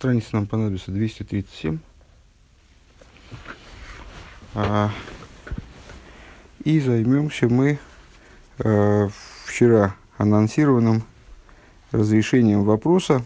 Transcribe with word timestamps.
страница 0.00 0.28
нам 0.32 0.46
понадобится 0.46 0.90
237. 0.92 1.78
А, 4.54 4.90
и 6.64 6.80
займемся 6.80 7.50
мы 7.50 7.78
э, 8.60 9.08
вчера 9.44 9.94
анонсированным 10.16 11.02
разрешением 11.92 12.64
вопроса 12.64 13.22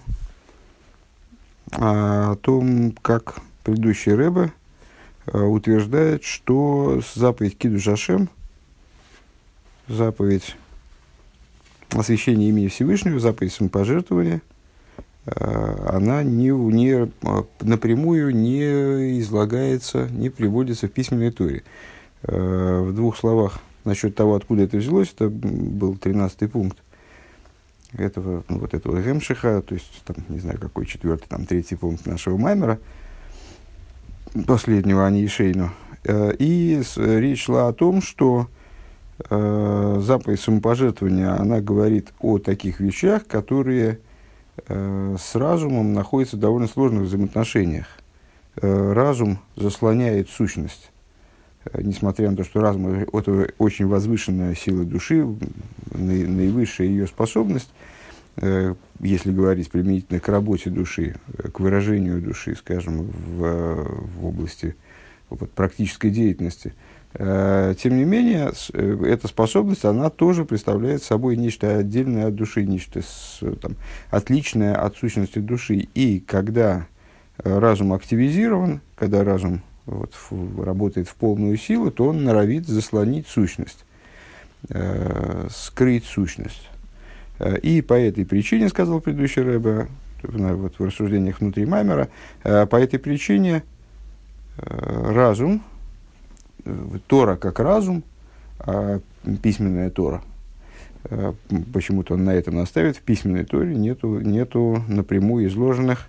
о 1.71 2.35
том, 2.43 2.91
как 3.03 3.37
предыдущий 3.63 4.13
Рэбе 4.13 4.53
э, 5.27 5.39
утверждает, 5.39 6.25
что 6.25 7.01
заповедь 7.15 7.57
Киду 7.57 7.79
Жашем, 7.79 8.29
заповедь 9.87 10.57
освящения 11.91 12.49
имени 12.49 12.67
Всевышнего, 12.67 13.21
заповедь 13.21 13.53
самопожертвования– 13.53 14.43
она 15.27 16.23
не, 16.23 16.49
не, 16.49 17.09
э, 17.23 17.43
напрямую 17.63 18.35
не 18.35 19.21
излагается, 19.21 20.07
не 20.11 20.29
приводится 20.29 20.87
в 20.87 20.93
письменной 20.93 21.31
туре. 21.31 21.63
Э, 22.23 22.81
в 22.81 22.95
двух 22.95 23.17
словах 23.17 23.59
насчет 23.85 24.15
того, 24.15 24.35
откуда 24.35 24.65
это 24.65 24.77
взялось, 24.77 25.13
это 25.15 25.31
был 25.31 25.97
13 25.97 26.51
пункт 26.51 26.77
этого, 27.97 28.45
ну, 28.49 28.59
вот 28.59 28.75
этого 28.75 29.01
Гемшиха, 29.01 29.63
то 29.63 29.75
есть, 29.75 30.03
там, 30.05 30.17
не 30.29 30.41
знаю, 30.41 30.59
какой 30.59 30.85
четвертый, 30.85 31.27
там, 31.29 31.47
третий 31.47 31.77
пункт 31.77 32.07
нашего 32.07 32.37
Маймера, 32.37 32.79
последнего 34.47 35.07
Анишейну. 35.07 35.71
И 36.07 36.83
речь 36.97 37.45
шла 37.45 37.69
о 37.69 37.73
том, 37.73 38.03
что 38.03 38.49
заповедь 39.31 40.41
самопожертвования, 40.41 41.41
она 41.41 41.61
говорит 41.61 42.13
о 42.19 42.39
таких 42.39 42.81
вещах, 42.81 43.27
которые 43.27 44.01
Э, 44.01 44.14
с 44.67 45.35
разумом 45.35 45.93
находится 45.93 46.37
в 46.37 46.41
довольно 46.41 46.69
сложных 46.69 47.03
взаимоотношениях. 47.03 47.87
Э, 48.57 48.93
разум 48.93 49.39
заслоняет 49.57 50.29
сущность. 50.31 50.93
Э, 51.65 51.83
несмотря 51.83 52.31
на 52.31 52.37
то, 52.37 52.45
что 52.45 52.61
разум– 52.61 52.87
это 53.13 53.53
очень 53.59 53.87
возвышенная 53.87 54.55
сила 54.55 54.85
души, 54.85 55.27
наивысшая 55.93 56.87
ее 56.87 57.07
способность, 57.07 57.71
если 58.99 59.31
говорить 59.31 59.71
применительно 59.71 60.19
к 60.19 60.29
работе 60.29 60.69
души, 60.69 61.15
к 61.53 61.61
выражению 61.61 62.21
души, 62.21 62.57
скажем, 62.57 63.03
в, 63.03 63.85
в 64.19 64.27
области 64.27 64.75
вот, 65.31 65.51
практической 65.53 66.11
деятельности– 66.11 66.75
Э, 66.84 66.84
тем 67.17 67.97
не 67.97 68.05
менее, 68.05 68.51
э, 68.73 69.05
эта 69.07 69.29
способность, 69.29 69.85
она 69.85 70.11
тоже 70.11 70.45
представляет 70.45 71.01
собой 71.05 71.37
нечто 71.37 71.79
отдельное 71.79 72.27
от 72.27 72.35
души, 72.35 72.65
нечто 72.65 73.03
там, 73.61 73.77
отличное 74.11 74.75
от 74.75 74.97
сущности 74.97 75.39
души. 75.39 75.87
И 75.95 76.19
когда 76.19 76.89
э, 77.39 77.59
разум 77.59 77.93
активизирован, 77.93 78.81
когда 78.97 79.23
разум 79.23 79.63
вот, 79.87 80.13
работает 80.59 81.07
в 81.07 81.15
полную 81.15 81.57
силу, 81.57 81.93
то 81.93 82.07
он 82.09 82.25
норовит 82.25 82.67
заслонить 82.67 83.29
сущность, 83.29 83.85
э, 84.71 85.47
скрыть 85.51 86.07
сущность. 86.07 86.69
И 87.63 87.81
по 87.81 87.95
этой 87.95 88.25
причине, 88.25 88.69
сказал 88.69 89.01
предыдущий 89.01 89.43
Рэбе, 89.43 89.89
вот 90.23 90.79
в 90.79 90.85
рассуждениях 90.85 91.41
внутри 91.41 91.67
Маймера, 91.67 92.09
по 92.43 92.77
этой 92.77 92.99
причине 92.99 93.65
разум, 94.57 95.63
Тора 97.07 97.37
как 97.37 97.61
разум, 97.61 98.03
а 98.59 99.01
письменная 99.43 99.91
Тора. 99.91 100.23
А, 101.05 101.35
почему-то 101.73 102.15
он 102.15 102.25
на 102.25 102.35
этом 102.35 102.57
наставит. 102.57 102.97
В 102.97 103.01
письменной 103.01 103.45
Торе 103.45 103.75
нету, 103.75 104.21
нету 104.21 104.83
напрямую 104.89 105.47
изложенных 105.49 106.07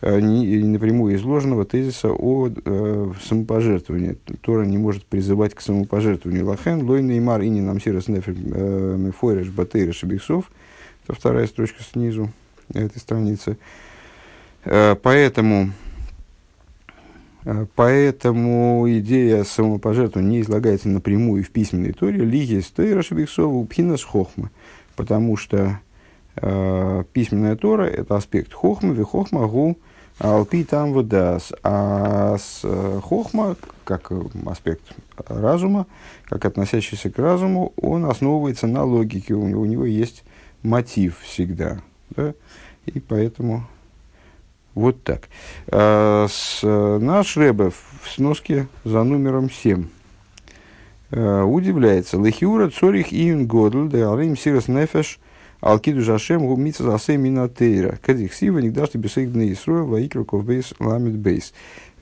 а, 0.00 0.20
не, 0.20 0.58
напрямую 0.58 1.16
изложенного 1.16 1.64
тезиса 1.64 2.10
о 2.10 2.48
э, 2.48 3.12
самопожертвовании. 3.22 4.16
Тора 4.42 4.64
не 4.64 4.78
может 4.78 5.04
призывать 5.04 5.54
к 5.54 5.60
самопожертвованию. 5.60 6.46
Лахен, 6.46 6.82
лой 6.82 7.02
неймар, 7.02 7.42
и 7.42 7.48
не 7.48 7.60
нам 7.60 7.80
сирос 7.80 8.08
нефер 8.08 8.34
э, 8.36 8.96
мефореш 8.96 9.48
батейра 9.48 9.92
шабиксов. 9.92 10.50
Это 11.04 11.14
вторая 11.18 11.46
строчка 11.46 11.82
снизу 11.82 12.30
этой 12.72 12.98
страницы. 12.98 13.58
Э, 14.64 14.94
поэтому 14.94 15.70
Э, 15.70 15.87
поэтому 17.74 18.84
идея 18.98 19.44
самопожертвования 19.44 20.30
не 20.30 20.40
излагается 20.42 20.88
напрямую 20.88 21.44
в 21.44 21.50
письменной 21.50 21.92
торе. 21.92 22.24
Лиги 22.24 22.60
стейра 22.60 23.02
шабиксову 23.02 23.64
пхинас 23.66 24.02
хохма. 24.02 24.50
Потому 24.96 25.36
что 25.36 25.80
э, 26.36 27.04
письменная 27.12 27.56
тора– 27.56 27.84
это 27.84 28.16
аспект 28.16 28.52
хохма, 28.52 28.92
ви 28.92 29.04
хохма 29.04 29.46
гу 29.46 29.78
алпи 30.18 30.64
там 30.64 30.92
водас. 30.92 31.52
А 31.62 32.36
с, 32.36 32.60
э, 32.64 33.00
хохма, 33.02 33.56
как 33.84 34.10
аспект 34.46 34.82
разума, 35.16 35.86
как 36.24 36.44
относящийся 36.44 37.10
к 37.10 37.18
разуму, 37.18 37.72
он 37.76 38.04
основывается 38.04 38.66
на 38.66 38.84
логике. 38.84 39.34
У 39.34 39.42
у 39.42 39.64
него 39.64 39.84
есть 39.84 40.24
мотив 40.62 41.20
всегда. 41.20 41.80
Да? 42.10 42.34
И 42.86 43.00
поэтому 43.00 43.66
вот 44.78 45.02
так. 45.02 45.28
А, 45.66 46.26
с, 46.28 46.62
наш 46.62 47.36
Рэбе 47.36 47.70
в 47.70 48.08
сноске 48.08 48.68
за 48.84 49.02
номером 49.02 49.50
7 49.50 49.86
а, 51.10 51.44
удивляется. 51.44 52.16
Лехиура 52.16 52.70
цорих 52.70 53.12
июн 53.12 53.46
годл 53.46 53.86
де 53.86 54.06
алим 54.06 54.36
сирос 54.36 54.68
нефеш 54.68 55.18
алкиду 55.60 56.02
жашем 56.02 56.46
гумица 56.46 56.84
засе 56.84 57.16
минатейра. 57.16 57.98
Кадих 58.04 58.34
сива 58.34 58.58
нигдаш 58.58 58.90
тебе 58.90 59.08
сейгдны 59.08 59.52
исруэл 59.52 59.86
ваикроков 59.86 60.44
бейс 60.44 60.72
ламит 60.78 61.16
бейс. 61.16 61.52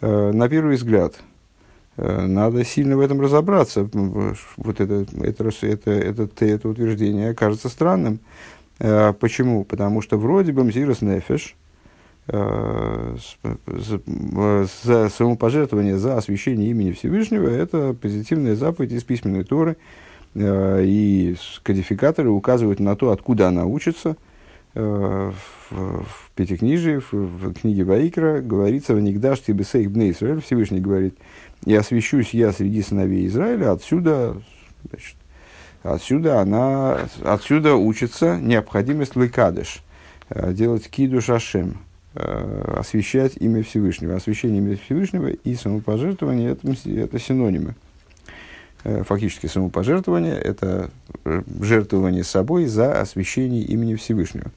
А, 0.01 0.33
на 0.33 0.49
первый 0.49 0.77
взгляд, 0.77 1.15
надо 1.97 2.63
сильно 2.63 2.99
в 2.99 3.01
этом 3.01 3.23
разобраться. 3.23 3.89
Вот 4.59 4.81
это, 4.81 5.07
это, 5.23 5.51
это, 5.63 5.91
это, 5.91 6.45
это 6.45 6.69
утверждение 6.69 7.33
кажется 7.33 7.71
странным. 7.71 8.21
Почему? 8.77 9.65
Потому 9.65 10.03
что 10.03 10.19
вроде 10.19 10.53
бы 10.53 10.63
Мзирос 10.63 11.01
Нефеш– 11.01 11.57
за 12.29 13.19
самопожертвование 15.11 15.97
за 15.97 16.17
освящение 16.17 16.71
имени 16.71 16.93
Всевышнего, 16.93 17.49
это 17.49 17.95
позитивная 17.95 18.57
заповедь 18.57 18.93
из 18.93 19.05
письменной 19.05 19.45
Торы. 19.45 19.77
Э, 20.39 20.85
и 20.85 21.35
кодификаторы 21.63 22.29
указывают 22.29 22.79
на 22.79 22.95
то, 22.95 23.11
откуда 23.11 23.49
она 23.49 23.65
учится. 23.65 24.17
Э, 24.75 25.33
в, 25.71 25.75
в 26.03 26.31
Пятикнижии, 26.35 26.99
в, 26.99 27.13
в 27.13 27.55
книге 27.55 27.85
Ваикра 27.85 28.43
говорится 28.43 28.95
в 28.95 29.01
Нигдаш 29.01 29.41
Тибесейх 29.41 29.91
Бней 29.91 30.13
Израиль, 30.13 30.43
Всевышний 30.43 30.81
говорит, 30.81 31.17
и 31.65 31.75
освящусь 31.75 32.35
я 32.35 32.53
среди 32.53 32.83
сыновей 32.83 33.27
Израиля, 33.27 33.73
отсюда, 33.73 34.37
значит, 34.91 35.17
отсюда 35.83 36.41
она, 36.41 36.99
отсюда 37.25 37.77
учится 37.77 38.37
необходимость 38.39 39.17
лыкадыш, 39.17 39.83
делать 40.29 40.89
киду 40.91 41.23
шашем, 41.23 41.79
Э, 42.19 42.77
освящать 42.79 43.37
имя 43.37 43.63
Всевышнего. 43.63 44.17
Освящение 44.17 44.59
имя 44.59 44.77
Всевышнего 44.77 45.29
и 45.29 45.55
самопожертвование 45.55 46.53
это, 46.53 46.75
это 46.89 47.19
синонимы. 47.19 47.75
Э, 48.85 49.03
фактически 49.05 49.49
самопожертвование– 49.49 50.35
это 50.35 50.89
э, 51.27 51.43
жертвование 51.61 52.25
собой 52.25 52.67
за 52.67 52.99
освящение 52.99 53.63
имени 53.63 53.97
Всевышнего. 53.97 54.51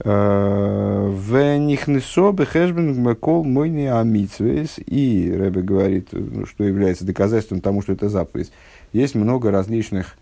В 0.00 1.56
Нихнесо 1.58 2.30
Бехешбен 2.30 3.02
Мекол 3.02 3.42
Мойни 3.42 3.86
Амитсвейс 3.86 4.78
и 4.86 5.34
Рэбе 5.36 5.62
говорит, 5.62 6.10
ну, 6.12 6.46
что 6.46 6.62
является 6.62 7.04
доказательством 7.04 7.60
тому, 7.60 7.82
что 7.82 7.94
это 7.94 8.08
заповедь. 8.08 8.52
Есть 8.92 9.16
много 9.16 9.50
различных 9.50 10.16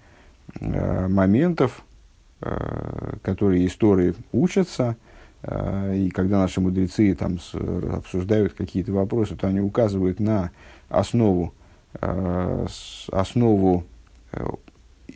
моментов, 0.61 1.83
которые 2.41 3.67
истории 3.67 4.15
учатся, 4.33 4.97
и 5.43 6.11
когда 6.13 6.41
наши 6.41 6.61
мудрецы 6.61 7.15
там 7.15 7.39
обсуждают 7.93 8.55
какие-то 8.55 8.93
вопросы, 8.93 9.37
то 9.37 9.47
они 9.47 9.61
указывают 9.61 10.19
на 10.19 10.51
основу, 10.89 11.55
а, 12.01 12.67
основу 13.13 13.85
э, 14.33 14.45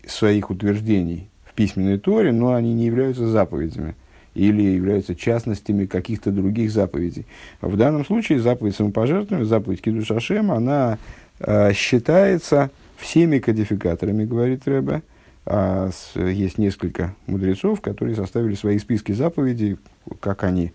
своих 0.06 0.50
утверждений 0.50 1.28
в 1.44 1.54
письменной 1.54 1.98
Торе, 1.98 2.32
но 2.32 2.54
они 2.54 2.74
не 2.74 2.86
являются 2.86 3.26
заповедями 3.26 3.96
или 4.34 4.62
являются 4.62 5.14
частностями 5.14 5.86
каких-то 5.86 6.30
других 6.30 6.70
заповедей. 6.70 7.26
В 7.60 7.76
данном 7.76 8.06
случае 8.06 8.40
заповедь 8.40 8.76
самопожертвования, 8.76 9.44
заповедь 9.44 9.82
Кидуш 9.82 10.10
Ашем, 10.12 10.52
она 10.52 10.98
э, 11.40 11.72
считается 11.72 12.70
всеми 12.96 13.38
кодификаторами, 13.38 14.24
говорит 14.24 14.68
Рэбе, 14.68 15.02
а 15.46 15.90
с, 15.90 16.16
есть 16.16 16.58
несколько 16.58 17.14
мудрецов, 17.26 17.80
которые 17.80 18.14
составили 18.14 18.54
свои 18.54 18.78
списки 18.78 19.12
заповедей, 19.12 19.78
как 20.20 20.44
они, 20.44 20.72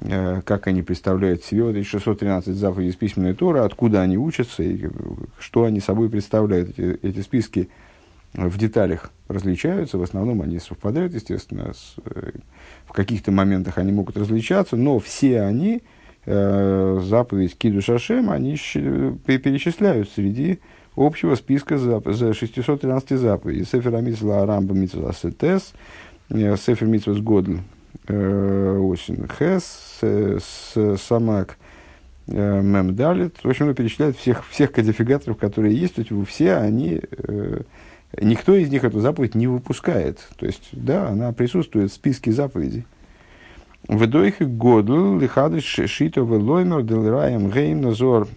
э, 0.00 0.42
как 0.44 0.66
они 0.66 0.82
представляют 0.82 1.44
себе 1.44 1.64
вот 1.64 1.76
эти 1.76 1.86
613 1.86 2.54
заповедей 2.54 2.90
из 2.90 2.96
письменной 2.96 3.34
Торы, 3.34 3.60
откуда 3.60 4.02
они 4.02 4.18
учатся 4.18 4.62
и 4.62 4.88
что 5.38 5.64
они 5.64 5.80
собой 5.80 6.10
представляют. 6.10 6.70
Эти, 6.70 6.98
эти 7.02 7.20
списки 7.20 7.68
в 8.34 8.58
деталях 8.58 9.10
различаются, 9.28 9.98
в 9.98 10.02
основном 10.02 10.42
они 10.42 10.58
совпадают, 10.58 11.14
естественно, 11.14 11.72
с, 11.72 11.94
э, 12.04 12.32
в 12.86 12.92
каких-то 12.92 13.30
моментах 13.30 13.78
они 13.78 13.92
могут 13.92 14.16
различаться, 14.16 14.76
но 14.76 14.98
все 14.98 15.42
они, 15.42 15.82
э, 16.26 17.00
заповедь 17.02 17.56
Киду 17.56 17.80
Шашем, 17.82 18.30
они 18.30 18.56
перечисляют 18.56 20.10
среди 20.10 20.60
общего 20.96 21.34
списка 21.34 21.78
зап 21.78 22.06
613 22.06 23.18
заповедей. 23.18 23.64
Сефер 23.64 23.94
Амитсла 23.94 24.42
Арамба 24.42 24.74
Митсла 24.74 25.12
Сетес, 25.12 25.72
э, 26.30 26.56
Сефер 26.56 26.88
Митсла 26.88 27.14
Годль 27.14 27.60
э, 28.08 28.92
Осин 28.92 29.28
Хес, 29.38 30.00
Самак 31.00 31.58
Мемдалит. 32.26 33.42
В 33.42 33.48
общем, 33.48 33.68
он 33.68 33.74
перечисляет 33.74 34.16
всех, 34.16 34.46
всех 34.48 34.72
кодификаторов, 34.72 35.38
которые 35.38 35.76
есть. 35.76 35.96
То 35.96 36.02
есть 36.02 36.28
все 36.28 36.54
они 36.54 37.00
Никто 38.20 38.54
из 38.54 38.68
них 38.70 38.84
эту 38.84 39.00
заповедь 39.00 39.34
не 39.34 39.46
выпускает. 39.46 40.18
То 40.36 40.44
есть, 40.44 40.68
да, 40.72 41.08
она 41.08 41.32
присутствует 41.32 41.90
в 41.90 41.94
списке 41.94 42.30
заповедей. 42.30 42.84
В 43.88 44.06
дойхе 44.06 44.44
году 44.44 45.18
лихадыш 45.18 45.64
шито 45.64 46.20
велоймер 46.20 46.82
делираем 46.82 47.50
гейм 47.50 47.80
назор 47.80 48.28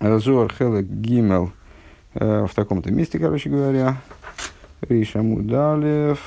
назор 0.00 0.52
хелек 0.52 0.86
гимел 0.86 1.52
в 2.14 2.50
таком-то 2.54 2.90
месте, 2.92 3.18
короче 3.18 3.50
говоря. 3.50 4.00
Риша 4.82 5.22
Мудалев. 5.22 6.18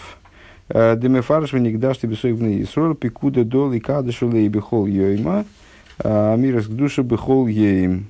Демефарш 0.70 1.54
венигдаш 1.54 1.98
тебе 1.98 2.16
соевны 2.16 2.62
Исрол 2.62 2.94
пикуда 2.94 3.44
дол 3.44 3.72
и 3.74 3.80
кадышу 3.80 4.30
лей 4.30 4.48
бихол 4.50 4.86
йойма. 4.86 5.46
Амирас 5.98 6.66
к 6.68 6.70
душе 6.70 7.02
бихол 7.02 7.48
ейм. 7.48 8.08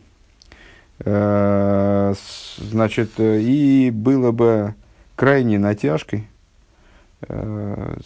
Э, 1.00 2.14
значит, 2.58 3.12
и 3.20 3.90
было 3.94 4.32
бы 4.32 4.76
крайней 5.16 5.58
натяжкой 5.58 6.28
э, 7.22 7.98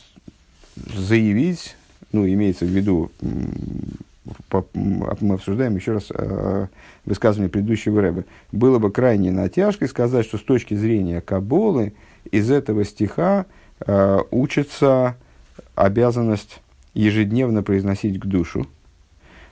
заявить, 0.76 1.76
ну, 2.12 2.28
имеется 2.28 2.66
в 2.66 2.70
виду, 2.70 3.12
мы 4.74 5.34
обсуждаем 5.34 5.76
еще 5.76 5.94
раз 5.94 6.08
э, 6.10 6.68
высказывание 7.06 7.50
предыдущего 7.50 8.02
Рэба, 8.02 8.24
было 8.52 8.80
бы 8.80 8.92
крайней 8.92 9.32
натяжкой 9.32 9.88
сказать, 9.88 10.26
что 10.26 10.38
с 10.38 10.44
точки 10.44 10.74
зрения 10.74 11.22
Каболы 11.22 11.94
из 12.32 12.50
этого 12.50 12.86
стиха 12.86 13.46
учится 14.32 15.18
обязанность 15.76 16.62
ежедневно 16.94 17.64
произносить 17.64 18.18
к 18.18 18.26
душу. 18.26 18.66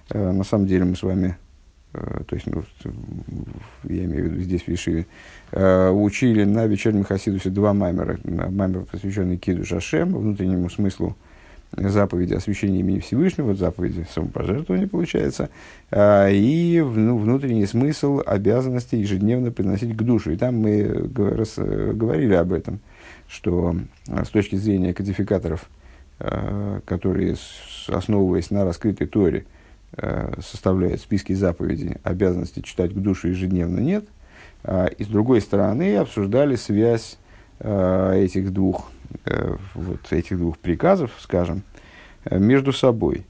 На 0.09 0.45
самом 0.45 0.67
деле 0.67 0.85
мы 0.85 0.95
с 0.95 1.03
вами 1.03 1.35
Э, 1.93 2.21
то 2.25 2.35
есть, 2.35 2.47
ну, 2.47 2.63
я 3.83 4.05
имею 4.05 4.23
в 4.23 4.31
виду 4.31 4.41
здесь 4.41 4.63
в 4.63 4.67
Ешиве, 4.67 5.05
э, 5.51 5.89
учили 5.89 6.43
на 6.43 6.65
вечернем 6.65 7.03
Хасидусе 7.03 7.49
два 7.49 7.73
маймера. 7.73 8.19
Маймер, 8.23 8.85
посвященный 8.85 9.37
Киду 9.37 9.65
Шашем, 9.65 10.15
внутреннему 10.15 10.69
смыслу 10.69 11.15
заповеди 11.71 12.33
освящения 12.33 12.79
имени 12.79 12.99
Всевышнего, 12.99 13.47
вот 13.47 13.57
заповеди 13.57 14.05
самопожертвования, 14.11 14.87
получается, 14.87 15.49
э, 15.89 16.33
и 16.33 16.81
ну, 16.81 17.17
внутренний 17.17 17.65
смысл 17.65 18.21
обязанности 18.25 18.95
ежедневно 18.95 19.51
приносить 19.51 19.95
к 19.95 20.01
душу. 20.01 20.31
И 20.31 20.37
там 20.37 20.55
мы 20.55 20.83
говорили 20.83 22.33
об 22.33 22.53
этом, 22.53 22.79
что 23.27 23.75
с 24.07 24.29
точки 24.29 24.55
зрения 24.55 24.93
кодификаторов, 24.93 25.69
которые, 26.85 27.35
основываясь 27.87 28.51
на 28.51 28.63
раскрытой 28.63 29.07
Торе, 29.07 29.45
составляет 30.39 31.01
списки 31.01 31.33
заповедей, 31.33 31.97
обязанности 32.03 32.59
читать 32.59 32.93
к 32.93 32.97
душу 32.97 33.29
ежедневно 33.29 33.79
нет. 33.79 34.05
А, 34.63 34.85
и 34.85 35.03
с 35.03 35.07
другой 35.07 35.41
стороны 35.41 35.97
обсуждали 35.97 36.55
связь 36.55 37.17
этих 37.63 38.51
двух, 38.51 38.91
э, 39.25 39.55
вот 39.75 40.11
этих 40.11 40.37
двух 40.37 40.57
приказов, 40.57 41.11
скажем, 41.19 41.63
между 42.29 42.73
собой. 42.73 43.25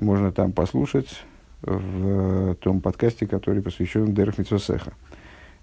Можно 0.00 0.32
там 0.32 0.52
послушать 0.52 1.24
в 1.62 2.54
том 2.56 2.80
подкасте, 2.80 3.26
который 3.26 3.62
посвящен 3.62 4.14
Дерх 4.14 4.38
Митсосеха. 4.38 4.92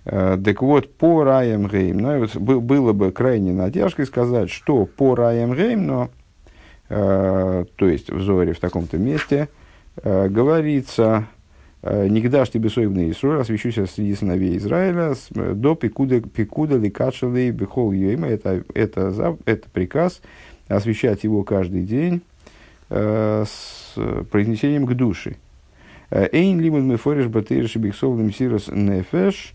Так 0.03 0.61
вот, 0.61 0.93
по 0.97 1.23
Раем 1.23 1.67
Гейм, 1.67 1.97
ну, 1.97 2.59
было 2.59 2.93
бы 2.93 3.11
крайне 3.11 3.53
натяжкой 3.53 4.05
сказать, 4.05 4.51
что 4.51 4.85
по 4.85 5.15
Раем 5.15 5.55
Гейм, 5.55 5.87
но, 5.87 6.09
то 6.89 7.65
есть 7.79 8.11
в 8.11 8.21
Зоре 8.21 8.53
в 8.53 8.59
таком-то 8.59 8.97
месте– 8.97 9.47
Э, 10.03 10.27
говорится, 10.27 11.27
э, 11.31 11.34
«Нигдаш 11.85 12.49
тебе 12.49 12.69
соевный 12.69 13.11
Исруэль, 13.11 13.41
освящуся 13.41 13.85
среди 13.85 14.15
сыновей 14.15 14.57
Израиля, 14.57 15.13
э, 15.35 15.53
до 15.53 15.75
пикуда, 15.75 16.19
пикуда 16.19 16.77
ликачалей 16.77 17.51
бихол 17.51 17.91
юэма». 17.91 18.27
Это, 18.27 18.63
это, 18.73 19.37
это 19.45 19.69
приказ 19.69 20.21
освещать 20.67 21.23
его 21.23 21.43
каждый 21.43 21.83
день 21.83 22.21
с 22.89 23.95
произнесением 24.31 24.85
к 24.85 24.93
душе. 24.93 25.37
Эйн 26.11 26.59
лимон 26.59 26.87
мефориш 26.87 27.27
батыриш 27.27 27.75
бихсол 27.75 28.17
сирос 28.31 28.67
нефеш. 28.67 29.53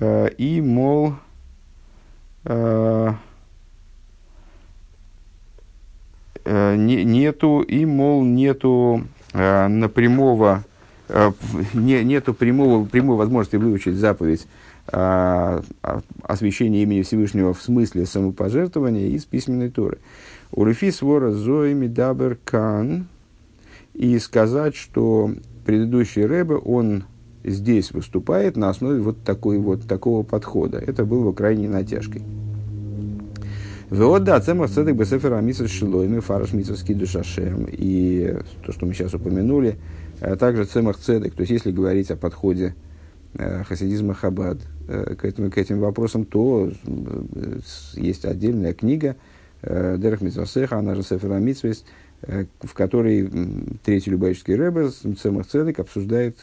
И, 0.00 0.62
мол, 0.64 1.14
нету, 6.44 7.60
и, 7.60 7.84
мол, 7.84 8.24
нету 8.24 9.04
э, 9.32 9.68
напрямого, 9.68 10.64
э, 10.64 10.71
не, 11.74 12.04
нету 12.04 12.34
прямого, 12.34 12.84
прямой 12.84 13.16
возможности 13.16 13.56
выучить 13.56 13.96
заповедь 13.96 14.46
э, 14.92 15.62
освящения 16.22 16.82
имени 16.82 17.02
Всевышнего 17.02 17.54
в 17.54 17.62
смысле 17.62 18.06
самопожертвования 18.06 19.08
из 19.08 19.24
письменной 19.24 19.70
Торы. 19.70 19.98
Урифи 20.52 20.90
свора 20.90 21.32
зоими 21.32 21.86
дабер 21.86 22.38
кан 22.44 23.06
и 23.94 24.18
сказать, 24.18 24.74
что 24.74 25.32
предыдущий 25.64 26.24
Рэбе, 26.24 26.56
он 26.56 27.04
здесь 27.44 27.90
выступает 27.92 28.56
на 28.56 28.68
основе 28.68 29.00
вот, 29.00 29.22
такой, 29.22 29.58
вот 29.58 29.86
такого 29.86 30.22
подхода. 30.22 30.78
Это 30.78 31.04
было 31.04 31.32
крайней 31.32 31.68
натяжкой. 31.68 32.22
Вот 33.90 34.24
да, 34.24 34.40
цемах 34.40 34.70
цедек 34.70 34.96
бесефера 34.96 35.40
мисс 35.40 35.58
шилойми, 35.58 36.20
фараш 36.20 36.54
мисовский 36.54 36.94
душашем. 36.94 37.66
И 37.70 38.38
то, 38.64 38.72
что 38.72 38.86
мы 38.86 38.94
сейчас 38.94 39.12
упомянули, 39.12 39.76
а 40.22 40.36
также 40.36 40.64
цемах 40.64 40.98
цедек. 40.98 41.34
То 41.34 41.40
есть, 41.40 41.50
если 41.50 41.72
говорить 41.72 42.10
о 42.12 42.16
подходе 42.16 42.74
э, 43.34 43.64
хасидизма 43.64 44.14
Хабад 44.14 44.58
э, 44.86 45.16
к, 45.16 45.24
этим, 45.24 45.50
к 45.50 45.58
этим 45.58 45.80
вопросам, 45.80 46.24
то 46.24 46.70
э, 46.70 47.58
есть 47.94 48.24
отдельная 48.24 48.72
книга 48.72 49.16
Дерех 49.62 50.20
Митвасеха, 50.22 50.78
она 50.78 50.96
же 50.96 51.02
Сефера 51.02 51.38
Митвес, 51.38 51.84
э, 52.22 52.46
в 52.60 52.72
которой 52.72 53.28
третий 53.84 54.10
любавический 54.10 54.54
рэбе 54.54 54.90
Цемах 54.90 55.46
Цедек 55.46 55.80
обсуждает 55.80 56.38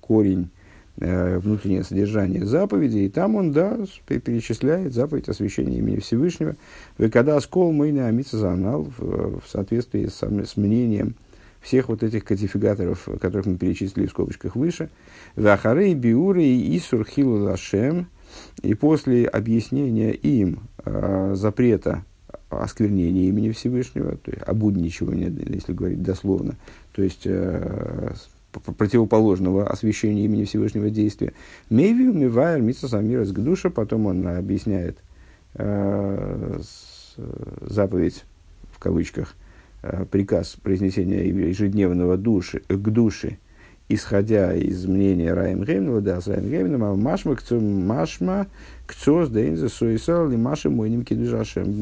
корень 0.00 0.50
внутреннее 0.96 1.84
содержание 1.84 2.44
заповеди, 2.44 2.98
и 2.98 3.08
там 3.08 3.36
он, 3.36 3.52
да, 3.52 3.78
перечисляет 4.08 4.92
заповедь 4.92 5.28
освящения 5.28 5.78
имени 5.78 6.00
Всевышнего. 6.00 6.56
И 6.98 7.08
когда 7.08 7.40
скол 7.40 7.70
мы 7.70 7.92
не 7.92 8.00
амицазанал 8.00 8.92
в, 8.98 9.42
соответствии 9.46 10.08
с 10.08 10.56
мнением 10.56 11.14
всех 11.60 11.88
вот 11.88 12.02
этих 12.02 12.24
кодификаторов, 12.24 13.08
которых 13.20 13.46
мы 13.46 13.56
перечислили 13.56 14.06
в 14.06 14.10
скобочках 14.10 14.56
выше, 14.56 14.90
Вахарей 15.36 15.94
Биуры 15.94 16.44
и 16.44 16.76
Исур 16.76 17.04
Хилу 17.04 17.44
Лашем, 17.44 18.08
и 18.62 18.74
после 18.74 19.26
объяснения 19.26 20.12
им 20.12 20.60
э, 20.84 21.32
запрета 21.34 22.04
осквернения 22.50 23.28
имени 23.28 23.50
Всевышнего, 23.50 24.16
то 24.16 24.30
есть 24.30 24.42
обудничивания, 24.46 25.30
если 25.30 25.72
говорить 25.72 26.02
дословно, 26.02 26.54
то 26.92 27.02
есть 27.02 27.22
э, 27.24 28.12
противоположного 28.76 29.68
освящения 29.68 30.24
имени 30.24 30.44
Всевышнего 30.44 30.90
действия. 30.90 31.32
Мейвию 31.68 32.12
мивайр 32.12 32.60
митсас 32.60 32.94
амирас 32.94 33.30
душа, 33.30 33.70
потом 33.70 34.06
он 34.06 34.26
объясняет 34.26 34.98
э, 35.54 36.60
заповедь, 37.60 38.24
в 38.72 38.78
кавычках, 38.78 39.34
э, 39.34 39.47
приказ 40.10 40.56
произнесения 40.62 41.24
ежедневного 41.24 42.16
души, 42.16 42.62
к 42.68 42.88
душе, 42.88 43.38
исходя 43.88 44.54
из 44.54 44.86
мнения 44.86 45.32
Раем 45.32 45.64
Геймнова, 45.64 46.00
да, 46.00 46.20
с 46.20 46.26
Раем 46.26 46.48
Геймном, 46.50 47.00
машма 47.00 47.36
к 47.36 47.42
машма 47.50 48.46
к 48.86 48.94
цос 48.94 49.30
дейнзе 49.30 49.68
суисал 49.68 50.30
и 50.30 50.36
маши 50.36 50.68
мойним 50.68 51.04
кидужашем 51.04 51.72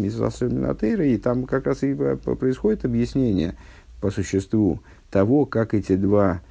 и 1.04 1.18
там 1.18 1.44
как 1.44 1.66
раз 1.66 1.82
и 1.82 1.94
происходит 1.94 2.84
объяснение 2.84 3.56
по 4.00 4.10
существу 4.10 4.80
того, 5.10 5.46
как 5.46 5.74
эти 5.74 5.96
два 5.96 6.42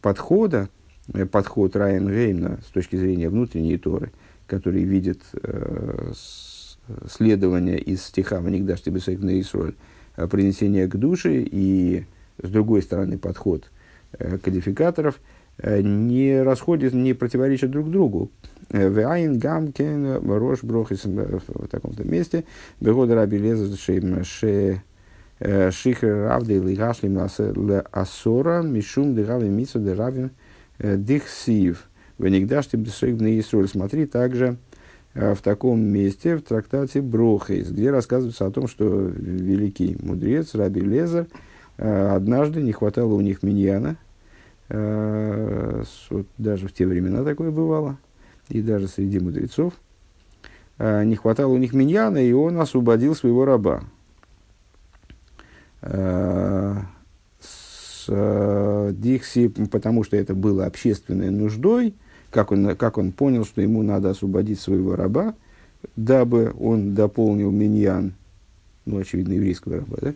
подхода, 0.00 0.68
э, 1.12 1.26
подход 1.26 1.74
Райан 1.74 2.08
Геймна 2.08 2.60
с 2.66 2.70
точки 2.70 2.96
зрения 2.96 3.28
внутренней 3.28 3.78
Торы, 3.78 4.12
который 4.46 4.84
видит 4.84 5.22
э, 5.32 6.12
следование 7.08 7.78
из 7.78 8.02
стиха 8.02 8.40
«Ванигдаш 8.40 8.80
тебе 8.82 9.00
на 9.22 9.40
Исроль», 9.40 9.74
э, 10.16 10.26
принесение 10.26 10.86
к 10.86 10.96
душе, 10.96 11.42
и 11.42 12.04
с 12.42 12.48
другой 12.48 12.82
стороны 12.82 13.18
подход 13.18 13.70
э, 14.18 14.38
кодификаторов, 14.38 15.20
не 15.62 16.42
расходятся, 16.42 16.96
не 16.96 17.12
противоречат 17.12 17.70
друг 17.70 17.90
другу. 17.90 18.30
Вайн 18.70 19.38
гамкен 19.38 20.26
рош 20.26 20.62
брохис 20.62 21.04
в 21.04 21.68
таком-то 21.68 22.02
месте. 22.04 22.44
Бегода 22.80 23.14
раби 23.14 23.36
леза 23.36 23.76
ше 23.76 24.82
шихр 25.70 26.06
равды 26.06 26.54
или 26.54 26.74
гашлим 26.74 27.18
асора 27.92 28.62
мишум 28.62 29.14
дерави 29.14 29.48
митсу 29.48 29.80
деравин 29.80 30.30
дихсив. 30.78 31.88
Венигдаш 32.18 32.66
ты 32.66 32.76
бесоигный 32.76 33.40
Исроль. 33.40 33.68
Смотри 33.68 34.06
также 34.06 34.56
в 35.14 35.38
таком 35.42 35.80
месте 35.80 36.36
в 36.36 36.42
трактате 36.42 37.00
Брохейс, 37.00 37.70
где 37.70 37.90
рассказывается 37.90 38.46
о 38.46 38.50
том, 38.50 38.68
что 38.68 38.86
великий 38.86 39.96
мудрец 40.00 40.54
Раби 40.54 40.80
Лезер 40.80 41.26
однажды 41.76 42.62
не 42.62 42.72
хватало 42.72 43.14
у 43.14 43.20
них 43.20 43.42
миньяна, 43.42 43.96
вот 44.68 46.26
даже 46.38 46.68
в 46.68 46.72
те 46.72 46.86
времена 46.86 47.24
такое 47.24 47.50
бывало, 47.50 47.98
и 48.48 48.62
даже 48.62 48.86
среди 48.86 49.18
мудрецов, 49.18 49.74
не 50.78 51.16
хватало 51.16 51.52
у 51.52 51.58
них 51.58 51.72
миньяна, 51.72 52.18
и 52.18 52.32
он 52.32 52.60
освободил 52.60 53.16
своего 53.16 53.44
раба. 53.44 53.82
С 57.40 58.06
Дикси, 58.92 59.48
потому 59.48 60.04
что 60.04 60.16
это 60.16 60.34
было 60.34 60.66
общественной 60.66 61.30
нуждой, 61.30 61.94
как 62.30 62.52
он, 62.52 62.76
как 62.76 62.98
он 62.98 63.12
понял, 63.12 63.44
что 63.44 63.60
ему 63.60 63.82
надо 63.82 64.10
освободить 64.10 64.60
своего 64.60 64.96
раба, 64.96 65.34
дабы 65.96 66.52
он 66.58 66.94
дополнил 66.94 67.50
миньян, 67.50 68.14
ну, 68.86 68.98
очевидно, 68.98 69.34
еврейского 69.34 69.78
раба, 69.78 69.96
да? 70.00 70.14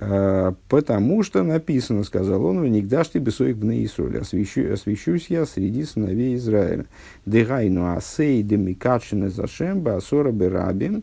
А, 0.00 0.54
потому 0.68 1.22
что 1.22 1.42
написано, 1.42 2.04
сказал 2.04 2.44
он, 2.44 2.62
«Нигдаш 2.70 3.08
ты 3.08 3.18
бесоик 3.18 3.56
бны 3.56 3.84
Исроля, 3.84 4.20
освящу, 4.20 4.72
освящусь 4.72 5.26
я 5.28 5.44
среди 5.44 5.84
сыновей 5.84 6.36
Израиля. 6.36 6.86
Дегайну 7.26 7.94
асей 7.94 8.42
демикачина 8.42 9.28
зашем 9.28 9.80
басора 9.80 10.30
берабин». 10.30 11.02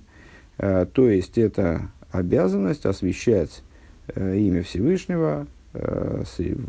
А, 0.58 0.86
то 0.86 1.10
есть, 1.10 1.38
это 1.38 1.90
обязанность 2.12 2.86
освящать 2.86 3.64
э, 4.08 4.38
имя 4.38 4.64
Всевышнего 4.64 5.48
э, 5.74 6.24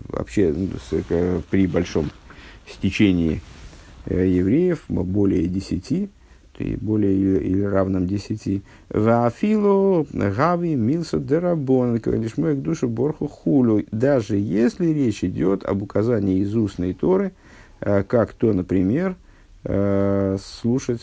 вообще 0.08 0.52
ну, 0.52 0.68
при 1.50 1.66
большом 1.68 2.10
стечении 2.68 3.36
э, 3.36 3.55
евреев, 4.06 4.84
более 4.88 5.46
десяти, 5.46 6.10
и 6.58 6.76
более 6.76 7.14
или, 7.14 7.38
или 7.38 7.62
равном 7.62 8.06
десяти. 8.06 8.62
Вафилу 8.88 10.06
гави 10.12 10.74
милса 10.74 11.18
дерабон, 11.18 12.00
лишь 12.04 12.34
к 12.34 12.54
душу 12.62 12.88
борху 12.88 13.28
хулю. 13.28 13.84
Даже 13.90 14.36
если 14.36 14.86
речь 14.86 15.24
идет 15.24 15.64
об 15.64 15.82
указании 15.82 16.40
из 16.40 16.54
устной 16.54 16.94
Торы, 16.94 17.32
э, 17.80 18.02
как 18.04 18.32
то, 18.32 18.52
например, 18.52 19.16
э, 19.64 20.36
слушать 20.42 21.02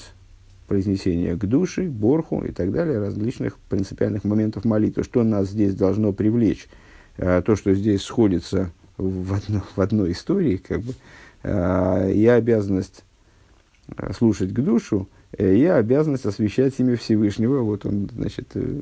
произнесение 0.68 1.36
к 1.36 1.46
душе, 1.46 1.84
борху 1.88 2.44
и 2.44 2.52
так 2.52 2.72
далее, 2.72 3.00
различных 3.00 3.58
принципиальных 3.70 4.24
моментов 4.24 4.66
молитвы. 4.66 5.04
Что 5.04 5.24
нас 5.24 5.50
здесь 5.50 5.76
должно 5.76 6.14
привлечь? 6.14 6.68
Э, 7.18 7.42
то, 7.46 7.56
что 7.56 7.74
здесь 7.74 8.02
сходится 8.02 8.72
в, 8.98 9.34
одно, 9.34 9.62
в 9.76 9.82
одной 9.82 10.14
истории, 10.14 10.58
как 10.58 10.82
бы, 10.82 10.94
и 11.44 12.28
обязанность 12.28 13.04
слушать 14.14 14.54
к 14.54 14.60
душу, 14.60 15.08
Э, 15.38 15.56
и 15.56 15.66
обязанность 15.66 16.26
освящать 16.26 16.80
имя 16.80 16.96
Всевышнего. 16.96 17.62
Вот 17.62 17.86
он, 17.86 18.10
значит, 18.14 18.50
э, 18.56 18.82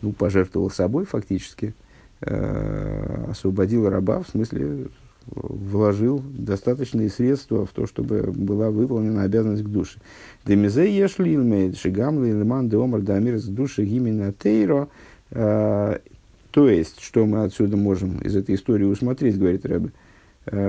ну, 0.00 0.12
пожертвовал 0.12 0.70
собой 0.70 1.04
фактически, 1.04 1.74
э, 2.20 3.26
освободил 3.30 3.88
раба, 3.88 4.22
в 4.22 4.28
смысле 4.28 4.88
вложил 5.26 6.20
достаточные 6.36 7.08
средства 7.08 7.64
в 7.64 7.70
то, 7.70 7.86
чтобы 7.86 8.22
была 8.34 8.70
выполнена 8.70 9.22
обязанность 9.22 9.62
к 9.62 9.68
душе. 9.68 10.00
Демизе 10.44 10.92
ешли 10.92 11.34
илмейд 11.34 11.78
шигамли 11.78 12.30
илман 12.30 12.68
деомар 12.68 13.02
дамир 13.02 13.38
с 13.38 13.44
души 13.44 13.84
именно 13.84 14.32
тейро. 14.32 14.88
То 15.30 16.68
есть, 16.68 17.00
что 17.00 17.24
мы 17.24 17.44
отсюда 17.44 17.76
можем 17.76 18.18
из 18.18 18.34
этой 18.34 18.56
истории 18.56 18.84
усмотреть, 18.84 19.38
говорит 19.38 19.64
Рэбе, 19.64 19.92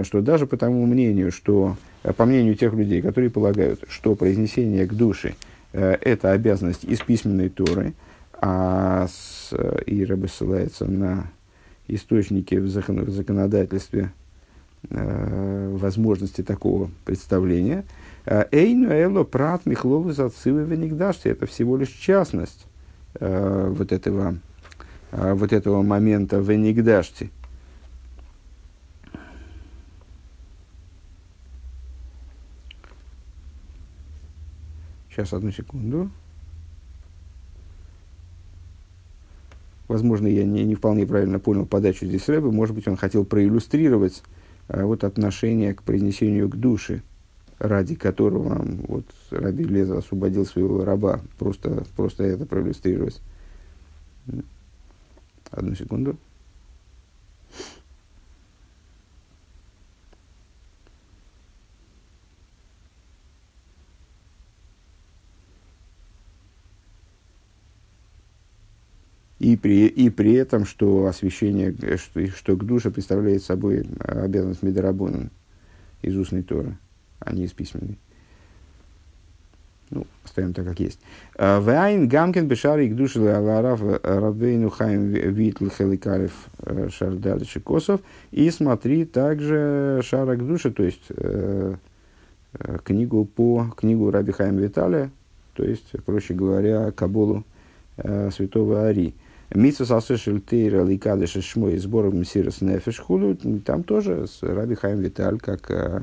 что 0.04 0.22
даже 0.22 0.48
по 0.48 0.58
тому 0.58 0.86
мнению, 0.86 1.32
что 1.32 1.78
Э, 2.04 2.14
по 2.14 2.26
мнению 2.26 2.56
тех 2.56 2.74
людей, 2.74 3.02
которые 3.02 3.30
полагают, 3.30 3.84
что 3.90 4.16
произнесение 4.16 4.86
к 4.86 4.94
душе 4.94 5.36
э,– 5.72 5.98
это 6.02 6.32
обязанность 6.32 6.84
из 6.84 7.00
письменной 7.00 7.50
Торы, 7.50 7.94
а 8.34 9.08
с, 9.08 9.50
э, 9.52 9.84
и 9.86 10.06
Рэбе 10.06 10.28
ссылается 10.28 10.86
на 10.86 11.32
источники 11.88 12.56
в, 12.56 12.68
закон, 12.68 13.04
в 13.04 13.10
законодательстве 13.10 14.12
э, 14.90 15.70
возможности 15.76 16.44
такого 16.44 16.90
представления. 17.06 17.86
Эйну 18.26 18.90
эло 18.90 19.24
прат 19.24 19.66
михловы 19.66 20.14
зацивы 20.14 20.64
венигдашти. 20.64 21.28
Это 21.28 21.46
всего 21.46 21.76
лишь 21.76 21.90
частность 21.90 22.66
э, 23.20 23.68
вот, 23.70 23.92
этого, 23.92 24.38
э, 25.12 25.34
вот 25.34 25.52
этого 25.52 25.82
момента 25.82 26.38
венигдашти. 26.38 27.32
Сейчас, 35.14 35.32
одну 35.32 35.52
секунду. 35.52 36.10
Возможно, 39.88 40.26
я 40.26 40.44
не, 40.44 40.64
не 40.64 40.74
вполне 40.74 41.06
правильно 41.06 41.38
понял 41.38 41.68
подачу 41.68 42.08
здесь 42.08 42.28
Рэбе. 42.28 42.50
Может 42.50 42.74
быть, 42.74 42.88
он 42.88 42.98
хотел 42.98 43.24
проиллюстрировать 43.24 44.24
а, 44.70 44.86
вот 44.86 45.04
отношение 45.04 45.76
к 45.76 45.84
произнесению 45.84 46.50
к 46.50 46.56
душе, 46.56 47.04
ради 47.60 47.94
которого 47.94 48.66
вот, 48.88 49.06
Раби 49.30 49.66
Леза 49.66 50.00
освободил 50.00 50.48
своего 50.48 50.84
раба. 50.84 51.22
Просто, 51.38 51.86
просто 51.96 52.24
это 52.24 52.48
проиллюстрировать. 52.48 53.22
Одну 55.52 55.76
секунду. 55.76 56.18
И 69.44 69.58
при, 69.58 69.88
и 69.88 70.10
при 70.10 70.36
этом, 70.36 70.66
что 70.66 71.06
освящение, 71.06 71.76
что, 71.98 72.26
что 72.28 72.56
к 72.56 72.64
душе 72.64 72.92
представляет 72.92 73.44
собой 73.44 73.86
обязанность 74.00 74.64
Медорабона 74.64 75.30
из 76.02 76.18
устной 76.18 76.44
Торы, 76.44 76.78
а 77.20 77.34
не 77.34 77.44
из 77.44 77.52
письменной. 77.52 77.98
Ну, 79.90 80.08
оставим 80.24 80.54
так, 80.54 80.66
как 80.66 80.80
есть. 80.80 81.02
А, 81.36 81.60
Вайн 81.60 82.08
гамкен 82.08 82.48
бешари 82.48 82.88
к 82.88 82.96
душе 82.96 83.20
ларав 83.20 83.82
рабейну 84.02 84.70
хайм 84.70 85.10
витл 85.10 85.68
хеликарев 85.68 86.32
э, 86.60 86.88
шардадыш 86.90 87.58
косов. 87.66 88.00
И 88.32 88.50
смотри 88.50 89.04
также 89.04 90.00
шара 90.06 90.38
к 90.38 90.48
душе, 90.48 90.72
то 90.72 90.84
есть 90.84 91.04
э, 91.10 91.76
э, 92.54 92.78
книгу 92.86 93.26
по 93.26 93.74
книгу 93.76 94.10
Раби 94.10 94.32
Хайм 94.32 94.56
Виталия, 94.56 95.12
то 95.54 95.66
есть, 95.66 95.92
проще 96.06 96.34
говоря, 96.34 96.92
Кабулу 96.92 97.44
э, 97.98 98.32
святого 98.32 98.88
Ари. 98.88 99.14
Митсус 99.54 99.92
Асышель 99.92 100.42
Тейра 100.42 100.84
Ликадыша 100.84 101.42
Шмой 101.42 101.78
сборов 101.78 102.14
Мессирос 102.14 102.62
Нефеш 102.62 103.00
Хулю, 103.00 103.38
там 103.64 103.84
тоже 103.84 104.26
Раби 104.42 104.74
Хайм 104.74 105.00
Виталь 105.00 105.40
как 105.40 105.70
э, 105.70 106.02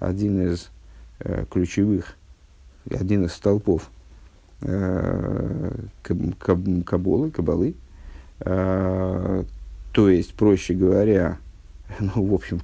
один 0.00 0.52
из 0.52 0.70
э, 1.20 1.44
ключевых, 1.48 2.16
один 2.90 3.24
из 3.24 3.34
столпов 3.34 3.88
э, 4.62 5.72
Каболы, 6.02 7.30
Кабалы. 7.30 7.74
То 8.40 9.44
есть, 9.94 10.34
проще 10.34 10.74
говоря, 10.74 11.38
ну, 12.00 12.24
в 12.24 12.34
общем, 12.34 12.60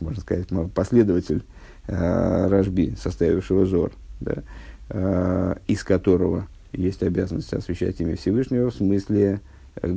можно 0.00 0.20
сказать, 0.20 0.48
последователь 0.74 1.42
Рашби, 1.86 2.94
составившего 3.00 3.64
Зор, 3.64 3.92
да, 4.20 5.56
из 5.66 5.82
которого 5.82 6.46
есть 6.72 7.02
обязанность 7.02 7.52
освещать 7.54 8.00
имя 8.00 8.16
Всевышнего 8.16 8.70
в 8.70 8.74
смысле 8.74 9.40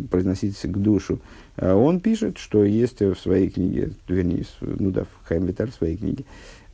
произносить 0.09 0.59
к 0.61 0.77
душу. 0.77 1.19
А 1.57 1.75
он 1.75 1.99
пишет, 1.99 2.37
что 2.37 2.63
есть 2.63 3.01
в 3.01 3.15
своей 3.15 3.49
книге, 3.49 3.91
вернее, 4.07 4.45
ну 4.61 4.91
да, 4.91 5.03
в 5.03 5.27
Хайм 5.27 5.45
Виталь 5.45 5.71
в 5.71 5.75
своей 5.75 5.97
книге, 5.97 6.25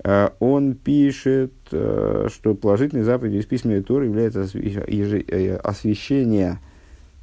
а 0.03 0.33
он 0.39 0.75
пишет, 0.75 1.51
э, 1.71 2.27
что 2.31 2.55
положительной 2.55 3.03
заповедью 3.03 3.41
из 3.41 3.45
письменной 3.45 3.81
Торы 3.81 4.05
является 4.05 4.47
э, 4.53 5.55
освящение 5.57 6.59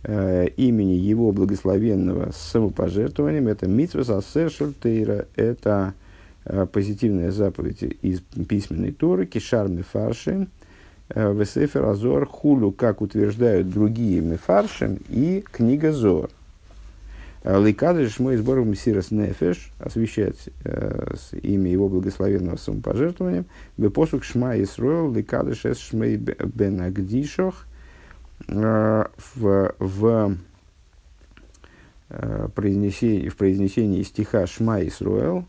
имени 0.06 0.92
его 0.92 1.32
благословенного 1.32 2.30
самопожертвованием. 2.32 3.48
Это 3.48 3.66
митсвас 3.66 4.10
асершель 4.10 4.74
тейра, 4.74 5.26
это 5.34 5.94
позитивная 6.74 7.30
заповедь 7.30 7.82
из 8.02 8.20
письменной 8.20 8.92
Торы, 8.92 9.24
кишар 9.24 9.66
мефарши, 9.68 10.46
Э, 10.46 10.63
Весефер 11.08 11.84
Азор 11.84 12.26
Хулю, 12.26 12.72
как 12.72 13.02
утверждают 13.02 13.70
другие 13.70 14.20
Мефаршим 14.20 14.98
и 15.08 15.44
книга 15.50 15.92
Зор. 15.92 16.30
Лейкадриш 17.44 18.20
мой 18.20 18.36
сбор 18.36 18.64
Мессирос 18.64 19.10
Нефеш, 19.10 19.70
освещать 19.78 20.48
э, 20.64 21.14
имя 21.42 21.70
его 21.70 21.90
благословенного 21.90 22.56
самопожертвованием. 22.56 23.44
Бепосук 23.76 24.24
Шма 24.24 24.56
Исруэл, 24.62 25.12
Лейкадриш 25.12 25.66
Эс 25.66 25.78
Шмей 25.78 26.16
Бен 26.16 26.80
Агдишох. 26.80 27.66
Э, 28.48 29.04
в, 29.34 29.74
в, 29.78 30.36
э, 32.08 32.48
произнесении, 32.54 33.28
в 33.28 33.36
произнесении 33.36 34.02
стиха 34.02 34.46
Шма 34.46 34.82
Исруэл, 34.82 35.44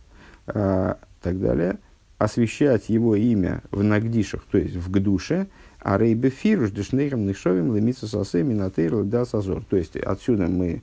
э, 0.47 0.95
так 1.21 1.39
далее, 1.39 1.77
освещать 2.17 2.89
его 2.89 3.15
имя 3.15 3.61
в 3.71 3.83
Нагдишах, 3.83 4.43
то 4.49 4.57
есть 4.57 4.75
в 4.75 4.89
Гдуше, 4.89 5.47
а 5.79 5.97
рейбе 5.97 6.29
фируш 6.29 6.71
дешнейрам 6.71 7.25
нишовим 7.25 7.75
лемитса 7.75 8.07
сасеми 8.07 8.53
натейр 8.53 9.03
да 9.03 9.25
сазор. 9.25 9.63
То 9.69 9.77
есть 9.77 9.95
отсюда 9.95 10.47
мы 10.47 10.81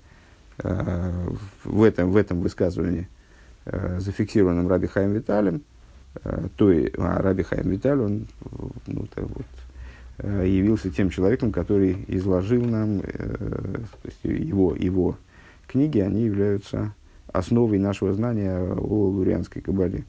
э, 0.58 1.28
в, 1.64 1.82
этом, 1.82 2.12
в 2.12 2.16
этом 2.16 2.40
высказывании, 2.40 3.08
э, 3.64 3.98
зафиксированном 3.98 4.68
Раби 4.68 4.86
Хаим 4.86 5.12
Виталем, 5.12 5.62
э, 6.22 6.48
то 6.56 6.70
и 6.70 6.92
а 6.98 7.20
Раби 7.20 7.42
Хаим 7.42 7.70
Виталь, 7.70 7.98
он 7.98 8.26
ну, 8.86 9.06
так 9.12 9.24
вот, 9.24 9.46
э, 10.18 10.44
явился 10.46 10.90
тем 10.90 11.10
человеком, 11.10 11.50
который 11.50 12.04
изложил 12.08 12.64
нам, 12.64 13.00
э, 13.02 13.26
то 14.02 14.04
есть 14.04 14.20
его, 14.22 14.76
его 14.76 15.16
книги, 15.66 15.98
они 15.98 16.24
являются 16.24 16.94
основой 17.32 17.78
нашего 17.78 18.12
знания 18.12 18.56
о 18.56 19.08
лурианской 19.08 19.62
кабале. 19.62 20.04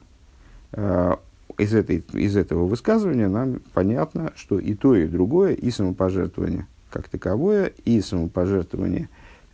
Э, 0.76 1.16
из, 1.56 1.72
этой, 1.72 2.04
из 2.14 2.36
этого 2.36 2.66
высказывания 2.66 3.28
нам 3.28 3.60
понятно, 3.72 4.32
что 4.34 4.58
и 4.58 4.74
то, 4.74 4.96
и 4.96 5.06
другое, 5.06 5.54
и 5.54 5.70
самопожертвование 5.70 6.66
как 6.90 7.08
таковое, 7.08 7.72
и 7.84 8.00
самопожертвование, 8.00 9.08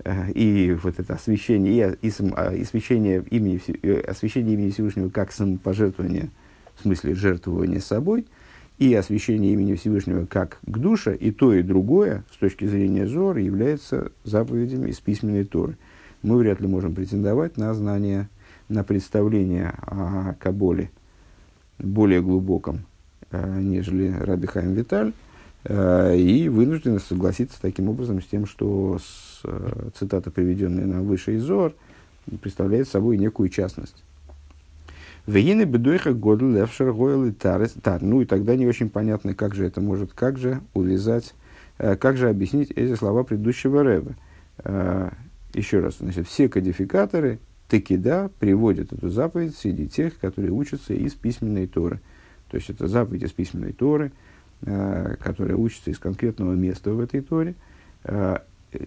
э, 0.05 0.31
и 0.33 0.73
вот 0.83 0.99
это 0.99 1.15
освящение, 1.15 1.97
и, 2.01 2.07
и, 2.07 2.11
и 2.11 2.61
освящение, 2.63 3.23
имени, 3.31 3.61
э, 3.83 4.01
освящение 4.01 4.55
имени 4.55 4.71
Всевышнего 4.71 5.11
как 5.11 5.33
самопожертвование, 5.33 6.31
в 6.77 6.83
смысле 6.83 7.15
жертвования 7.15 7.81
собой, 7.81 8.27
и 8.79 8.95
освящение 8.95 9.53
имени 9.53 9.75
Всевышнего 9.75 10.25
как 10.25 10.59
к 10.63 10.79
душе, 10.79 11.15
и 11.15 11.31
то, 11.33 11.53
и 11.53 11.63
другое, 11.63 12.25
с 12.33 12.39
точки 12.39 12.65
зрения 12.65 13.07
Зора, 13.07 13.43
является 13.43 14.13
заповедями 14.25 14.89
из 14.89 15.01
письменной 15.01 15.45
Торы. 15.45 15.77
Мы 16.23 16.39
вряд 16.39 16.61
ли 16.61 16.67
можем 16.67 16.95
претендовать 16.95 17.59
на 17.59 17.75
знание, 17.75 18.31
на 18.71 18.85
представление 18.85 19.75
о 19.83 20.35
Каболе– 20.39 20.91
более 21.83 22.23
глубоком, 22.23 22.87
э, 23.31 23.61
нежели 23.61 24.13
Раби 24.13 24.47
Хайм 24.47 24.75
Виталь, 24.75 25.13
э, 25.65 26.17
и 26.17 26.49
вынуждены 26.49 27.01
согласиться 27.01 27.61
таким 27.61 27.89
образом 27.89 28.21
с 28.23 28.27
тем, 28.27 28.47
что 28.47 28.99
с, 28.99 29.41
э, 29.45 29.91
цитата, 29.99 30.31
приведенная 30.31 30.87
нам 30.87 31.05
выше 31.05 31.37
из 31.37 31.43
Зор, 31.43 31.75
представляет 32.41 32.89
собой 32.89 33.19
некую 33.19 33.49
частность. 33.49 34.03
Вегины 35.27 35.65
году 35.67 36.51
левшер 36.51 36.93
гойл 36.93 37.33
тар. 37.33 37.69
Ну 38.01 38.23
и 38.23 38.25
тогда 38.25 38.57
не 38.57 38.67
очень 38.67 38.89
понятно, 38.89 39.35
как 39.35 39.55
же 39.55 39.67
это 39.67 39.81
может, 39.81 40.13
как 40.13 40.39
же 40.39 40.61
увязать, 40.75 41.35
как 41.77 42.17
же 42.17 42.29
объяснить 42.29 42.71
эти 42.71 42.95
слова 42.95 43.23
предыдущего 43.23 43.83
Рэба. 43.83 44.15
Еще 45.55 45.81
раз, 45.81 45.99
значит, 45.99 46.27
все 46.27 46.49
кодификаторы 46.49 47.39
таки 47.71 47.97
да, 47.97 48.31
приводят 48.41 48.93
эту 48.93 49.09
заповедь 49.09 49.57
среди 49.57 49.89
тех, 49.89 50.19
которые 50.19 50.51
учатся 50.51 50.93
из 50.93 51.15
письменной 51.15 51.67
Торы. 51.67 52.01
То 52.51 52.57
есть 52.57 52.69
это 52.69 52.89
заповедь 52.89 53.23
из 53.23 53.31
письменной 53.31 53.73
Торы, 53.73 54.11
э, 54.63 55.15
которая 55.21 55.57
учится 55.57 55.91
из 55.91 55.99
конкретного 55.99 56.53
места 56.53 56.93
в 56.93 57.01
этой 57.01 57.21
Торе. 57.21 57.55
Э, 58.03 58.39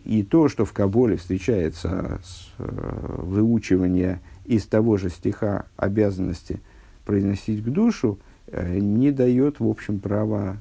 и 0.04 0.24
то, 0.24 0.50
что 0.50 0.66
в 0.66 0.74
Каболе 0.74 1.16
встречается 1.16 2.20
с, 2.24 2.52
э, 2.60 3.16
выучивание 3.24 4.20
из 4.46 4.66
того 4.66 4.98
же 4.98 5.10
стиха 5.10 5.66
обязанности 5.78 6.60
произносить 7.06 7.64
к 7.64 7.70
душу, 7.70 8.20
не 8.52 9.12
дает, 9.12 9.62
в 9.62 9.68
общем, 9.68 10.00
права 10.00 10.58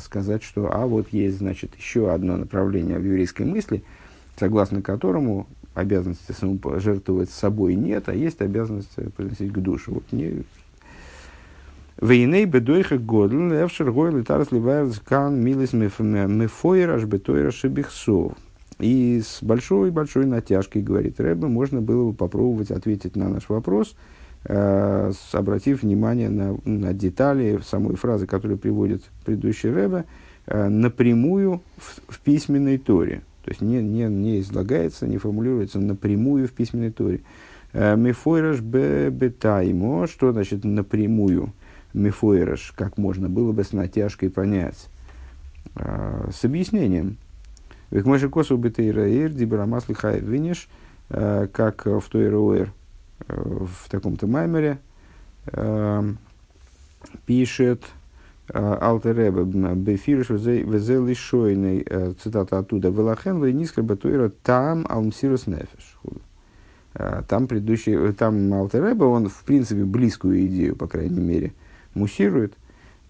сказать, 0.00 0.42
что 0.44 0.72
а 0.72 0.86
вот 0.86 1.08
есть, 1.10 1.38
значит, 1.38 1.74
еще 1.76 2.12
одно 2.12 2.36
направление 2.36 2.98
в 2.98 3.04
еврейской 3.04 3.42
мысли, 3.42 3.82
согласно 4.38 4.82
которому 4.82 5.48
обязанности 5.74 6.32
самопожертвовать 6.32 7.30
собой 7.30 7.74
нет, 7.74 8.08
а 8.08 8.14
есть 8.14 8.40
обязанность 8.40 8.94
приносить 9.16 9.52
к 9.52 9.58
душе. 9.58 9.90
Вот 9.90 10.04
не... 10.12 10.44
Вейней 12.00 12.44
бедойха 12.46 12.98
годл, 12.98 13.52
эвшер 13.52 13.92
гойл 13.92 14.18
и 14.18 14.22
тарас 14.22 14.50
ливайрс 14.50 14.98
кан 15.00 15.40
милис 15.40 15.72
мефойр 15.72 16.90
аж 16.90 17.04
бетойра 17.04 17.50
шебихсов. 17.50 18.32
И 18.78 19.22
с 19.24 19.42
большой-большой 19.42 20.26
натяжкой, 20.26 20.82
говорит 20.82 21.20
Рэбе, 21.20 21.46
можно 21.46 21.80
было 21.80 22.10
бы 22.10 22.16
попробовать 22.16 22.72
ответить 22.72 23.14
на 23.14 23.28
наш 23.28 23.48
вопрос, 23.48 23.94
э, 24.44 25.12
обратив 25.32 25.82
внимание 25.82 26.28
на, 26.28 26.58
на 26.64 26.92
детали 26.92 27.60
самой 27.64 27.94
фразы, 27.94 28.26
которую 28.26 28.58
приводит 28.58 29.04
предыдущий 29.24 29.70
Рэбе, 29.70 30.04
э, 30.46 30.68
напрямую 30.68 31.62
в, 31.76 32.14
в 32.14 32.18
письменной 32.20 32.78
торе. 32.78 33.22
То 33.44 33.50
есть 33.50 33.60
не, 33.60 33.82
не, 33.82 34.04
не 34.04 34.40
излагается, 34.40 35.06
не 35.06 35.18
формулируется 35.18 35.78
напрямую 35.80 36.46
в 36.46 36.52
письменной 36.52 36.90
торе. 36.90 37.20
Э, 37.72 37.96
Мефойраш 37.96 38.60
бетаймо, 38.60 40.06
что 40.06 40.32
значит 40.32 40.64
напрямую? 40.64 41.52
Мефойраш, 41.92 42.72
как 42.76 42.96
можно 42.98 43.28
было 43.28 43.52
бы 43.52 43.64
с 43.64 43.72
натяжкой 43.72 44.30
понять. 44.30 44.88
Э, 45.74 46.30
с 46.32 46.44
объяснением. 46.44 47.18
Векмаши 47.90 48.28
косу 48.28 48.56
бетейраир, 48.56 49.30
дибрамасли 49.30 49.94
хай 49.94 50.20
виниш, 50.20 50.68
э, 51.10 51.48
как 51.52 51.86
в 51.86 52.04
той 52.08 52.28
роэр, 52.28 52.72
в 53.28 53.88
таком-то 53.88 54.26
маймере, 54.26 54.78
пишет, 57.24 57.84
Алтереба 58.48 59.44
Бефирш 59.74 60.30
Везели 60.30 61.14
Шойный, 61.14 61.86
э, 61.88 62.12
цитата 62.22 62.58
оттуда, 62.58 62.88
Велахен 62.88 63.42
Вейнискра 63.42 63.82
Батуира 63.82 64.30
Там 64.42 64.84
Алмсирус 64.88 65.46
Нефеш. 65.46 65.98
Э, 66.94 67.22
там 67.28 67.46
предыдущий, 67.46 67.94
э, 67.94 68.12
там 68.12 68.52
Алтереба, 68.52 69.04
он 69.04 69.28
в 69.28 69.44
принципе 69.44 69.84
близкую 69.84 70.46
идею, 70.46 70.76
по 70.76 70.88
крайней 70.88 71.20
мере, 71.20 71.52
муссирует 71.94 72.54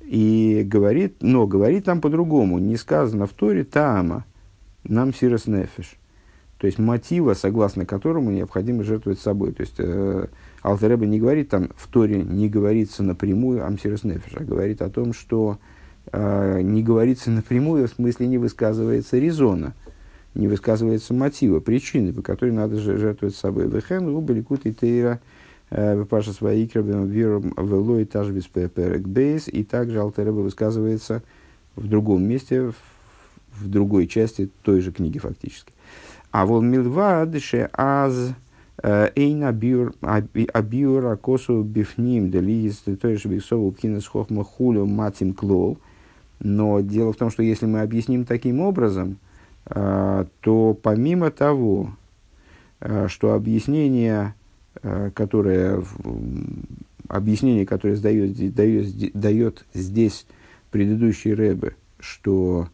и 0.01 0.63
говорит, 0.67 1.17
но 1.21 1.47
говорит 1.47 1.87
там 1.87 2.01
по-другому, 2.01 2.59
не 2.59 2.77
сказано 2.77 3.27
в 3.27 3.33
Торе 3.33 3.65
Таама, 3.65 4.25
нам 4.85 5.15
Сирос 5.15 5.47
Нефеш. 5.47 5.97
То 6.59 6.67
есть 6.67 6.79
мотива, 6.79 7.35
согласно 7.35 7.87
которому 7.87 8.31
необходимо 8.31 8.85
жертвовать 8.85 9.19
собой. 9.19 9.53
То 9.53 9.63
есть 9.63 9.81
Алтереба 10.63 11.07
не 11.07 11.19
говорит 11.19 11.49
там, 11.49 11.71
в 11.77 11.89
Торе 11.89 12.23
не 12.23 12.49
говорится 12.49 13.03
напрямую 13.03 13.67
Амсирос 13.67 14.05
Нефеш, 14.05 14.33
а 14.37 14.45
говорит 14.45 14.81
о 14.81 14.91
том, 14.91 15.13
что 15.13 15.59
э, 16.13 16.61
не 16.63 16.83
говорится 16.83 17.31
напрямую, 17.31 17.89
в 17.89 17.91
смысле 17.91 18.29
не 18.29 18.39
высказывается 18.39 19.19
резона, 19.19 19.75
не 20.35 20.47
высказывается 20.47 21.15
мотива, 21.15 21.59
причины, 21.59 22.13
по 22.13 22.23
которой 22.23 22.53
надо 22.53 22.79
жертвовать 22.79 23.35
собой. 23.35 23.69
Вехен, 23.69 24.07
рубеликут 24.07 24.65
и 24.65 24.73
тейра, 24.73 25.21
э, 25.71 26.05
Паша 26.09 26.33
свои 26.33 26.69
виром 26.73 27.53
велой 27.59 28.05
тажбис 28.05 28.47
перек 28.47 29.03
бейс, 29.03 29.49
и 29.49 29.65
также 29.65 30.01
Алтереба 30.01 30.41
высказывается 30.41 31.23
в 31.75 31.89
другом 31.89 32.23
месте, 32.23 32.71
в, 32.71 32.75
в 33.55 33.69
другой 33.69 34.07
части 34.07 34.49
той 34.63 34.81
же 34.81 34.93
книги 34.93 35.19
фактически. 35.19 35.73
А 36.31 36.47
вол 36.47 36.63
милвадше 36.63 37.69
аз 37.73 38.33
Эйн 38.83 39.45
абиур 39.45 41.07
акосу 41.07 41.63
бифним 41.63 42.31
делиз 42.31 42.83
тоиш 43.01 43.25
биксову 43.27 43.71
пхинес 43.71 44.07
хохма 44.07 44.43
хулю 44.43 44.87
матим 44.87 45.35
клол. 45.35 45.79
Но 46.41 46.81
дело 46.81 47.13
в 47.13 47.17
том, 47.17 47.31
что 47.31 47.45
если 47.45 47.67
мы 47.67 47.83
объясним 47.83 48.25
таким 48.25 48.59
образом, 48.61 49.19
э, 49.67 50.25
то 50.41 50.77
помимо 50.83 51.31
того, 51.31 51.95
э, 52.81 53.07
что 53.07 53.35
объяснение, 53.35 54.35
э, 54.83 55.13
которое, 55.15 55.85
объяснение, 57.07 57.65
которое 57.65 57.97
дает, 57.99 58.55
дает, 58.55 59.13
дает 59.13 59.65
здесь 59.75 60.27
предыдущий 60.73 61.35
Рэбе, 61.35 61.77
что, 62.01 62.69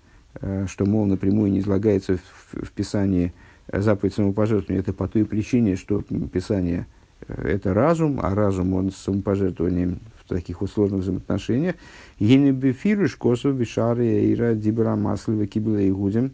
что, 0.66 0.86
мол, 0.86 1.04
напрямую 1.04 1.52
не 1.52 1.58
излагается 1.58 2.16
в, 2.16 2.64
в 2.64 2.70
Писании– 2.70 3.34
заповедь 3.72 4.14
самопожертвования 4.14 4.80
это 4.80 4.92
по 4.92 5.08
той 5.08 5.24
причине, 5.24 5.76
что 5.76 6.02
Писание 6.32 6.86
э, 7.26 7.48
это 7.48 7.74
разум, 7.74 8.20
а 8.22 8.34
разум 8.34 8.74
он 8.74 8.90
с 8.90 8.96
самопожертвованием 8.96 10.00
в 10.22 10.28
таких 10.28 10.60
вот 10.60 10.70
сложных 10.70 11.02
взаимоотношениях. 11.02 11.76
Генебефируш 12.18 13.16
косов 13.16 13.54
бишары 13.54 14.32
ира 14.32 14.54
дибра 14.54 14.96
маслива 14.96 15.46
кибла 15.46 15.78
и 15.78 15.90
гудем 15.90 16.32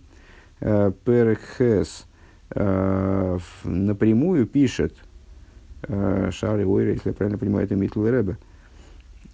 э, 0.61 0.93
перхес 1.05 2.07
э, 2.51 3.39
напрямую 3.65 4.47
пишет 4.47 4.95
Шары 5.87 6.67
Ойра, 6.67 6.93
если 6.93 7.11
я 7.11 7.13
правильно 7.13 7.37
понимаю, 7.37 7.67
это 7.67 7.77
Митл 7.77 8.07
Рэбе, 8.07 8.39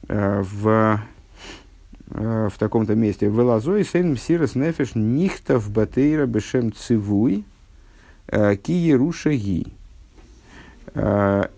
в, 0.08 1.00
в 2.08 2.52
таком-то 2.58 2.96
месте. 2.96 3.26
Велазой 3.26 3.84
сейн 3.84 4.14
мсирос 4.14 4.56
нефеш 4.56 4.96
нихтов 4.96 5.70
батейра 5.70 6.26
бешем 6.26 6.72
цивуй, 6.72 7.44
Киеруша 8.30 9.32
ги. 9.34 9.66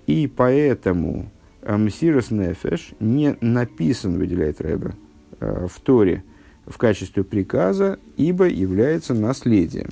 И 0.07 0.33
поэтому 0.37 1.31
Мсирос 1.67 2.31
Нефеш 2.31 2.95
не 3.01 3.37
написан, 3.41 4.19
выделяет 4.19 4.61
Рэбе, 4.61 4.93
в 5.41 5.81
Торе 5.83 6.25
в 6.67 6.79
качестве 6.79 7.25
приказа, 7.25 7.99
ибо 8.17 8.49
является 8.49 9.15
наследием. 9.15 9.91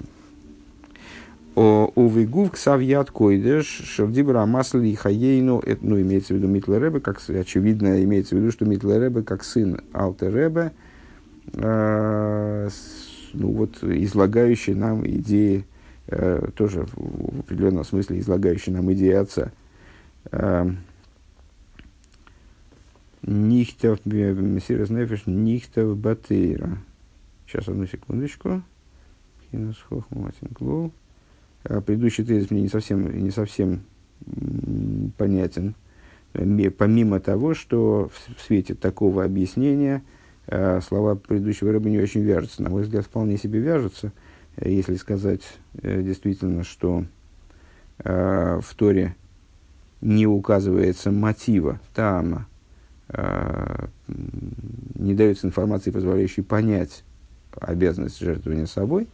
У 1.54 2.08
Вигув 2.08 2.52
Ксавьят 2.52 3.10
Койдеш 3.10 3.66
Шердибра 3.66 4.46
Масли 4.46 4.94
Хаейну, 4.94 5.62
ну, 5.80 6.00
имеется 6.00 6.32
в 6.32 6.36
виду 6.36 6.46
Митла 6.48 6.78
Рэбе, 6.78 7.00
как 7.00 7.20
очевидно, 7.28 8.02
имеется 8.04 8.36
в 8.36 8.38
виду, 8.38 8.52
что 8.52 8.64
Митла 8.64 8.98
Рэбе, 8.98 9.22
как 9.22 9.42
сын 9.42 9.80
Алте 9.92 10.28
Рэбе, 10.28 10.72
э, 11.54 12.68
ну, 13.34 13.52
вот, 13.52 13.82
излагающий 13.82 14.74
нам 14.74 15.04
идеи, 15.06 15.58
э, 15.58 15.69
тоже 16.54 16.86
в 16.92 17.40
определенном 17.40 17.84
смысле 17.84 18.18
излагающий 18.18 18.72
нам 18.72 18.92
идеи 18.92 19.12
отца. 19.12 19.52
Э, 20.32 20.70
Нихтов, 23.22 24.04
Мессирас 24.04 24.90
Нефиш, 24.90 25.26
Нихтов 25.26 25.96
Батейра. 25.96 26.78
Сейчас, 27.46 27.68
одну 27.68 27.86
секундочку. 27.86 28.62
Хинус 29.50 29.76
Хохматин 29.88 30.48
Клоу. 30.54 30.92
Предыдущий 31.62 32.24
тезис 32.24 32.50
мне 32.50 32.62
не 32.62 32.68
совсем, 32.68 33.22
не 33.22 33.30
совсем 33.30 33.82
понятен. 35.18 35.74
Помимо 36.32 37.20
того, 37.20 37.54
что 37.54 38.10
в 38.36 38.40
свете 38.40 38.74
такого 38.74 39.24
объяснения 39.24 40.02
слова 40.46 41.16
предыдущего 41.16 41.72
рыбы 41.72 41.90
не 41.90 41.98
очень 41.98 42.22
вяжутся. 42.22 42.62
На 42.62 42.70
мой 42.70 42.82
взгляд, 42.82 43.04
вполне 43.04 43.36
себе 43.36 43.60
вяжутся, 43.60 44.12
если 44.56 44.96
сказать 44.96 45.42
э, 45.82 46.02
действительно, 46.02 46.64
что 46.64 47.04
а, 48.02 48.60
в 48.60 48.74
Торе 48.74 49.14
не 50.00 50.26
указывается 50.26 51.10
мотива, 51.10 51.78
тама, 51.94 52.46
не 54.94 55.14
дается 55.14 55.46
информации, 55.46 55.90
позволяющей 55.90 56.42
понять 56.42 57.02
обязанность 57.60 58.20
жертвования 58.20 58.66
собой, 58.66 59.08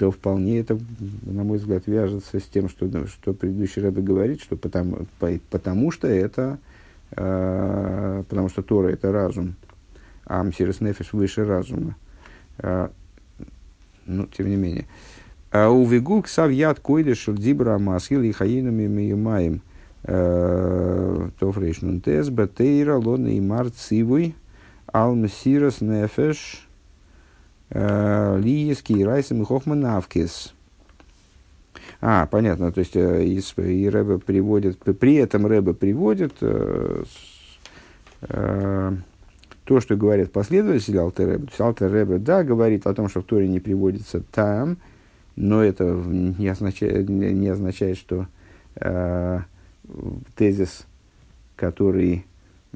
то 0.00 0.10
вполне 0.10 0.60
это, 0.60 0.78
на 1.26 1.44
мой 1.44 1.58
взгляд, 1.58 1.86
вяжется 1.86 2.40
с 2.40 2.44
тем, 2.44 2.70
что, 2.70 3.06
что 3.06 3.34
предыдущий 3.34 3.82
Рэбе 3.82 4.00
говорит, 4.00 4.40
что 4.40 4.56
потому, 4.56 5.06
потому 5.50 5.90
что 5.90 6.08
это, 6.08 6.58
э, 7.10 8.24
потому 8.26 8.48
что 8.48 8.62
Тора– 8.62 8.88
это 8.92 9.12
разум, 9.12 9.56
а 10.24 10.42
Мсирос 10.42 10.80
Нефиш 10.80 11.12
выше 11.12 11.44
разума. 11.44 11.96
Э, 14.10 14.12
ну, 14.12 14.26
тем 14.26 14.48
не 14.48 14.56
менее. 14.56 14.86
А 15.50 15.68
у 15.70 15.84
Вигук 15.86 16.28
Савьят 16.28 16.80
Койдеш 16.80 17.26
Дибра 17.28 17.78
Масхил 17.78 18.22
и 18.22 18.32
Хаинами 18.32 18.86
Миюмаем 18.86 19.62
Тофрейшнун 20.02 22.00
Тес 22.00 22.30
Батейра 22.30 22.96
Лона 22.96 23.28
и 23.28 23.40
Марцивуй 23.40 24.34
Алмсирос 24.86 25.80
Нефеш 25.80 26.66
Лиеский 27.70 29.04
Райсом 29.04 29.42
и 29.42 29.44
Хохманавкис. 29.44 30.54
А, 32.00 32.26
понятно, 32.26 32.72
то 32.72 32.80
есть 32.80 32.96
э, 32.96 33.24
и, 33.24 33.88
Рэбе 33.88 34.18
приводит, 34.18 34.78
при 34.78 35.16
этом 35.16 35.46
Рэбе 35.46 35.74
приводит 35.74 36.32
э, 36.40 37.04
э, 38.22 38.92
то, 39.70 39.80
что 39.80 39.94
говорят 39.94 40.32
последователи 40.32 40.96
Алтеребе. 40.96 41.44
То 41.44 41.50
есть 41.50 41.60
Алтеребе, 41.60 42.18
да, 42.18 42.42
говорит 42.42 42.88
о 42.88 42.92
том, 42.92 43.08
что 43.08 43.20
в 43.20 43.24
Торе 43.24 43.46
не 43.46 43.60
приводится 43.60 44.20
там, 44.20 44.78
но 45.36 45.62
это 45.62 45.84
не 45.84 46.48
означает, 46.48 47.08
не 47.08 47.46
означает 47.46 47.96
что 47.96 48.26
э, 48.74 49.38
тезис, 50.34 50.86
который 51.54 52.26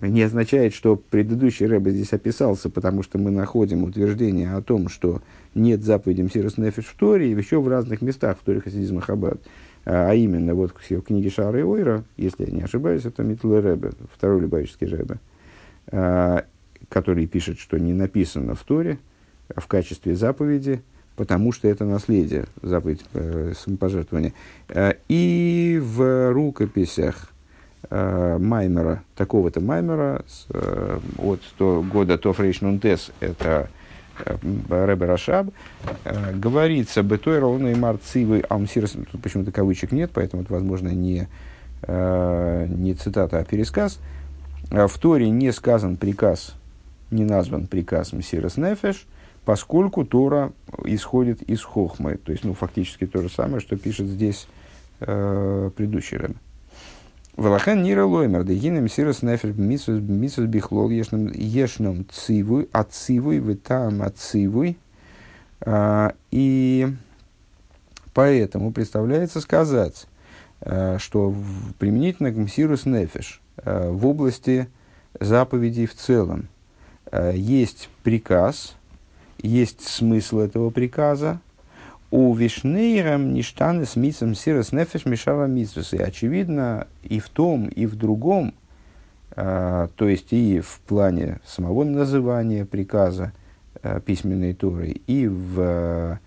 не 0.00 0.22
означает, 0.22 0.72
что 0.72 0.94
предыдущий 0.94 1.66
рэбе 1.66 1.90
здесь 1.90 2.12
описался, 2.12 2.70
потому 2.70 3.02
что 3.02 3.18
мы 3.18 3.32
находим 3.32 3.82
утверждение 3.82 4.54
о 4.54 4.62
том, 4.62 4.88
что 4.88 5.20
нет 5.56 5.82
заповеди 5.82 6.22
Мсирос 6.22 6.58
Нефиш 6.58 6.84
в 6.84 6.96
Торе 6.96 7.28
и 7.28 7.34
еще 7.34 7.60
в 7.60 7.66
разных 7.66 8.02
местах 8.02 8.38
в 8.38 8.44
Торе 8.44 8.60
Хасидизма 8.60 9.00
Хаббат. 9.00 9.40
А, 9.84 10.10
а 10.10 10.14
именно, 10.14 10.54
вот 10.54 10.72
в 10.78 11.00
книге 11.00 11.30
Шара 11.30 11.58
и 11.58 11.64
Ойра, 11.64 12.04
если 12.16 12.44
я 12.44 12.52
не 12.52 12.62
ошибаюсь, 12.62 13.04
это 13.04 13.24
Митл 13.24 13.52
Рэбе, 13.52 13.90
второй 14.12 14.42
Любавический 14.42 14.86
Рэбе, 14.86 15.18
который 16.94 17.26
пишет, 17.26 17.58
что 17.58 17.76
не 17.76 17.92
написано 17.92 18.54
в 18.54 18.62
Торе 18.62 18.98
в 19.56 19.66
качестве 19.66 20.14
заповеди, 20.14 20.80
потому 21.16 21.50
что 21.50 21.66
это 21.66 21.84
наследие, 21.84 22.44
заповедь 22.62 23.04
э, 23.14 23.52
самопожертвования. 23.58 24.32
А, 24.68 24.94
и 25.08 25.82
в 25.82 26.32
рукописях 26.32 27.32
э, 27.90 28.38
Маймера, 28.38 29.02
такого-то 29.16 29.60
Маймера, 29.60 30.24
с, 30.28 30.46
э, 30.50 31.00
от 31.18 31.40
то, 31.58 31.82
года 31.82 32.16
Тофрейш 32.16 32.60
Нунтес, 32.60 33.10
это 33.18 33.68
э, 34.24 34.36
Рэбе 34.68 35.06
Рашаб, 35.06 35.48
э, 36.04 36.32
говорится, 36.36 37.02
Бетой 37.02 37.40
ровно 37.40 37.72
и 37.72 37.74
марцивы 37.74 38.44
Алмсирос, 38.48 38.92
тут 39.10 39.20
почему-то 39.20 39.50
кавычек 39.50 39.90
нет, 39.90 40.12
поэтому 40.14 40.44
это, 40.44 40.52
возможно, 40.52 40.90
не, 40.90 41.26
э, 41.82 42.66
не 42.68 42.94
цитата, 42.94 43.40
а 43.40 43.44
пересказ. 43.44 43.98
Э, 44.70 44.86
в 44.86 44.96
Торе 44.96 45.28
не 45.28 45.52
сказан 45.52 45.96
приказ, 45.96 46.54
не 47.14 47.24
назван 47.24 47.66
приказ 47.66 48.12
Мсирос 48.12 48.56
Нефеш, 48.56 49.06
поскольку 49.44 50.04
Тора 50.04 50.52
исходит 50.84 51.42
из 51.42 51.62
Хохмы. 51.62 52.16
То 52.16 52.32
есть, 52.32 52.44
ну, 52.44 52.54
фактически 52.54 53.06
то 53.06 53.22
же 53.22 53.28
самое, 53.28 53.60
что 53.60 53.76
пишет 53.76 54.06
здесь 54.06 54.48
э, 55.00 55.70
предыдущий 55.76 56.16
Рэбе. 56.16 56.36
Валахан 57.36 57.82
нира 57.82 58.04
лоймер, 58.04 58.44
дегинем 58.44 58.88
сирос 58.88 59.22
нефер 59.22 59.54
мисус 59.54 60.44
бихлол 60.44 60.90
ешном 60.90 61.32
ешном 61.32 62.06
цивуй, 62.08 62.68
ацивуй, 62.70 63.38
витам 63.38 64.02
ацивуй. 64.02 64.78
А, 65.60 66.14
и 66.30 66.88
поэтому 68.12 68.72
представляется 68.72 69.40
сказать, 69.40 70.06
а, 70.60 70.98
что 71.00 71.34
применительно 71.80 72.30
к 72.30 72.36
мсирус 72.36 72.86
нефеш 72.86 73.40
а, 73.56 73.90
в 73.90 74.06
области 74.06 74.68
заповедей 75.18 75.86
в 75.86 75.94
целом 75.94 76.48
есть 77.12 77.88
приказ, 78.02 78.76
есть 79.40 79.86
смысл 79.86 80.38
этого 80.40 80.70
приказа, 80.70 81.40
у 82.16 82.32
Вишнейрам 82.32 83.34
ништаны 83.34 83.86
с 83.86 83.96
митсом 83.96 84.36
сирос 84.36 84.70
нефеш 84.70 85.04
мешала 85.04 85.46
митсвес. 85.46 85.94
И 85.94 85.98
очевидно, 85.98 86.86
и 87.02 87.18
в 87.18 87.28
том, 87.28 87.66
и 87.66 87.86
в 87.86 87.96
другом, 87.96 88.54
а, 89.34 89.88
то 89.96 90.08
есть 90.08 90.32
и 90.32 90.60
в 90.60 90.78
плане 90.86 91.40
самого 91.44 91.82
называния 91.82 92.64
приказа 92.66 93.32
а, 93.82 93.98
письменной 93.98 94.54
Торы, 94.54 94.90
и 95.08 95.26
в 95.26 96.20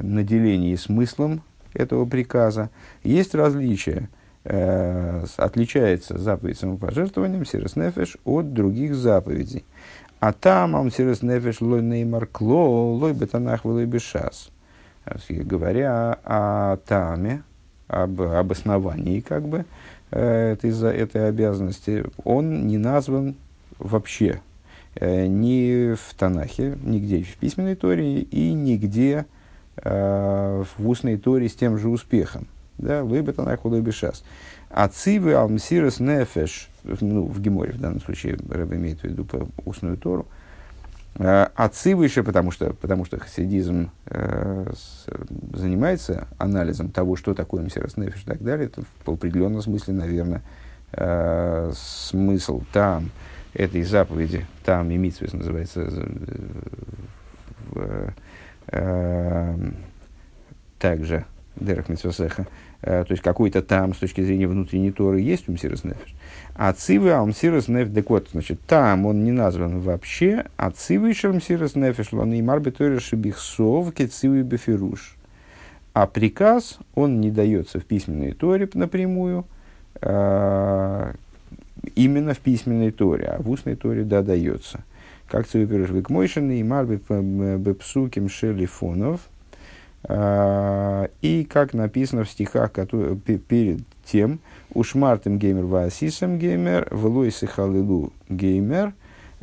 наделении 0.00 0.74
смыслом 0.74 1.42
этого 1.72 2.04
приказа, 2.04 2.70
есть 3.04 3.36
различия. 3.36 4.08
А, 4.44 5.24
отличается 5.36 6.18
заповедь 6.18 6.58
самопожертвованием 6.58 7.44
сирос 7.44 7.76
нефеш 7.76 8.16
от 8.24 8.52
других 8.52 8.94
заповедей. 8.94 9.64
А 10.20 10.32
там 10.32 10.74
он 10.74 10.90
сирос 10.90 11.22
нефеш 11.22 11.60
лой 11.60 11.82
неймар 11.82 12.26
кло, 12.26 12.94
лой 12.94 13.12
бетанах 13.12 13.64
лой 13.64 13.86
бешас 13.86 14.50
говоря 15.28 16.18
о 16.24 16.76
таме, 16.86 17.42
об 17.88 18.20
обосновании 18.20 19.20
как 19.20 19.46
бы 19.46 19.64
э, 20.10 20.52
этой, 20.52 20.70
этой 20.70 21.28
обязанности, 21.28 22.04
он 22.24 22.66
не 22.66 22.78
назван 22.78 23.36
вообще 23.78 24.40
э, 24.94 25.26
ни 25.26 25.94
в 25.94 26.14
Танахе, 26.14 26.78
нигде 26.82 27.22
в 27.22 27.36
письменной 27.36 27.74
Торе 27.74 28.20
и 28.20 28.52
нигде 28.52 29.26
э, 29.76 30.64
в 30.76 30.88
устной 30.88 31.18
Торе 31.18 31.48
с 31.48 31.54
тем 31.54 31.78
же 31.78 31.88
успехом. 31.88 32.46
Да, 32.78 33.02
лойбе 33.04 33.32
Танах, 33.32 33.64
лойбе. 33.64 33.92
А 34.70 34.88
цивы 34.88 35.34
алмсирос 35.34 36.00
нефеш, 36.00 36.68
ну, 36.82 37.26
в 37.26 37.40
Геморе 37.40 37.72
в 37.72 37.80
данном 37.80 38.00
случае 38.00 38.36
Рэб 38.48 38.72
имеет 38.72 39.00
в 39.00 39.04
виду 39.04 39.24
по 39.24 39.46
устную 39.64 39.96
Тору, 39.96 40.26
Э, 41.16 41.48
отцы 41.54 41.94
выше, 41.94 42.24
потому 42.24 42.50
что, 42.50 42.72
потому 42.74 43.04
что 43.04 43.20
хасидизм 43.20 43.90
э, 44.06 44.72
с, 44.74 45.06
занимается 45.56 46.26
анализом 46.38 46.90
того, 46.90 47.14
что 47.14 47.34
такое 47.34 47.62
мсирос 47.62 47.96
нефиш 47.96 48.22
и 48.22 48.26
так 48.26 48.42
далее. 48.42 48.66
Это 48.66 48.82
в 49.04 49.10
определенном 49.10 49.62
смысле, 49.62 49.94
наверное, 49.94 50.42
э, 50.92 51.72
смысл 51.76 52.62
там 52.72 53.10
этой 53.52 53.84
заповеди, 53.84 54.44
там 54.64 54.90
и 54.90 54.96
митсвес 54.96 55.32
называется, 55.32 55.88
э, 57.76 58.08
э, 58.68 59.56
также 60.80 61.24
Дерах 61.54 61.88
Митсвасеха, 61.88 62.42
э, 62.42 62.46
то 62.84 63.06
есть 63.08 63.22
какой-то 63.22 63.62
там 63.62 63.94
с 63.94 63.98
точки 63.98 64.20
зрения 64.20 64.46
внутренней 64.46 64.92
Торы 64.92 65.20
есть 65.20 65.48
у 65.48 65.52
Мсирос 65.52 65.84
Нефиш. 65.84 66.14
А 66.54 66.72
цивы 66.72 67.12
Алмсирос 67.12 67.68
Нефиш, 67.68 67.94
так 67.94 68.10
вот, 68.10 68.28
значит, 68.32 68.60
там 68.66 69.06
он 69.06 69.24
не 69.24 69.32
назван 69.32 69.80
вообще, 69.80 70.44
а 70.56 70.70
цивы 70.70 71.14
Шермсирос 71.14 71.76
Нефиш, 71.76 72.12
он 72.12 72.34
и 72.34 72.42
марбитори 72.42 72.98
шибихсов, 72.98 73.92
кецивы 73.94 74.42
бефируш. 74.42 75.16
А 75.94 76.06
приказ, 76.06 76.78
он 76.94 77.20
не 77.20 77.30
дается 77.30 77.80
в 77.80 77.84
письменной 77.84 78.32
торе 78.32 78.68
напрямую, 78.74 79.46
э, 80.00 81.14
именно 81.94 82.34
в 82.34 82.38
письменной 82.38 82.90
торе, 82.90 83.26
а 83.26 83.42
в 83.42 83.48
устной 83.48 83.76
торе, 83.76 84.04
да, 84.04 84.22
дается. 84.22 84.84
Как 85.28 85.46
цивипирыш 85.46 85.90
векмойшин 85.90 86.50
и 86.50 86.62
марби 86.62 87.00
бепсуким 87.56 88.28
шелифонов. 88.28 89.22
Э, 90.06 91.08
и 91.22 91.44
как 91.44 91.72
написано 91.72 92.24
в 92.24 92.30
стихах 92.30 92.72
которые, 92.72 93.16
перед 93.16 93.80
тем, 94.04 94.38
ушмартем 94.72 95.38
геймер 95.38 95.64
ваасисам 95.64 96.38
геймер, 96.38 96.88
влойсы 96.90 97.46
халилу 97.46 98.12
геймер, 98.28 98.92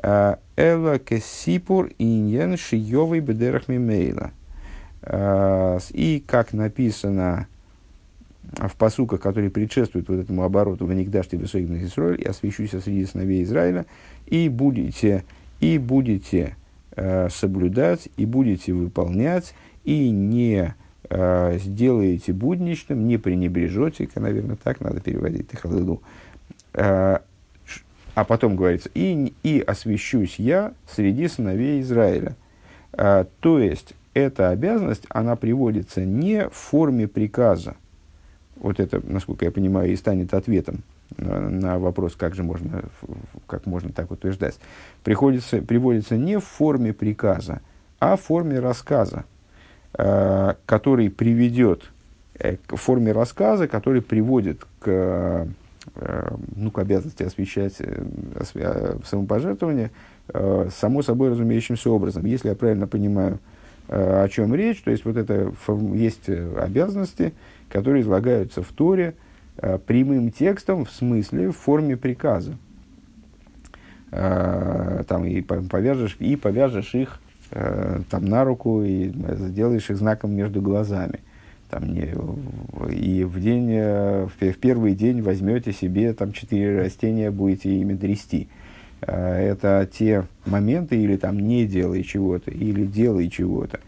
э, 0.04 0.36
эла 0.56 1.00
кесипур 1.00 1.90
иньен 1.98 2.58
шиевый 2.58 3.22
бедерах 3.22 3.68
мимейла. 3.68 4.32
Э, 5.02 5.80
и 5.92 6.24
как 6.26 6.54
написано 6.54 7.48
в 8.44 8.76
посуках, 8.76 9.22
которые 9.22 9.50
предшествуют 9.50 10.10
вот 10.10 10.20
этому 10.20 10.44
обороту 10.44 10.86
в 10.86 10.92
Анигдаште 10.92 11.38
Высогибных 11.38 11.84
Израиль, 11.84 12.22
и 12.22 12.26
освящусь 12.26 12.72
среди 12.72 13.06
сыновей 13.06 13.44
Израиля, 13.44 13.86
и 14.28 14.50
будете, 14.50 15.24
и 15.60 15.78
будете 15.78 16.56
соблюдать, 17.30 18.10
и 18.18 18.26
будете 18.26 18.74
выполнять, 18.74 19.54
и 19.84 20.10
не 20.10 20.74
э, 21.10 21.58
сделаете 21.60 22.34
будничным, 22.34 23.08
не 23.08 23.18
пренебрежете, 23.18 24.10
наверное, 24.16 24.58
так 24.62 24.82
надо 24.82 25.00
переводить 25.00 25.50
Техалыду. 25.50 26.02
Э, 26.74 27.20
а 28.14 28.26
потом 28.26 28.56
говорится, 28.56 28.90
и, 28.94 29.34
и 29.44 29.60
освящусь 29.62 30.38
я 30.38 30.74
среди 30.90 31.28
сыновей 31.28 31.82
Израиля. 31.82 32.36
Э, 32.94 33.26
то 33.40 33.60
есть, 33.60 33.94
эта 34.14 34.50
обязанность, 34.50 35.06
она 35.10 35.36
приводится 35.36 36.04
не 36.04 36.50
в 36.50 36.54
форме 36.54 37.08
приказа. 37.08 37.76
Вот 38.58 38.80
это, 38.80 39.02
насколько 39.04 39.46
я 39.46 39.52
понимаю, 39.52 39.92
и 39.92 39.96
станет 39.96 40.34
ответом 40.34 40.84
на, 41.18 41.50
на 41.50 41.80
вопрос, 41.80 42.16
как 42.16 42.36
же 42.36 42.44
можно, 42.44 42.84
как 43.48 43.66
можно 43.66 43.92
так 43.92 44.12
утверждать. 44.12 44.56
Приходится, 45.04 45.62
приводится 45.62 46.18
не 46.18 46.38
в 46.40 46.44
форме 46.44 46.94
приказа, 46.94 47.62
а 48.00 48.18
в 48.18 48.22
форме 48.22 48.60
рассказа, 48.60 49.20
э, 49.20 49.24
который 49.94 51.10
приведет, 51.10 51.84
э, 52.40 52.58
к 52.66 52.76
форме 52.76 53.12
рассказа, 53.12 53.68
который 53.68 54.02
приводит 54.02 54.66
к, 54.80 54.88
э, 54.88 55.46
ну, 56.56 56.72
к 56.72 56.80
обязанности 56.80 57.24
освещать 57.24 57.76
э, 57.80 58.98
самопожертвование, 59.06 59.92
э, 60.30 60.70
само 60.76 61.02
собой 61.02 61.30
разумеющимся 61.30 61.90
образом. 61.90 62.26
Если 62.26 62.50
я 62.50 62.56
правильно 62.56 62.88
понимаю, 62.88 63.40
Э, 63.92 64.24
о 64.24 64.30
чем 64.30 64.56
речь. 64.56 64.82
То 64.82 64.92
есть, 64.92 65.04
вот 65.04 65.18
это 65.18 65.52
есть 65.94 66.30
э, 66.30 66.58
обязанности, 66.58 67.34
которые 67.70 68.04
излагаются 68.04 68.64
в 68.64 68.72
Торе 68.72 69.16
э, 69.58 69.78
прямым 69.80 70.32
текстом, 70.32 70.86
в 70.86 70.92
смысле, 70.92 71.50
в 71.50 71.58
форме 71.58 71.98
приказа. 71.98 72.58
Там 74.12 75.24
и 75.24 75.40
повяжешь, 75.40 76.18
и 76.20 76.36
повяжешь 76.36 76.94
их 76.96 77.22
там, 77.52 78.26
на 78.26 78.44
руку 78.44 78.82
и 78.82 79.12
сделаешь 79.12 79.90
их 79.90 79.98
знаком 79.98 80.32
между 80.32 80.62
глазами. 80.62 81.20
Там, 81.70 81.94
не, 81.94 82.14
и 82.94 83.24
в, 83.24 83.40
день, 83.40 83.72
в 83.72 84.54
первый 84.60 84.96
день 84.96 85.22
возьмете 85.22 85.72
себе 85.72 86.14
там 86.14 86.32
четыре 86.34 86.80
растения, 86.80 87.32
будете 87.32 87.76
ими 87.76 87.94
дрести. 87.94 88.48
Э, 89.02 89.52
это 89.52 89.90
те 89.92 90.28
моменты, 90.46 90.98
или 90.98 91.18
там 91.18 91.40
не 91.40 91.66
делай 91.66 92.04
чего-то, 92.04 92.52
или 92.52 92.86
делай 92.86 93.30
чего-то. 93.30 93.80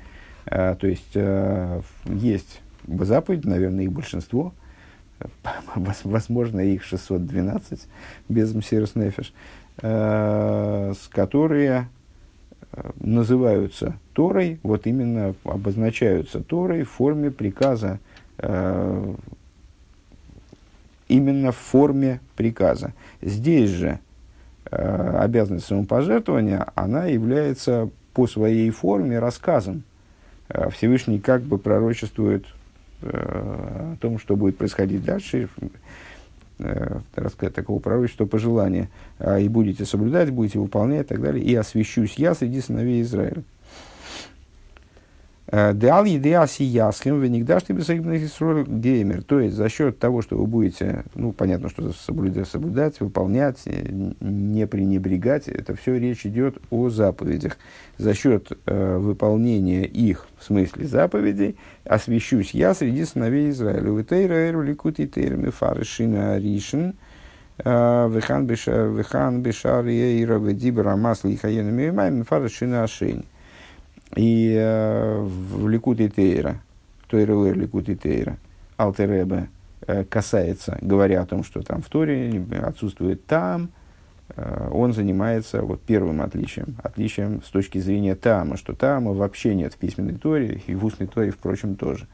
Э, 0.45 0.75
то 0.79 0.87
есть 0.87 1.11
э, 1.15 1.81
есть 2.05 2.61
заповедь, 2.87 3.45
наверное, 3.45 3.85
их 3.85 3.91
большинство, 3.91 4.53
возможно, 5.75 6.59
их 6.59 6.83
612 6.83 7.87
без 8.27 8.53
Мсирос 8.53 8.95
Нефиш, 8.95 9.33
которые 11.11 11.87
называются 12.99 13.97
Торой, 14.13 14.59
вот 14.63 14.87
именно 14.87 15.35
обозначаются 15.43 16.41
Торой 16.41 16.83
в 16.83 16.89
форме 16.89 17.31
приказа, 17.31 17.99
именно 21.07 21.51
в 21.51 21.57
форме 21.57 22.19
приказа. 22.35 22.93
Здесь 23.21 23.69
же 23.69 23.99
Э, 24.75 25.17
обязанность 25.19 25.65
самопожертвования, 25.65 26.65
она 26.73 27.05
является 27.05 27.89
по 28.13 28.25
своей 28.25 28.69
форме 28.71 29.19
рассказом. 29.19 29.83
Э, 30.49 30.69
Всевышний 30.71 31.19
как 31.19 31.43
бы 31.43 31.59
пророчествует 31.59 32.45
э, 33.01 33.09
о 33.11 33.97
том, 34.01 34.17
что 34.17 34.35
будет 34.35 34.57
происходить 34.57 35.03
дальше, 35.03 35.47
рассказать 37.15 37.53
такого 37.53 37.79
пророчества 37.79 38.25
пожелания, 38.25 38.89
и 39.39 39.47
будете 39.49 39.85
соблюдать, 39.85 40.31
будете 40.31 40.59
выполнять 40.59 41.05
и 41.05 41.09
так 41.09 41.21
далее, 41.21 41.43
и 41.43 41.53
освящусь 41.55 42.15
я 42.15 42.35
среди 42.35 42.61
сыновей 42.61 43.01
Израиля. 43.01 43.43
Деал 45.53 46.03
едеаси 46.05 46.63
ясхим, 46.63 47.19
вы 47.19 47.29
никогда 47.29 47.59
что 47.59 47.73
геймер. 47.73 49.21
То 49.21 49.39
есть, 49.39 49.55
за 49.55 49.69
счет 49.69 49.99
того, 49.99 50.23
что 50.23 50.35
вы 50.35 50.47
будете, 50.47 51.03
ну, 51.13 51.31
понятно, 51.31 51.69
что 51.69 51.93
соблюдать, 51.93 52.47
соблюдать, 52.47 52.99
выполнять, 52.99 53.59
э, 53.65 53.87
не 54.19 54.65
пренебрегать, 54.65 55.47
это 55.47 55.75
все 55.75 55.99
речь 55.99 56.25
идет 56.25 56.57
о 56.71 56.89
заповедях. 56.89 57.59
За 57.99 58.15
счет 58.15 58.51
э, 58.65 58.97
выполнения 58.97 59.85
их, 59.85 60.25
в 60.39 60.43
смысле 60.45 60.87
заповедей, 60.87 61.55
освящусь 61.85 62.55
я 62.55 62.73
среди 62.73 63.05
сыновей 63.05 63.51
Израиля. 63.51 63.91
Витейра 63.91 64.33
эру 64.33 64.63
ликути 64.63 65.05
тейра 65.05 65.35
мифаршина 65.35 66.39
ришин, 66.39 66.95
вехан 67.59 68.47
бешар 68.47 69.85
ейра 69.85 70.39
ведибра 70.39 70.95
масли 70.95 71.35
хаена 71.35 71.69
мимай 71.69 72.09
мифаршина 72.09 72.85
ашень. 72.85 73.25
И 74.15 74.55
э, 74.55 75.21
в 75.21 75.67
Ликуте 75.67 76.09
Тейра, 76.09 76.61
Тойрелер 77.09 77.57
Ликуте 77.57 77.95
Тейра, 77.95 78.37
Алтеребе 78.77 79.49
э, 79.87 80.03
касается, 80.03 80.77
говоря 80.81 81.21
о 81.21 81.25
том, 81.25 81.43
что 81.43 81.61
там 81.61 81.81
в 81.81 81.89
Торе 81.89 82.43
отсутствует 82.61 83.25
там, 83.25 83.69
э, 84.35 84.69
он 84.71 84.93
занимается 84.93 85.63
вот 85.63 85.81
первым 85.81 86.21
отличием, 86.21 86.75
отличием 86.83 87.41
с 87.43 87.49
точки 87.49 87.79
зрения 87.79 88.15
тама, 88.15 88.57
что 88.57 88.73
тама 88.73 89.13
вообще 89.13 89.55
нет 89.55 89.73
в 89.73 89.77
письменной 89.77 90.15
Торе, 90.15 90.61
и 90.67 90.75
в 90.75 90.85
устной 90.85 91.07
Торе, 91.07 91.31
впрочем, 91.31 91.75
тоже, 91.75 92.07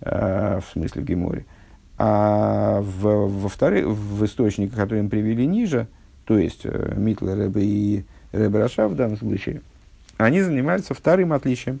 в 0.00 0.64
смысле 0.72 1.02
в 1.02 1.04
Геморе. 1.04 1.46
А 1.96 2.80
в, 2.80 3.28
во 3.28 3.48
вторых, 3.48 3.86
в 3.86 4.24
источниках, 4.24 4.76
которые 4.76 5.04
мы 5.04 5.08
привели 5.08 5.46
ниже, 5.46 5.86
то 6.24 6.36
есть 6.36 6.64
Митла 6.64 7.36
Рэбе 7.36 7.62
и 7.62 8.04
Рэбе 8.32 8.58
Раша 8.58 8.88
в 8.88 8.96
данном 8.96 9.16
случае– 9.16 9.62
они 10.24 10.40
занимаются 10.42 10.94
вторым 10.94 11.32
отличием, 11.32 11.80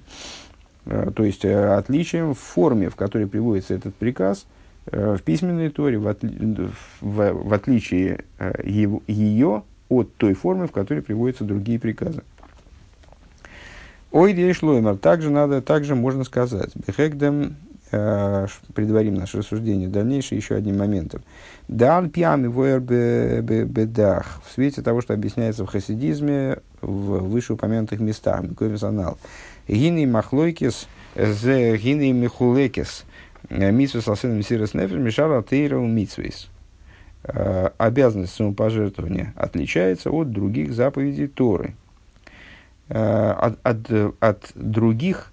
э, 0.86 1.10
то 1.14 1.24
есть 1.24 1.44
э, 1.44 1.74
отличием 1.74 2.34
в 2.34 2.38
форме, 2.38 2.88
в 2.88 2.96
которой 2.96 3.26
приводится 3.26 3.74
этот 3.74 3.94
приказ 3.94 4.46
э, 4.86 5.16
в 5.18 5.22
письменной 5.22 5.70
торе, 5.70 5.98
в, 5.98 6.08
отли, 6.08 6.70
в, 7.00 7.32
в 7.32 7.54
отличие 7.54 8.24
ее 9.06 9.62
от 9.88 10.14
той 10.16 10.34
формы, 10.34 10.66
в 10.66 10.72
которой 10.72 11.02
приводятся 11.02 11.44
другие 11.44 11.78
приказы. 11.78 12.22
Ой, 14.10 14.34
Дейшлоймер, 14.34 14.98
также 14.98 15.30
надо, 15.30 15.62
также 15.62 15.94
можно 15.94 16.24
сказать. 16.24 16.70
Бехегдем, 16.74 17.56
предварим 17.92 19.14
наше 19.14 19.38
рассуждение 19.38 19.88
дальнейшее 19.88 20.38
еще 20.38 20.54
одним 20.54 20.78
моментом. 20.78 21.22
Дан 21.68 22.10
пьями 22.10 22.48
бедах. 23.64 24.40
В 24.46 24.52
свете 24.52 24.82
того, 24.82 25.00
что 25.00 25.14
объясняется 25.14 25.64
в 25.64 25.68
хасидизме 25.68 26.58
в 26.80 27.28
вышеупомянутых 27.28 28.00
местах. 28.00 28.42
Миковерсонал. 28.42 29.18
Гиней 29.68 30.06
махлойкис, 30.06 30.88
зе 31.16 31.76
гиней 31.76 32.12
михулекис. 32.12 33.04
Митсвес 33.50 34.08
алсен 34.08 34.36
мисирес 34.36 34.74
нефер 34.74 34.98
мишара 34.98 35.42
тейрау 35.42 35.86
митсвес. 35.86 36.48
Э, 37.24 37.70
обязанность 37.78 38.34
самопожертвования 38.34 39.32
отличается 39.36 40.10
от 40.10 40.32
других 40.32 40.72
заповедей 40.72 41.28
Торы. 41.28 41.74
Э, 42.88 43.32
от, 43.32 43.58
от, 43.62 43.90
от 44.20 44.50
других 44.54 45.31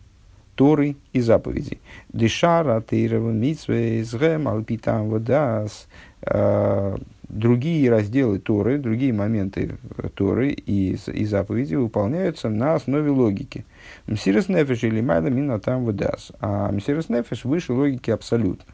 Торы 0.60 0.98
и 1.14 1.22
заповедей. 1.22 1.80
Дешара 2.12 2.82
тейрау 2.82 3.32
митсвес 3.32 4.14
гэм 4.14 4.50
алпитам 4.50 5.08
водас 5.08 5.88
э, 6.22 6.98
другие 7.30 7.90
разделы 7.90 8.40
Торы, 8.40 8.78
другие 8.78 9.14
моменты 9.14 9.78
Торы 10.16 10.50
и, 10.50 10.98
и 11.14 11.26
заповеди 11.26 11.76
выполняются 11.76 12.50
на 12.50 12.76
основе 12.76 13.10
логики. 13.10 13.64
Мсирос 14.06 14.50
нефеш 14.50 14.84
или 14.84 15.00
майда 15.00 15.30
мина 15.30 15.62
там 15.62 15.86
выдас. 15.86 16.34
А 16.42 16.70
мсирос 16.74 17.08
нефеш 17.08 17.46
выше 17.46 17.72
логики 17.72 18.12
абсолютно. 18.12 18.66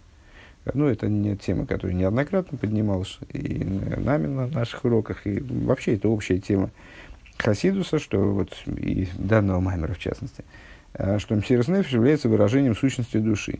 Ну, 0.74 0.88
это 0.88 1.08
не 1.08 1.38
тема, 1.38 1.67
которая 1.67 1.95
неоднократно 1.95 2.58
поднималась 2.58 3.19
и 3.32 3.63
нами 3.63 4.26
на 4.26 4.48
наших 4.48 4.84
уроках, 4.86 5.28
и 5.28 5.39
вообще 5.39 5.93
это 5.98 6.10
общая 6.10 6.39
тема 6.39 6.71
Хасидуса, 7.38 8.00
что 8.00 8.17
вот 8.17 8.50
и 8.65 9.08
данного 9.19 9.60
Маймера 9.60 9.93
в 9.93 10.00
частности, 10.00 10.43
что 11.17 11.36
Мсирос 11.36 11.67
Нефеш 11.67 11.91
является 11.91 12.29
выражением 12.29 12.75
сущности 12.75 13.17
души. 13.17 13.60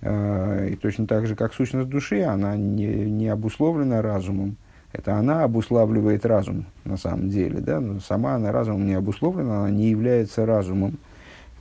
Э, 0.00 0.68
и 0.70 0.76
точно 0.76 1.06
так 1.06 1.26
же, 1.26 1.34
как 1.34 1.54
сущность 1.54 1.88
души, 1.88 2.22
она 2.22 2.56
не, 2.56 2.86
не 2.86 3.28
обусловлена 3.28 4.02
разумом. 4.02 4.56
Это 4.92 5.16
она 5.16 5.44
обуславливает 5.44 6.24
разум 6.24 6.66
на 6.84 6.96
самом 6.96 7.28
деле. 7.28 7.60
Да? 7.60 7.80
Но 7.80 8.00
сама 8.00 8.34
она 8.34 8.52
разумом 8.52 8.86
не 8.86 8.94
обусловлена, 8.94 9.60
она 9.60 9.70
не 9.70 9.90
является 9.90 10.46
разумом, 10.46 10.98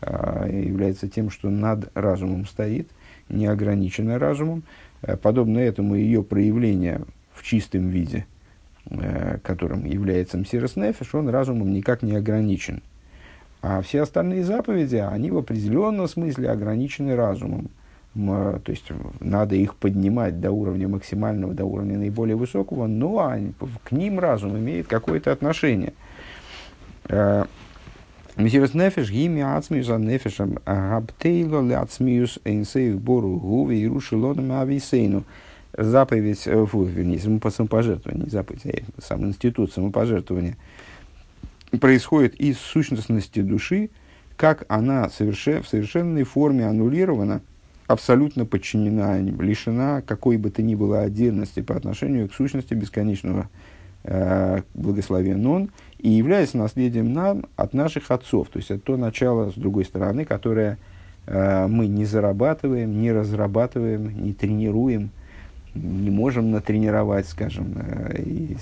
а 0.01 0.47
является 0.47 1.09
тем, 1.09 1.29
что 1.29 1.49
над 1.49 1.91
разумом 1.95 2.45
стоит, 2.45 2.89
не 3.29 3.47
ограничена 3.47 4.19
разумом. 4.19 4.63
Э, 5.01 5.17
подобно 5.17 5.59
этому 5.59 5.95
ее 5.95 6.23
проявление 6.23 7.01
в 7.33 7.43
чистом 7.43 7.89
виде, 7.89 8.25
э, 8.89 9.39
которым 9.43 9.85
является 9.85 10.37
Мсирос 10.37 10.75
Нефиш, 10.75 11.15
он 11.15 11.29
разумом 11.29 11.73
никак 11.73 12.03
не 12.03 12.15
ограничен. 12.15 12.81
А 13.61 13.81
все 13.81 14.01
остальные 14.01 14.43
заповеди, 14.43 14.97
они 14.97 15.31
в 15.31 15.37
определенном 15.37 16.07
смысле 16.07 16.51
ограничены 16.51 17.15
разумом. 17.15 17.69
То 18.15 18.61
есть 18.67 18.85
надо 19.19 19.55
их 19.55 19.75
поднимать 19.75 20.39
до 20.39 20.51
уровня 20.51 20.87
максимального, 20.87 21.53
до 21.53 21.65
уровня 21.65 21.97
наиболее 21.97 22.35
высокого, 22.35 22.87
но 22.87 23.27
они, 23.27 23.53
к 23.83 23.91
ним 23.91 24.19
разум 24.19 24.57
имеет 24.57 24.87
какое-то 24.87 25.31
отношение. 25.31 25.93
Э, 27.09 27.45
Мисирос 28.37 28.73
нефеш 28.75 29.11
гими 29.11 29.41
ацмиус 29.41 29.89
ан 29.89 30.07
нефешам 30.07 30.59
гаптейло 30.65 31.61
ляцмиус 31.61 32.39
эйнсейв 32.45 33.01
бору 33.01 33.37
гуви 33.37 33.75
и 33.75 33.87
рушилоном 33.87 34.51
ависейну. 34.51 35.23
Заповедь, 35.73 36.47
э, 36.47 36.65
фу, 36.65 36.83
вернее, 36.83 37.19
самопожертвование, 37.19 38.29
заповедь, 38.29 38.83
а 38.97 39.01
сам 39.01 39.25
институт 39.25 39.73
самопожертвования, 39.73 40.55
происходит 41.79 42.35
из 42.35 42.57
сущностности 42.57 43.41
души, 43.41 43.89
как 44.35 44.65
она 44.69 45.09
совершен, 45.09 45.63
в 45.63 45.67
совершенной 45.67 46.23
форме 46.23 46.67
аннулирована, 46.67 47.41
абсолютно 47.87 48.45
подчинена, 48.45 49.19
лишена 49.19 50.01
какой 50.01 50.37
бы 50.37 50.49
то 50.51 50.61
ни 50.61 50.75
было 50.75 51.01
отдельности 51.01 51.61
по 51.61 51.75
отношению 51.75 52.29
к 52.29 52.33
сущности 52.33 52.73
бесконечного 52.73 53.49
э, 54.03 54.61
благословен 54.73 55.45
он, 55.45 55.71
и 55.97 56.09
является 56.09 56.57
наследием 56.57 57.13
нам 57.13 57.45
от 57.55 57.73
наших 57.73 58.11
отцов. 58.11 58.49
То 58.49 58.59
есть 58.59 58.71
это 58.71 58.81
то 58.81 58.97
начало, 58.97 59.51
с 59.51 59.55
другой 59.55 59.85
стороны, 59.85 60.25
которое 60.25 60.77
э, 61.25 61.67
мы 61.67 61.87
не 61.87 62.05
зарабатываем, 62.05 63.01
не 63.01 63.11
разрабатываем, 63.11 64.23
не 64.23 64.33
тренируем, 64.33 65.11
не 65.83 66.09
можем 66.09 66.51
натренировать, 66.51 67.27
скажем, 67.27 67.73
э, 67.75 68.21
и 68.21 68.57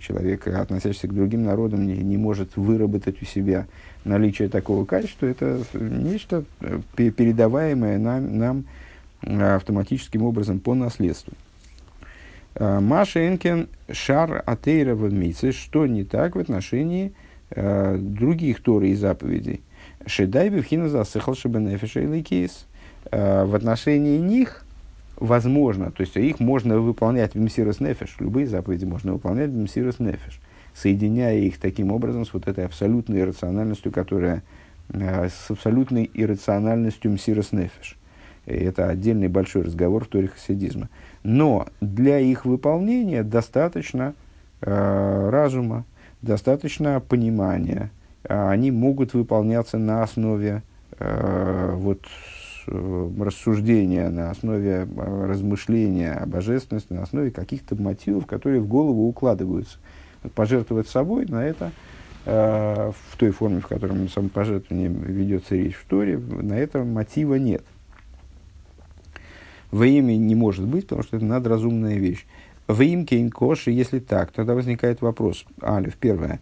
человек, 0.00 0.46
относящийся 0.46 1.08
к 1.08 1.14
другим 1.14 1.44
народам, 1.44 1.86
не, 1.86 1.96
не 1.96 2.16
может 2.16 2.56
выработать 2.56 3.20
у 3.22 3.24
себя 3.24 3.66
наличие 4.04 4.48
такого 4.48 4.84
качества, 4.84 5.26
это 5.26 5.62
нечто 5.74 6.44
э, 6.60 6.80
передаваемое 6.96 7.98
нам, 7.98 8.38
нам 8.38 8.64
э, 9.22 9.54
автоматическим 9.54 10.22
образом 10.22 10.60
по 10.60 10.74
наследству. 10.74 11.32
Маша 12.58 13.26
Энкен 13.26 13.68
Шар 13.90 14.42
Атейра 14.44 14.94
Вадмицы, 14.94 15.52
что 15.52 15.86
не 15.86 16.04
так 16.04 16.36
в 16.36 16.38
отношении 16.38 17.14
э, 17.48 17.96
других 17.98 18.62
Торы 18.62 18.90
и 18.90 18.94
заповедей. 18.94 19.62
Шедай 20.04 20.50
Бевхина 20.50 20.90
засыхал 20.90 21.34
Шабенефиша 21.34 22.00
и 22.00 22.06
Лейкейс. 22.06 22.66
В 23.10 23.56
отношении 23.56 24.18
них 24.18 24.64
возможно, 25.22 25.92
то 25.92 26.00
есть 26.00 26.16
их 26.16 26.40
можно 26.40 26.78
выполнять 26.78 27.34
в 27.34 27.40
Мсирос 27.40 27.78
Нефиш, 27.78 28.16
любые 28.18 28.46
заповеди 28.46 28.84
можно 28.84 29.12
выполнять 29.12 29.50
в 29.50 29.56
Мсирос 29.56 30.00
Нефиш, 30.00 30.40
соединяя 30.74 31.38
их 31.38 31.58
таким 31.58 31.92
образом 31.92 32.26
с 32.26 32.34
вот 32.34 32.48
этой 32.48 32.66
абсолютной 32.66 33.20
иррациональностью, 33.20 33.92
которая 33.92 34.42
э, 34.88 35.28
с 35.28 35.50
абсолютной 35.50 36.10
иррациональностью 36.12 37.12
Мсирос 37.12 37.52
Нефиш. 37.52 37.96
Это 38.46 38.88
отдельный 38.88 39.28
большой 39.28 39.62
разговор 39.62 40.04
в 40.04 40.08
Торе 40.08 40.26
хасидизма. 40.26 40.88
Но 41.22 41.68
для 41.80 42.18
их 42.18 42.44
выполнения 42.44 43.22
достаточно 43.22 44.14
э, 44.60 45.30
разума, 45.30 45.84
достаточно 46.20 46.98
понимания. 46.98 47.92
Они 48.24 48.72
могут 48.72 49.14
выполняться 49.14 49.78
на 49.78 50.02
основе 50.02 50.64
э, 50.98 51.70
вот, 51.74 52.00
рассуждения, 52.66 54.08
на 54.08 54.30
основе 54.30 54.88
э, 54.88 55.26
размышления 55.26 56.12
о 56.12 56.26
божественности, 56.26 56.92
на 56.92 57.02
основе 57.02 57.30
каких-то 57.30 57.74
мотивов, 57.74 58.26
которые 58.26 58.60
в 58.60 58.68
голову 58.68 59.08
укладываются. 59.08 59.78
Пожертвовать 60.34 60.88
собой 60.88 61.26
на 61.26 61.44
это, 61.44 61.72
э, 62.26 62.92
в 63.10 63.16
той 63.16 63.30
форме, 63.30 63.60
в 63.60 63.66
которой 63.66 64.08
самопожертвование 64.08 64.88
ведется 64.88 65.56
речь 65.56 65.74
в 65.74 65.84
Торе, 65.86 66.18
на 66.18 66.54
это 66.54 66.84
мотива 66.84 67.34
нет. 67.34 67.64
Во 69.70 69.86
имя 69.86 70.16
не 70.16 70.34
может 70.34 70.66
быть, 70.66 70.84
потому 70.84 71.02
что 71.02 71.16
это 71.16 71.24
надразумная 71.24 71.96
вещь. 71.96 72.26
Во 72.68 72.84
имя 72.84 73.04
кейнкоши, 73.04 73.70
если 73.70 73.98
так, 73.98 74.30
тогда 74.30 74.54
возникает 74.54 75.00
вопрос. 75.00 75.44
Алиф, 75.62 75.96
первое. 75.96 76.40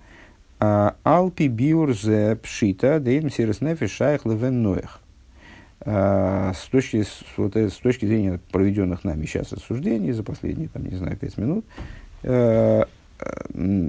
Алпи 0.58 1.48
биурзе 1.48 2.36
пшита 2.42 3.00
дейм 3.00 3.30
сирес 3.30 3.62
нефиш 3.62 3.92
шайх 3.92 4.26
левен 4.26 4.62
ноях. 4.62 5.00
А, 5.82 6.52
с 6.54 6.68
точки, 6.68 7.04
вот, 7.36 7.56
с 7.56 7.76
точки 7.76 8.04
зрения 8.04 8.38
проведенных 8.52 9.04
нами 9.04 9.24
сейчас 9.24 9.52
рассуждений 9.52 10.12
за 10.12 10.22
последние, 10.22 10.68
там, 10.68 10.84
не 10.84 10.96
знаю, 10.96 11.16
пять 11.16 11.38
минут, 11.38 11.64
э, 12.22 12.84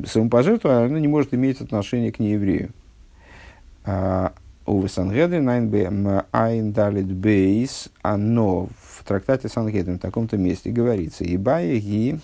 самопожертвование 0.05 0.85
оно 0.85 0.97
не 0.99 1.09
может 1.09 1.33
иметь 1.33 1.59
отношения 1.59 2.11
к 2.11 2.19
нееврею. 2.19 2.69
А, 3.83 4.33
у 4.65 4.87
Сангедрин 4.87 5.49
Айн 6.31 6.71
Далит 6.71 7.11
Бейс, 7.11 7.89
оно 8.01 8.69
в 8.79 9.03
трактате 9.03 9.49
Сангедрин 9.49 9.97
в 9.97 10.01
таком-то 10.01 10.37
месте 10.37 10.71
говорится, 10.71 11.25
и 11.25 11.35
ги 11.35 12.19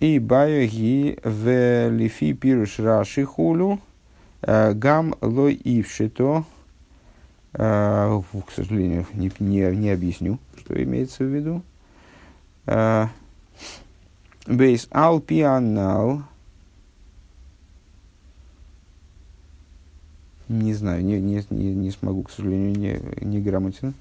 и 0.00 0.18
ги 0.18 1.18
в 1.22 1.88
лифи 1.90 2.32
пируш 2.32 2.78
раши 2.78 3.24
хулю 3.24 3.80
гам 4.42 5.14
лой 5.20 5.60
ившито 5.62 6.44
а, 7.54 8.20
к 8.20 8.50
сожалению, 8.50 9.06
не, 9.14 9.30
не, 9.38 9.76
не 9.76 9.90
объясню, 9.90 10.38
что 10.58 10.82
имеется 10.82 11.24
в 11.24 11.28
виду. 11.28 11.62
Бейс 14.46 14.88
ал 14.92 15.20
пианал. 15.20 16.22
Не 20.48 20.74
знаю, 20.74 21.04
не, 21.04 21.20
не, 21.20 21.42
не, 21.48 21.74
не 21.74 21.90
смогу, 21.90 22.24
к 22.24 22.30
сожалению, 22.30 22.76
не, 22.76 23.00
не 23.24 23.40
грамотен. 23.40 23.94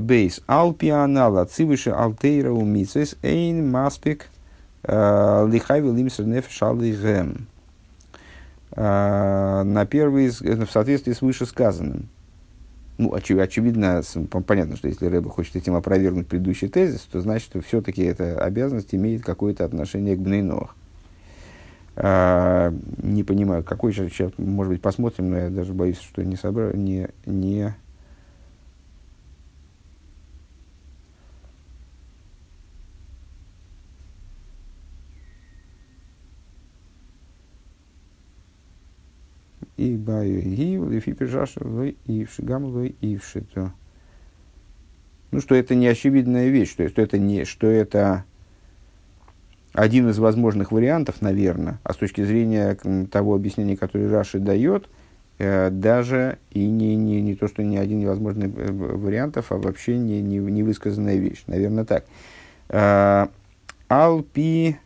Бейс 0.00 0.40
ал 0.48 0.74
пианал 0.74 1.38
ацивыше 1.38 1.90
алтейра 1.90 2.50
умицес 2.50 3.16
эйн 3.22 3.70
маспик 3.70 4.28
лихай 4.84 5.80
велимсер 5.80 6.26
нефеш 6.26 6.62
алейгем. 6.62 7.46
На 8.74 9.86
первый, 9.88 10.30
в 10.30 10.70
соответствии 10.70 11.12
с 11.12 11.22
вышесказанным. 11.22 12.08
Ну, 13.02 13.08
очи, 13.08 13.32
очевидно, 13.32 14.00
понятно, 14.46 14.76
что 14.76 14.86
если 14.86 15.06
Рэба 15.06 15.28
хочет 15.28 15.56
этим 15.56 15.74
опровергнуть 15.74 16.28
предыдущий 16.28 16.68
тезис, 16.68 17.00
то 17.10 17.20
значит, 17.20 17.48
что 17.48 17.60
все-таки 17.60 18.04
эта 18.04 18.38
обязанность 18.38 18.94
имеет 18.94 19.24
какое-то 19.24 19.64
отношение 19.64 20.14
к 20.14 20.20
Бнейнох. 20.20 20.76
А, 21.96 22.72
не 23.02 23.24
понимаю, 23.24 23.64
какой 23.64 23.92
сейчас, 23.92 24.30
может 24.38 24.74
быть, 24.74 24.80
посмотрим, 24.80 25.30
но 25.30 25.36
я 25.36 25.50
даже 25.50 25.72
боюсь, 25.72 25.98
что 25.98 26.22
не 26.22 26.36
собрал, 26.36 26.74
не, 26.74 27.08
не 27.26 27.74
и 39.82 39.96
баю 39.96 40.40
гив, 40.42 40.90
лифи 40.90 41.12
пижаша, 41.12 41.60
и 42.06 42.26
гам 42.38 42.78
и 42.86 43.18
то. 43.54 43.72
Ну, 45.32 45.40
что 45.40 45.54
это 45.54 45.74
не 45.74 45.86
очевидная 45.86 46.48
вещь, 46.48 46.70
что, 46.70 46.88
что, 46.88 47.02
это 47.02 47.18
не, 47.18 47.44
что 47.44 47.66
это 47.66 48.24
один 49.72 50.10
из 50.10 50.18
возможных 50.18 50.70
вариантов, 50.70 51.22
наверное, 51.22 51.78
а 51.82 51.94
с 51.94 51.96
точки 51.96 52.22
зрения 52.22 52.76
того 53.10 53.34
объяснения, 53.34 53.76
которое 53.76 54.10
Раши 54.10 54.38
дает, 54.38 54.88
э, 55.38 55.70
даже 55.70 56.38
и 56.50 56.66
не, 56.66 56.96
не, 56.96 57.22
не 57.22 57.34
то, 57.34 57.48
что 57.48 57.62
не 57.62 57.78
один 57.78 58.00
невозможный 58.00 58.52
э, 58.54 58.70
вариантов, 58.70 59.50
а 59.50 59.56
вообще 59.56 59.96
не, 59.96 60.20
не, 60.20 60.36
не 60.38 60.62
высказанная 60.62 61.16
вещь. 61.16 61.44
Наверное, 61.46 61.86
так. 61.86 62.04
Э, 62.68 63.28
Алпи 63.88 64.76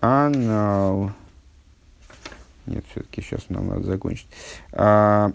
анал 0.00 1.12
нет, 2.66 2.84
все-таки 2.90 3.22
сейчас 3.22 3.48
нам 3.48 3.68
надо 3.68 3.84
закончить. 3.84 4.28
А, 4.72 5.32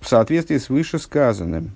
в 0.00 0.08
соответствии 0.08 0.58
с 0.58 0.68
вышесказанным, 0.68 1.72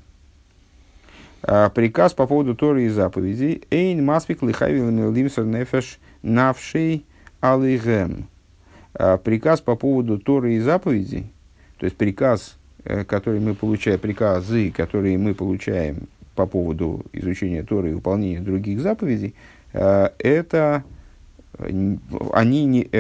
а, 1.42 1.70
приказ 1.70 2.14
по 2.14 2.26
поводу 2.26 2.54
Торы 2.54 2.84
и 2.84 2.88
заповедей 2.88 3.64
«Эйн 3.70 4.04
маспик 4.04 4.42
лихайвил 4.42 4.90
милдимсер 4.90 5.44
нефеш 5.44 5.98
навшей 6.22 7.04
алигем». 7.40 8.28
А, 8.94 9.18
приказ 9.18 9.60
по 9.60 9.76
поводу 9.76 10.18
Торы 10.18 10.54
и 10.54 10.60
заповедей, 10.60 11.32
то 11.78 11.84
есть 11.84 11.96
приказ 11.96 12.56
которые 13.06 13.40
мы 13.40 13.54
получаем, 13.54 13.98
приказы, 13.98 14.70
которые 14.70 15.16
мы 15.16 15.34
получаем 15.34 16.06
по 16.34 16.44
поводу 16.44 17.06
изучения 17.14 17.62
Торы 17.62 17.88
и 17.88 17.94
выполнения 17.94 18.40
других 18.40 18.82
заповедей, 18.82 19.34
это 19.72 20.84
они 22.34 22.64
не, 22.66 22.90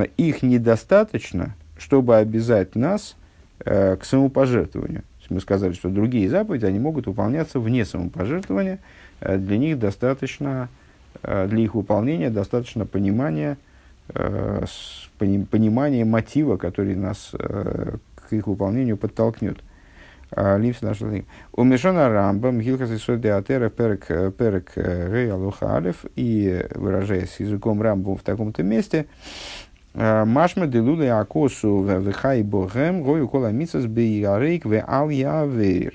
их 0.00 0.42
недостаточно, 0.42 1.54
чтобы 1.76 2.16
обязать 2.16 2.74
нас 2.74 3.16
к 3.58 4.00
самопожертвованию. 4.02 5.02
Мы 5.28 5.40
сказали, 5.40 5.72
что 5.72 5.88
другие 5.88 6.28
заповеди, 6.28 6.66
они 6.66 6.78
могут 6.78 7.06
выполняться 7.06 7.60
вне 7.60 7.84
самопожертвования. 7.84 8.80
Для 9.20 9.56
них 9.56 9.78
достаточно, 9.78 10.68
для 11.22 11.58
их 11.58 11.74
выполнения 11.74 12.28
достаточно 12.28 12.86
понимания, 12.86 13.56
понимания 15.18 16.04
мотива, 16.04 16.56
который 16.56 16.96
нас 16.96 17.30
к 17.32 18.32
их 18.32 18.46
выполнению 18.46 18.96
подтолкнет. 18.96 19.58
Ливс 20.34 20.80
наш 20.80 20.98
У 21.52 21.62
Мишона 21.62 22.08
Рамбам, 22.08 22.60
Гилхас 22.60 22.90
и 22.90 22.96
Соди 22.96 23.28
Атера, 23.28 23.68
Перек, 23.68 24.06
Перек 24.34 24.72
Гей 24.74 25.30
Алуха 25.30 25.76
Алиф, 25.76 26.04
и 26.16 26.66
выражаясь 26.74 27.36
языком 27.38 27.80
Рамбам 27.82 28.16
в 28.16 28.22
таком-то 28.22 28.62
месте, 28.62 29.06
Машма 29.94 30.66
делули 30.66 31.06
акосу 31.06 31.82
вехай 31.82 32.42
богем, 32.42 33.02
гою 33.02 33.28
кола 33.28 33.52
мицас 33.52 33.86
бейарейк 33.86 34.64
ве 34.64 34.84
ал 34.86 35.10
явер. 35.10 35.94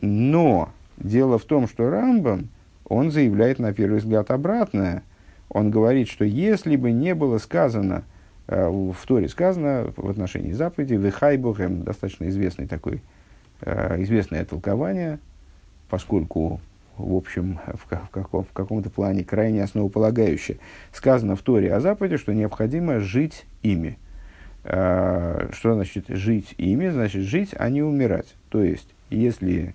Но 0.00 0.68
дело 0.96 1.38
в 1.38 1.44
том, 1.44 1.66
что 1.66 1.90
Рамбам, 1.90 2.48
он 2.86 3.10
заявляет 3.10 3.58
на 3.58 3.72
первый 3.72 3.98
взгляд 3.98 4.30
обратное. 4.30 5.02
Он 5.48 5.70
говорит, 5.70 6.08
что 6.08 6.24
если 6.24 6.76
бы 6.76 6.92
не 6.92 7.14
было 7.14 7.38
сказано– 7.38 8.04
Э, 8.46 8.68
в 8.68 9.06
Торе 9.06 9.28
сказано 9.28 9.92
в 9.96 10.10
отношении 10.10 10.52
заповеди 10.52 10.94
«Вехай 10.94 11.36
Богем» 11.36 11.82
достаточно 11.82 12.28
известный 12.28 12.66
такой, 12.66 13.00
э, 13.62 14.02
известное 14.02 14.44
толкование, 14.44 15.18
поскольку 15.88 16.60
в 16.96 17.14
общем, 17.14 17.58
в, 17.66 17.86
каком, 18.10 18.44
в 18.44 18.52
каком-то 18.52 18.90
плане 18.90 19.24
крайне 19.24 19.62
основополагающее. 19.62 20.58
Сказано 20.92 21.36
в 21.36 21.42
Торе 21.42 21.72
о 21.72 21.80
заповеди, 21.80 22.16
что 22.16 22.32
необходимо 22.32 23.00
жить 23.00 23.44
ими. 23.62 23.98
Э, 24.64 25.48
что 25.52 25.74
значит 25.74 26.06
жить 26.08 26.54
ими? 26.58 26.88
Значит 26.88 27.22
жить, 27.22 27.50
а 27.56 27.68
не 27.68 27.82
умирать. 27.82 28.34
То 28.48 28.62
есть, 28.62 28.88
если 29.10 29.74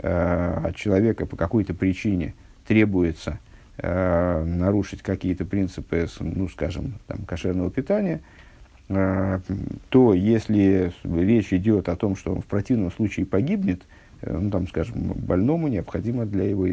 от 0.00 0.76
человека 0.76 1.26
по 1.26 1.36
какой-то 1.36 1.74
причине 1.74 2.34
требуется 2.68 3.40
э, 3.78 4.44
нарушить 4.44 5.02
какие-то 5.02 5.44
принципы, 5.44 6.06
ну, 6.20 6.48
скажем, 6.48 7.00
там, 7.08 7.24
кошерного 7.24 7.70
питания, 7.70 8.20
то 8.86 10.14
если 10.14 10.92
речь 11.04 11.52
идет 11.52 11.88
о 11.90 11.96
том, 11.96 12.16
что 12.16 12.32
он 12.32 12.40
в 12.40 12.46
противном 12.46 12.90
случае 12.90 13.26
погибнет, 13.26 13.82
ну, 14.22 14.50
там, 14.50 14.68
скажем, 14.68 15.12
больному 15.14 15.68
необходимо 15.68 16.26
для 16.26 16.44
его 16.44 16.66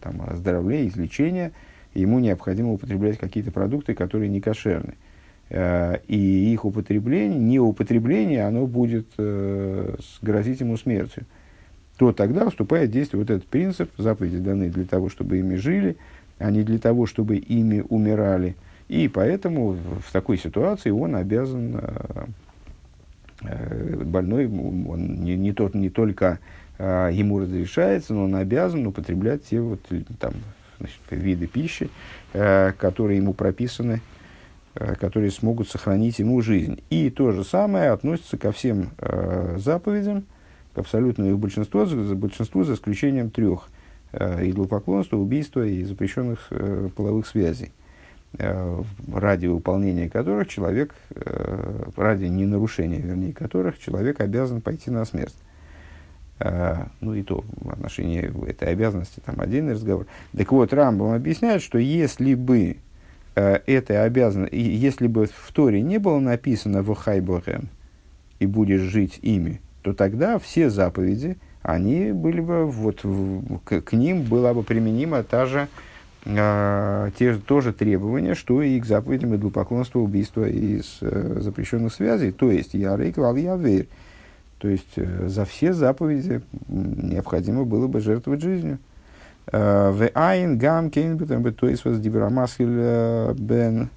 там, 0.00 0.22
оздоровления, 0.26 0.88
излечения, 0.88 1.52
ему 1.94 2.18
необходимо 2.18 2.72
употреблять 2.72 3.18
какие-то 3.18 3.50
продукты, 3.50 3.94
которые 3.94 4.28
не 4.28 4.40
кошерны. 4.40 4.94
Э, 5.50 5.98
и 6.06 6.52
их 6.52 6.64
употребление, 6.64 7.38
не 7.38 7.58
употребление, 7.58 8.46
оно 8.46 8.66
будет 8.66 9.06
э, 9.18 9.94
грозить 10.22 10.60
ему 10.60 10.76
смертью 10.76 11.24
то 11.98 12.12
тогда 12.12 12.48
вступает 12.48 12.90
в 12.90 12.92
действие 12.92 13.20
вот 13.20 13.28
этот 13.28 13.46
принцип, 13.48 13.90
заповеди 13.98 14.38
даны 14.38 14.70
для 14.70 14.84
того, 14.84 15.08
чтобы 15.08 15.38
ими 15.38 15.56
жили, 15.56 15.96
а 16.38 16.50
не 16.50 16.62
для 16.62 16.78
того, 16.78 17.06
чтобы 17.06 17.36
ими 17.36 17.84
умирали. 17.88 18.54
И 18.86 19.08
поэтому 19.08 19.72
в 19.72 20.12
такой 20.12 20.38
ситуации 20.38 20.90
он 20.90 21.16
обязан, 21.16 21.74
э, 21.74 21.80
э, 21.82 22.24
больной, 23.40 24.46
он 24.46 25.22
не, 25.22 25.36
не, 25.36 25.52
тот, 25.52 25.74
не 25.74 25.90
только 25.90 26.38
э, 26.78 27.10
ему 27.12 27.40
разрешается, 27.40 28.14
но 28.14 28.24
он 28.24 28.34
обязан 28.34 28.86
употреблять 28.86 29.44
те 29.44 29.60
вот, 29.60 29.80
там, 30.18 30.32
значит, 30.78 30.98
виды 31.10 31.46
пищи, 31.46 31.90
которые 32.32 33.18
ему 33.18 33.32
прописаны, 33.32 34.00
которые 34.74 35.30
смогут 35.30 35.68
сохранить 35.68 36.18
ему 36.18 36.40
жизнь. 36.42 36.82
И 36.90 37.10
то 37.10 37.32
же 37.32 37.44
самое 37.44 37.90
относится 37.90 38.36
ко 38.36 38.52
всем 38.52 38.90
заповедям, 39.56 40.24
абсолютному 40.78 41.30
их 41.30 41.38
большинству, 41.38 41.84
за, 41.84 42.14
большинству 42.14 42.64
за 42.64 42.74
исключением 42.74 43.30
трех 43.30 43.68
э, 44.12 44.48
идолопоклонства, 44.48 45.16
убийства 45.16 45.66
и 45.66 45.84
запрещенных 45.84 46.46
э, 46.50 46.88
половых 46.94 47.26
связей, 47.26 47.66
э, 47.66 47.70
ради 48.36 49.46
выполнения 49.46 50.08
которых 50.08 50.48
человек, 50.48 50.94
э, 51.10 51.84
ради 51.96 52.26
ненарушения, 52.26 53.00
вернее, 53.00 53.32
которых 53.32 53.78
человек 53.78 54.20
обязан 54.20 54.60
пойти 54.60 54.90
на 54.90 55.04
смерть. 55.04 55.34
Uh, 56.40 56.88
ну 57.00 57.14
и 57.14 57.24
то 57.24 57.42
в 57.56 57.68
отношении 57.68 58.20
этой 58.48 58.68
обязанности 58.68 59.18
там 59.18 59.40
отдельный 59.40 59.72
разговор. 59.72 60.06
Так 60.36 60.52
вот, 60.52 60.72
Рамбам 60.72 61.10
объясняет, 61.10 61.62
что 61.62 61.78
если 61.78 62.34
бы 62.34 62.76
этой 63.34 64.04
обязанности, 64.04 64.54
если 64.54 65.08
бы 65.08 65.26
в 65.26 65.52
Торе 65.52 65.82
не 65.82 65.98
было 65.98 66.20
написано 66.20 66.82
в 66.82 66.94
Хайбохем 66.94 67.68
и 68.38 68.46
будешь 68.46 68.82
жить 68.82 69.18
ими, 69.22 69.60
то 69.82 69.92
тогда 69.94 70.38
все 70.38 70.70
заповеди, 70.70 71.38
они 71.62 72.12
были 72.12 72.40
бы, 72.40 72.66
вот, 72.66 73.04
к, 73.64 73.80
к 73.80 73.92
ним 73.94 74.22
была 74.22 74.54
бы 74.54 74.62
применима 74.62 75.24
та 75.24 75.46
же, 75.46 75.62
э, 75.62 75.87
те 76.24 77.32
же 77.32 77.40
тоже 77.40 77.72
требования, 77.72 78.34
что 78.34 78.62
и 78.62 78.78
к 78.80 78.84
заповедям 78.84 79.34
идолопоклонства, 79.36 80.00
убийства 80.00 80.48
из 80.48 80.98
э, 81.00 81.38
запрещенных 81.40 81.94
связей, 81.94 82.32
то 82.32 82.50
есть 82.50 82.74
я 82.74 82.96
рейквал, 82.96 83.36
я 83.36 83.56
верь. 83.56 83.88
То 84.58 84.68
есть 84.68 84.92
э, 84.96 85.28
за 85.28 85.44
все 85.44 85.72
заповеди 85.72 86.42
необходимо 86.68 87.64
было 87.64 87.86
бы 87.86 88.00
жертвовать 88.00 88.42
жизнью. 88.42 88.78
Э, 89.52 89.90
в 89.90 90.10
айн 90.14 90.58
гам 90.58 90.90
кейн 90.90 91.18
то 91.18 91.68
есть 91.68 91.84
вас 91.84 92.00
дибрамасхиль 92.00 93.34
бен 93.34 93.88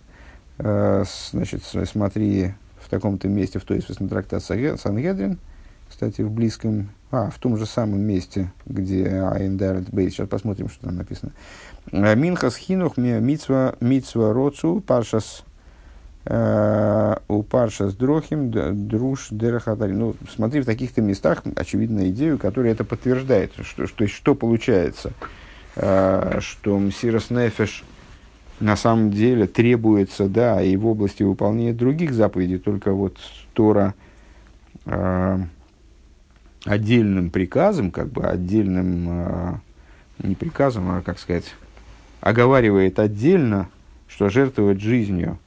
э, 0.59 1.03
значит 1.31 1.63
смотри 1.63 2.53
в 2.79 2.89
таком-то 2.89 3.27
месте 3.27 3.59
в 3.59 3.65
то 3.65 3.73
есть 3.73 3.99
на 3.99 4.07
трактат 4.07 4.43
Сангедрин, 4.43 5.39
кстати, 5.91 6.21
в 6.21 6.31
близком, 6.31 6.89
а, 7.11 7.29
в 7.29 7.37
том 7.37 7.57
же 7.57 7.65
самом 7.65 7.99
месте, 7.99 8.51
где 8.65 9.07
Айндарет 9.07 9.89
Бейт. 9.93 10.13
Сейчас 10.13 10.29
посмотрим, 10.29 10.69
что 10.69 10.85
там 10.85 10.95
написано. 10.95 11.33
«Э, 11.91 12.15
Минхас 12.15 12.55
хинух 12.55 12.97
мицва, 12.97 13.75
мицва 13.79 14.33
роцу 14.33 14.81
паршас 14.81 15.43
э, 16.25 17.15
у 17.27 17.43
паршас 17.43 17.95
дрохим 17.95 18.51
друж 18.87 19.27
дерахатари. 19.31 19.91
Ну, 19.91 20.15
смотри, 20.33 20.61
в 20.61 20.65
таких-то 20.65 21.01
местах, 21.01 21.43
очевидно, 21.55 22.09
идею, 22.09 22.37
которая 22.37 22.73
это 22.73 22.83
подтверждает. 22.83 23.51
Что, 23.61 23.87
что, 23.87 24.07
что 24.07 24.35
получается? 24.35 25.11
Э, 25.75 26.39
что 26.39 26.77
Мсирос 26.77 27.29
Нефеш 27.29 27.83
на 28.59 28.77
самом 28.77 29.09
деле 29.09 29.47
требуется, 29.47 30.27
да, 30.27 30.61
и 30.61 30.75
в 30.77 30.85
области 30.85 31.23
выполнения 31.23 31.73
других 31.73 32.13
заповедей, 32.13 32.59
только 32.59 32.91
вот 32.91 33.17
Тора 33.53 33.95
отдельным 36.63 37.31
приказом, 37.31 37.89
как 37.89 38.09
бы 38.09 38.23
отдельным, 38.23 39.61
не 40.19 40.35
приказом, 40.35 40.91
а, 40.91 41.01
как 41.01 41.19
сказать, 41.19 41.55
оговаривает 42.21 42.99
отдельно, 42.99 43.67
что 44.07 44.29
жертвовать 44.29 44.79
жизнью 44.79 45.37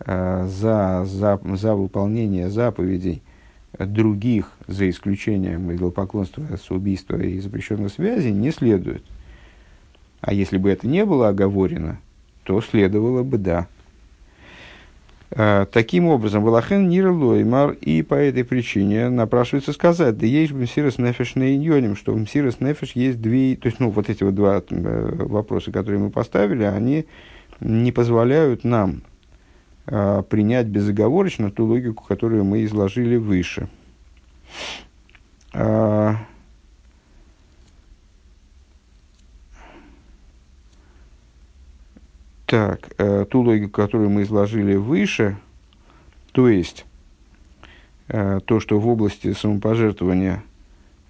э, 0.00 0.46
за, 0.48 1.04
за, 1.06 1.40
за 1.56 1.74
выполнение 1.74 2.50
заповедей 2.50 3.22
других, 3.78 4.50
за 4.66 4.88
исключением 4.90 5.72
идолопоклонства, 5.72 6.44
убийства 6.70 7.16
и 7.16 7.40
запрещенной 7.40 7.90
связи, 7.90 8.28
не 8.28 8.50
следует. 8.50 9.02
А 10.20 10.32
если 10.32 10.58
бы 10.58 10.70
это 10.70 10.86
не 10.86 11.04
было 11.04 11.28
оговорено, 11.28 11.98
то 12.44 12.60
следовало 12.60 13.22
бы 13.22 13.38
да. 13.38 13.66
Э, 15.36 15.66
таким 15.70 16.06
образом, 16.06 16.44
Валахен 16.44 16.88
Нир 16.88 17.10
Лоймар, 17.10 17.72
и 17.72 18.02
по 18.02 18.14
этой 18.14 18.44
причине 18.44 19.08
напрашивается 19.08 19.72
сказать, 19.72 20.16
да 20.16 20.26
есть 20.26 20.52
Мсирос 20.52 20.98
Нефеш 20.98 21.34
на 21.34 21.56
Иньоним, 21.56 21.96
что 21.96 22.14
Мсирос 22.14 22.60
Нефеш 22.60 22.92
есть 22.92 23.20
две, 23.20 23.56
то 23.56 23.66
есть, 23.66 23.80
ну, 23.80 23.90
вот 23.90 24.08
эти 24.08 24.22
вот 24.22 24.36
два 24.36 24.62
э, 24.70 25.24
вопроса, 25.24 25.72
которые 25.72 26.00
мы 26.00 26.10
поставили, 26.10 26.62
они 26.62 27.06
не 27.58 27.90
позволяют 27.90 28.62
нам 28.62 29.02
э, 29.86 30.22
принять 30.28 30.66
безоговорочно 30.66 31.50
ту 31.50 31.66
логику, 31.66 32.04
которую 32.04 32.44
мы 32.44 32.64
изложили 32.64 33.16
выше. 33.16 33.68
Так, 42.46 42.90
э, 42.98 43.24
ту 43.28 43.40
логику, 43.40 43.70
которую 43.70 44.10
мы 44.10 44.22
изложили 44.22 44.74
выше, 44.74 45.38
то 46.32 46.48
есть 46.48 46.84
э, 48.08 48.40
то, 48.44 48.60
что 48.60 48.78
в 48.78 48.86
области 48.86 49.32
самопожертвования, 49.32 50.42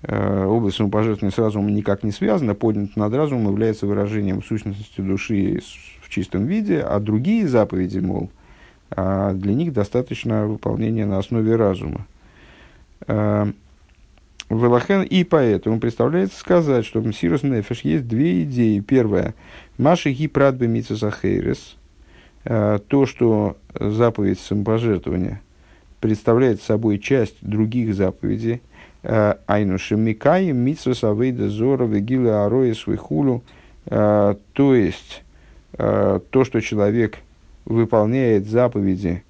э, 0.03 0.45
область 0.45 0.77
самопожертвования 0.77 1.35
с 1.35 1.39
разумом 1.39 1.75
никак 1.75 2.05
не 2.05 2.13
связана, 2.13 2.55
поднят 2.55 2.95
над 2.95 3.13
разумом 3.15 3.51
является 3.51 3.87
выражением 3.87 4.45
сущности 4.45 5.01
души 5.01 5.61
в 6.03 6.09
чистом 6.09 6.47
виде, 6.47 6.81
а 6.81 7.01
другие 7.01 7.49
заповеди, 7.49 7.99
мол, 7.99 8.31
а 8.91 9.33
для 9.33 9.55
них 9.55 9.73
достаточно 9.73 10.47
выполнения 10.47 11.05
на 11.05 11.19
основе 11.19 11.57
разума. 11.57 12.07
Э, 13.09 13.51
Велахен, 14.51 15.03
и 15.03 15.25
поэтому 15.25 15.81
представляется 15.81 16.39
сказать, 16.39 16.85
что 16.85 17.01
в 17.01 17.07
Мсирус 17.07 17.43
Нефеш 17.43 17.81
есть 17.81 18.07
две 18.07 18.43
идеи. 18.43 18.81
Первая. 18.81 19.35
Маши 19.79 20.13
ги 20.13 20.29
прадбе 20.29 20.67
митсусахейрес. 20.67 21.77
Э, 22.45 22.79
то, 22.87 23.07
что 23.07 23.57
заповедь 23.79 24.39
самопожертвования 24.39 25.41
представляет 26.01 26.63
собой 26.63 26.99
часть 26.99 27.37
других 27.41 27.95
заповедей. 27.95 28.61
Э, 29.03 29.35
Айну 29.47 29.79
шемикай 29.79 30.53
митсус 30.53 31.05
авейда 31.05 31.49
зора 31.49 31.85
вегила 31.85 32.45
ароя 32.47 32.75
свихулу. 32.75 33.43
То 33.87 34.39
есть, 34.57 35.23
то, 35.77 36.45
что 36.45 36.61
человек 36.61 37.19
выполняет 37.67 38.49
заповеди, 38.49 39.23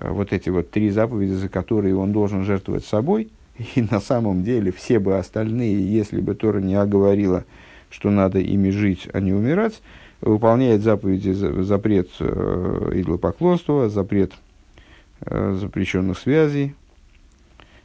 вот 0.00 0.32
эти 0.32 0.48
вот 0.48 0.70
три 0.70 0.88
заповеди, 0.88 1.32
за 1.32 1.50
которые 1.50 1.94
он 1.94 2.12
должен 2.12 2.44
жертвовать 2.44 2.86
собой– 2.86 3.28
и 3.74 3.82
на 3.82 4.00
самом 4.00 4.44
деле 4.44 4.72
все 4.72 4.98
бы 4.98 5.18
остальные, 5.18 5.92
если 5.92 6.20
бы 6.20 6.34
Тора 6.34 6.60
не 6.60 6.74
оговорила, 6.74 7.44
что 7.90 8.10
надо 8.10 8.38
ими 8.38 8.70
жить, 8.70 9.08
а 9.12 9.20
не 9.20 9.32
умирать, 9.32 9.80
выполняет 10.20 10.82
заповеди, 10.82 11.30
запрет 11.30 12.08
э, 12.20 12.92
идолопоклонства, 12.94 13.88
запрет 13.88 14.32
э, 15.20 15.56
запрещенных 15.60 16.18
связей. 16.18 16.74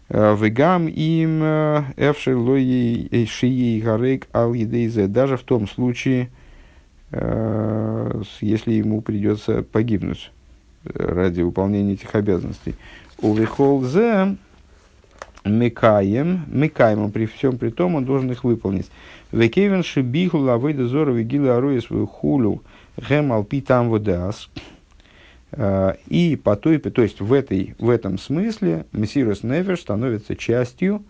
Э, 0.10 0.36
Вегам 0.40 0.88
им 0.88 1.42
э, 1.44 1.84
эвшер 1.98 2.38
лои 2.38 3.26
шией 3.26 3.82
гарейк 3.82 4.28
ал 4.34 4.54
даже 5.08 5.38
в 5.38 5.44
том 5.44 5.68
случае, 5.68 6.30
э, 7.12 8.22
если 8.42 8.74
ему 8.74 9.02
придется 9.02 9.64
погибнуть 9.64 10.32
ради 10.84 11.42
выполнения 11.42 11.94
этих 11.94 12.14
обязанностей. 12.14 12.76
Увехол 13.20 13.84
зе 13.84 14.36
Микаем, 15.46 16.46
Микаем, 16.48 17.12
при 17.12 17.26
всем 17.26 17.58
при 17.58 17.70
том, 17.70 17.96
он 17.96 18.06
должен 18.06 18.32
их 18.32 18.44
выполнить. 18.44 18.90
Векевен 19.32 19.84
шибиху 19.84 20.38
лавыда 20.38 20.88
зора 20.88 21.12
вигила 21.12 21.58
аруя 21.58 21.82
свою 21.82 22.08
хулю 22.08 22.62
гэм 22.98 23.34
алпи 23.34 23.62
там 23.62 23.90
водас. 23.90 24.50
А, 25.52 25.96
и 26.08 26.36
по 26.36 26.56
той, 26.56 26.80
то 26.80 27.02
есть 27.02 27.20
в, 27.20 27.34
этой, 27.34 27.76
в 27.78 27.90
этом 27.90 28.18
смысле 28.18 28.86
Мессирус 28.92 29.44
Нефеш 29.44 29.82
становится 29.82 30.36
частью, 30.36 31.04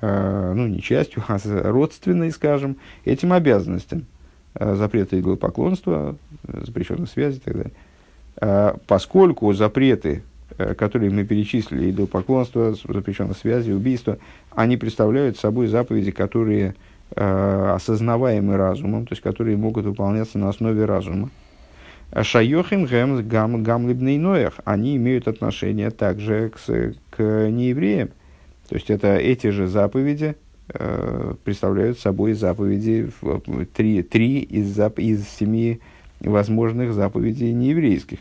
а, 0.00 0.52
ну 0.54 0.66
не 0.66 0.82
частью, 0.82 1.22
а 1.28 1.38
родственной, 1.70 2.32
скажем, 2.32 2.76
этим 3.04 3.32
обязанностям. 3.32 4.06
А, 4.54 4.74
запреты 4.74 5.20
идолопоклонства, 5.20 6.16
запрещенных 6.46 7.08
связи 7.08 7.36
и 7.36 7.40
так 7.40 7.54
далее. 7.54 7.72
Поскольку 8.86 9.52
запреты 9.52 10.22
которые 10.76 11.10
мы 11.10 11.24
перечислили, 11.24 11.90
идолопоклонство, 11.90 12.74
запрещенные 12.74 13.34
связи, 13.34 13.70
убийство, 13.70 14.18
они 14.50 14.76
представляют 14.76 15.38
собой 15.38 15.66
заповеди, 15.66 16.10
которые 16.10 16.74
э, 17.14 17.72
осознаваемы 17.74 18.56
разумом, 18.56 19.06
то 19.06 19.12
есть 19.12 19.22
которые 19.22 19.56
могут 19.56 19.84
выполняться 19.84 20.38
на 20.38 20.48
основе 20.48 20.84
разума. 20.84 21.30
Шайохим 22.20 22.84
гэм 22.84 23.26
гам 23.26 23.62
гам 23.62 23.86
ноях, 23.86 24.54
они 24.64 24.96
имеют 24.96 25.28
отношение 25.28 25.90
также 25.90 26.50
к, 26.50 26.58
к 27.10 27.48
неевреям. 27.48 28.10
То 28.68 28.76
есть 28.76 28.90
это 28.90 29.16
эти 29.16 29.48
же 29.48 29.66
заповеди 29.66 30.36
э, 30.68 31.34
представляют 31.42 31.98
собой 31.98 32.34
заповеди, 32.34 33.10
три, 33.74 34.02
три 34.02 34.40
из, 34.40 34.68
зап, 34.68 34.98
из 34.98 35.26
семи 35.26 35.80
возможных 36.20 36.92
заповедей 36.92 37.52
нееврейских. 37.52 38.18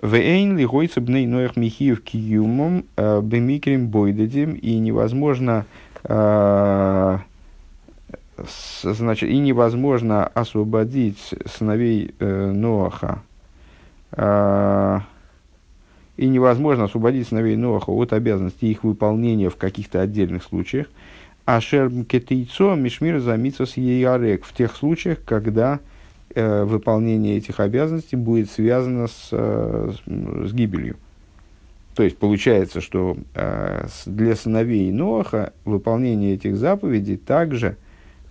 Вейн 0.00 0.56
лихойца 0.56 1.00
бней 1.00 1.26
ноях 1.26 1.56
михиев 1.56 2.02
киюмом 2.02 2.84
э, 2.96 3.20
бемикрим 3.20 3.88
бойдадим 3.88 4.52
и 4.54 4.78
невозможно 4.78 5.66
э, 6.04 7.18
значит 8.82 9.28
и 9.28 9.38
невозможно 9.38 10.24
освободить 10.24 11.34
сыновей 11.46 12.14
э, 12.20 12.52
Ноаха 12.52 13.22
и 16.16 16.26
невозможно 16.26 16.84
освободить 16.84 17.28
сыновей 17.28 17.56
Ноаха 17.56 17.90
от 17.90 18.12
обязанности 18.12 18.66
их 18.66 18.84
выполнения 18.84 19.50
в 19.50 19.56
каких-то 19.56 20.00
отдельных 20.00 20.44
случаях. 20.44 20.86
А 21.44 21.60
шерм 21.60 22.04
кетейцо 22.04 22.74
мишмир 22.74 23.18
замится 23.20 23.66
с 23.66 23.76
в 24.44 24.52
тех 24.54 24.76
случаях, 24.76 25.18
когда 25.24 25.74
э, 25.74 25.78
выполнение 26.38 27.38
этих 27.38 27.60
обязанностей 27.60 28.16
будет 28.16 28.50
связано 28.50 29.06
с, 29.06 29.28
э, 29.32 29.92
с 30.06 30.52
гибелью. 30.52 30.96
То 31.98 32.04
есть 32.04 32.16
получается, 32.16 32.80
что 32.80 33.16
э, 33.34 33.86
для 34.06 34.36
сыновей 34.36 34.92
Ноаха 34.92 35.52
выполнение 35.64 36.34
этих 36.34 36.56
заповедей 36.56 37.16
также 37.16 37.76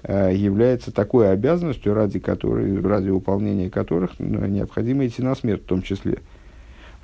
э, 0.04 0.32
является 0.34 0.94
такой 0.94 1.30
обязанностью, 1.30 1.94
ради, 1.94 2.20
которой, 2.20 2.80
ради 2.82 3.10
выполнения 3.10 3.70
которых 3.70 4.12
ну, 4.20 4.46
необходимо 4.46 5.06
идти 5.06 5.22
на 5.22 5.36
смерть 5.36 5.64
в 5.64 5.66
том 5.66 5.82
числе. 5.82 6.20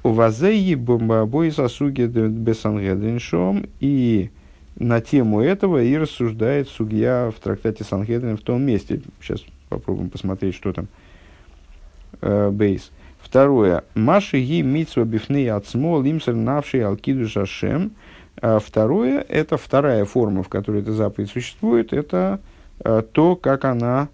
У 0.03 0.11
вазеи 0.11 0.75
бомбабой 0.75 1.51
сосуги 1.51 2.05
бесангедриншом 2.05 3.65
и 3.81 4.29
на 4.77 5.01
тему 5.01 5.41
этого 5.41 5.83
и 5.83 5.97
рассуждает 5.97 6.69
судья 6.69 7.29
в 7.35 7.41
трактате 7.41 7.83
Сангедрин 7.83 8.37
в 8.37 8.41
том 8.41 8.61
месте. 8.61 9.01
Сейчас 9.21 9.43
Попробуем 9.73 10.09
посмотреть, 10.09 10.55
что 10.55 10.71
там. 10.71 10.87
Э, 12.21 12.51
бейс. 12.51 12.91
Второе. 13.19 13.83
Маши 13.95 14.39
ги 14.39 14.61
митсва 14.61 15.03
бифны 15.03 15.49
ацмо 15.49 16.01
лимсер 16.01 16.35
навший 16.35 16.85
алкиду 16.85 17.27
шашем. 17.27 17.91
А 18.41 18.59
второе, 18.59 19.25
это 19.27 19.57
вторая 19.57 20.05
форма, 20.05 20.43
в 20.43 20.49
которой 20.49 20.81
эта 20.81 20.91
заповедь 20.91 21.31
существует, 21.31 21.93
это 21.93 22.39
э, 22.79 23.01
то, 23.11 23.35
как 23.35 23.65
она 23.65 24.09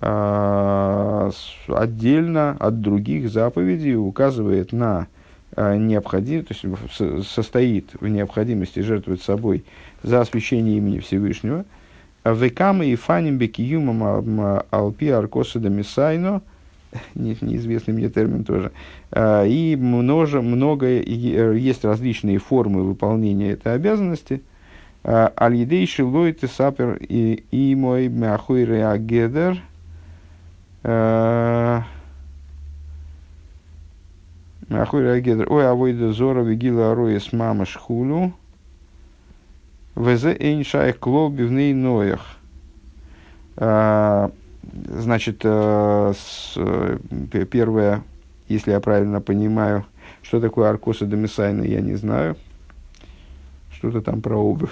э, 0.00 1.30
отдельно 1.68 2.56
от 2.58 2.80
других 2.80 3.30
заповедей 3.30 3.96
указывает 3.96 4.72
на 4.72 5.08
необходимость, 5.56 6.48
то 6.48 6.68
есть 6.68 7.28
состоит 7.28 7.90
в 8.00 8.06
необходимости 8.06 8.78
жертвовать 8.80 9.22
собой 9.22 9.64
за 10.04 10.20
освящение 10.20 10.76
имени 10.76 11.00
Всевышнего– 11.00 11.64
Векамы 12.32 12.86
и 12.86 12.96
фаним 12.96 13.38
бекиюмам 13.38 14.62
алпи 14.70 15.08
аркоса 15.08 15.58
мисайно, 15.60 16.42
неизвестный 17.14 17.94
мне 17.94 18.08
термин 18.08 18.44
тоже, 18.44 18.72
а, 19.10 19.44
и 19.44 19.76
множе, 19.76 20.42
много, 20.42 20.86
есть 20.86 21.84
различные 21.84 22.38
формы 22.38 22.82
выполнения 22.82 23.52
этой 23.52 23.74
обязанности. 23.74 24.42
А, 25.04 25.32
Аль-Едей 25.40 25.86
Сапер 26.46 26.98
и 27.00 27.74
мой 27.76 28.08
Мяхуй 28.08 28.64
Реагедер. 28.64 29.58
А, 30.82 31.82
Мяхуй 34.68 35.02
Реагедер. 35.02 35.50
Ой, 35.50 35.68
авойда 35.68 36.12
зора 36.12 36.42
вигила 36.42 36.92
ароя 36.92 37.20
с 37.20 37.32
мама 37.32 37.64
шхулю. 37.64 38.34
Везе 39.98 40.36
эйншайх 40.38 40.98
клол 41.00 41.28
бивней 41.28 41.74
ноях. 41.74 42.20
А, 43.56 44.30
значит, 44.62 45.40
э, 45.42 46.12
э, 46.56 47.44
первое, 47.50 48.02
если 48.48 48.70
я 48.70 48.78
правильно 48.78 49.20
понимаю, 49.20 49.84
что 50.22 50.40
такое 50.40 50.70
аркоса 50.70 51.04
домисайна, 51.04 51.64
я 51.64 51.80
не 51.80 51.96
знаю. 51.96 52.36
Что-то 53.72 54.00
там 54.00 54.20
про 54.20 54.36
обувь. 54.36 54.70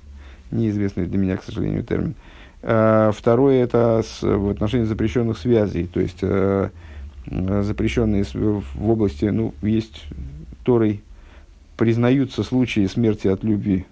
Неизвестный 0.50 1.06
для 1.06 1.18
меня, 1.18 1.38
к 1.38 1.44
сожалению, 1.44 1.82
термин. 1.82 2.14
А, 2.62 3.12
второе, 3.12 3.64
это 3.64 4.02
в 4.20 4.50
отношении 4.50 4.84
запрещенных 4.84 5.38
связей. 5.38 5.86
То 5.86 6.00
есть, 6.00 6.18
э, 6.20 6.68
запрещенные 7.26 8.24
в 8.34 8.90
области, 8.90 9.24
ну, 9.24 9.54
есть, 9.62 10.04
Торой 10.64 11.00
признаются 11.78 12.42
случаи 12.42 12.86
смерти 12.86 13.28
от 13.28 13.42
любви 13.42 13.86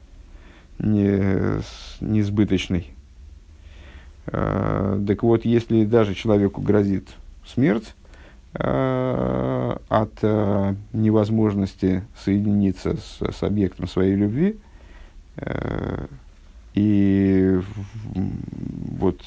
не, 0.78 1.60
несбыточный. 2.00 2.94
А, 4.26 5.02
так 5.06 5.22
вот, 5.22 5.44
если 5.44 5.84
даже 5.84 6.14
человеку 6.14 6.60
грозит 6.60 7.08
смерть 7.46 7.94
а, 8.54 9.80
от 9.88 10.12
а, 10.22 10.74
невозможности 10.92 12.04
соединиться 12.18 12.96
с, 12.96 13.20
с 13.20 13.42
объектом 13.42 13.88
своей 13.88 14.14
любви, 14.14 14.58
и 16.74 17.60
вот 18.14 19.20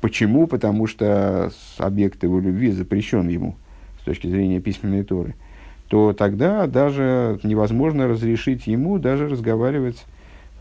почему? 0.00 0.48
Потому 0.48 0.88
что 0.88 1.52
объект 1.78 2.22
его 2.24 2.40
любви 2.40 2.72
запрещен 2.72 3.28
ему 3.28 3.54
с 4.00 4.04
точки 4.04 4.26
зрения 4.26 4.60
письменной 4.60 5.04
торы, 5.04 5.36
то 5.88 6.12
тогда 6.12 6.66
даже 6.66 7.38
невозможно 7.44 8.08
разрешить 8.08 8.66
ему 8.66 8.98
даже 8.98 9.28
разговаривать 9.28 10.04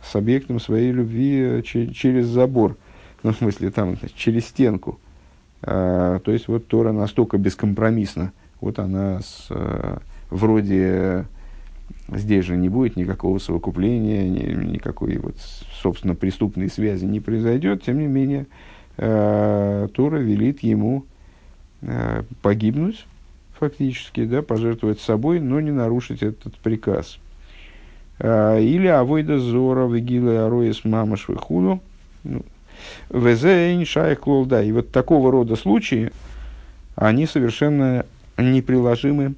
с 0.06 0.16
объектом 0.16 0.60
своей 0.60 0.92
любви 0.92 1.42
э, 1.42 1.62
через 1.64 2.28
забор, 2.28 2.78
ну, 3.24 3.32
в 3.32 3.38
смысле, 3.38 3.72
там, 3.72 3.98
через 4.16 4.46
стенку. 4.48 5.00
А, 5.62 6.20
то 6.20 6.32
есть, 6.32 6.48
вот 6.48 6.68
Тора 6.68 6.92
настолько 6.92 7.38
бескомпромиссно 7.38 8.32
вот 8.66 8.80
она 8.80 9.20
с, 9.20 9.48
э, 9.50 9.98
вроде 10.30 11.26
здесь 12.10 12.46
же 12.46 12.58
не 12.58 12.70
будет 12.70 12.96
никакого 12.96 13.38
совокупления, 13.38 14.28
ни, 14.28 14.72
никакой 14.74 15.18
вот, 15.18 15.36
собственно, 15.82 16.16
преступной 16.16 16.70
связи 16.70 17.06
не 17.06 17.20
произойдет, 17.20 17.84
тем 17.84 18.00
не 18.00 18.08
менее, 18.08 18.48
э, 18.98 19.88
Тора 19.94 20.18
велит 20.18 20.64
ему 20.64 21.06
э, 21.82 22.24
погибнуть, 22.42 23.06
фактически, 23.60 24.26
да, 24.26 24.42
пожертвовать 24.42 25.00
собой, 25.00 25.40
но 25.40 25.60
не 25.60 25.72
нарушить 25.72 26.24
этот 26.24 26.56
приказ. 26.56 27.20
Э, 28.20 28.62
или 28.62 28.88
авойда 28.88 29.40
зора, 29.40 29.88
вегила 29.88 30.46
ароис 30.46 30.86
мамаш 30.86 31.28
вихуну, 31.28 31.82
ну, 32.24 32.44
везейн 33.10 33.86
шайх 33.86 34.26
лолда. 34.28 34.64
И 34.64 34.72
вот 34.72 34.92
такого 34.92 35.32
рода 35.32 35.56
случаи, 35.56 36.12
они 36.96 37.26
совершенно 37.26 38.06
неприложимы 38.38 39.36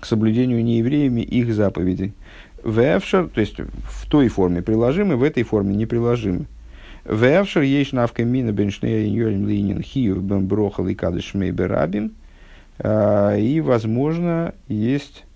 к 0.00 0.06
соблюдению 0.06 0.64
неевреями 0.64 1.20
их 1.20 1.54
заповедей. 1.54 2.14
Вэвшер, 2.62 3.28
то 3.28 3.40
есть 3.40 3.58
в 3.58 4.10
той 4.10 4.28
форме 4.28 4.62
приложимы, 4.62 5.16
в 5.16 5.22
этой 5.22 5.44
форме 5.44 5.74
неприложимы. 5.74 6.46
Вэвшер 7.04 7.62
есть 7.62 7.92
навка 7.92 8.24
мина 8.24 8.52
беншнея 8.52 9.06
иньолем 9.06 9.48
линин 9.48 9.82
хию 9.82 10.16
бен 10.20 10.46
брохал 10.46 10.86
и 10.88 10.94
кадыш 10.94 11.34
берабим. 11.34 12.12
А, 12.78 13.36
и, 13.36 13.60
возможно, 13.60 14.54
есть 14.68 15.24
э, 15.24 15.29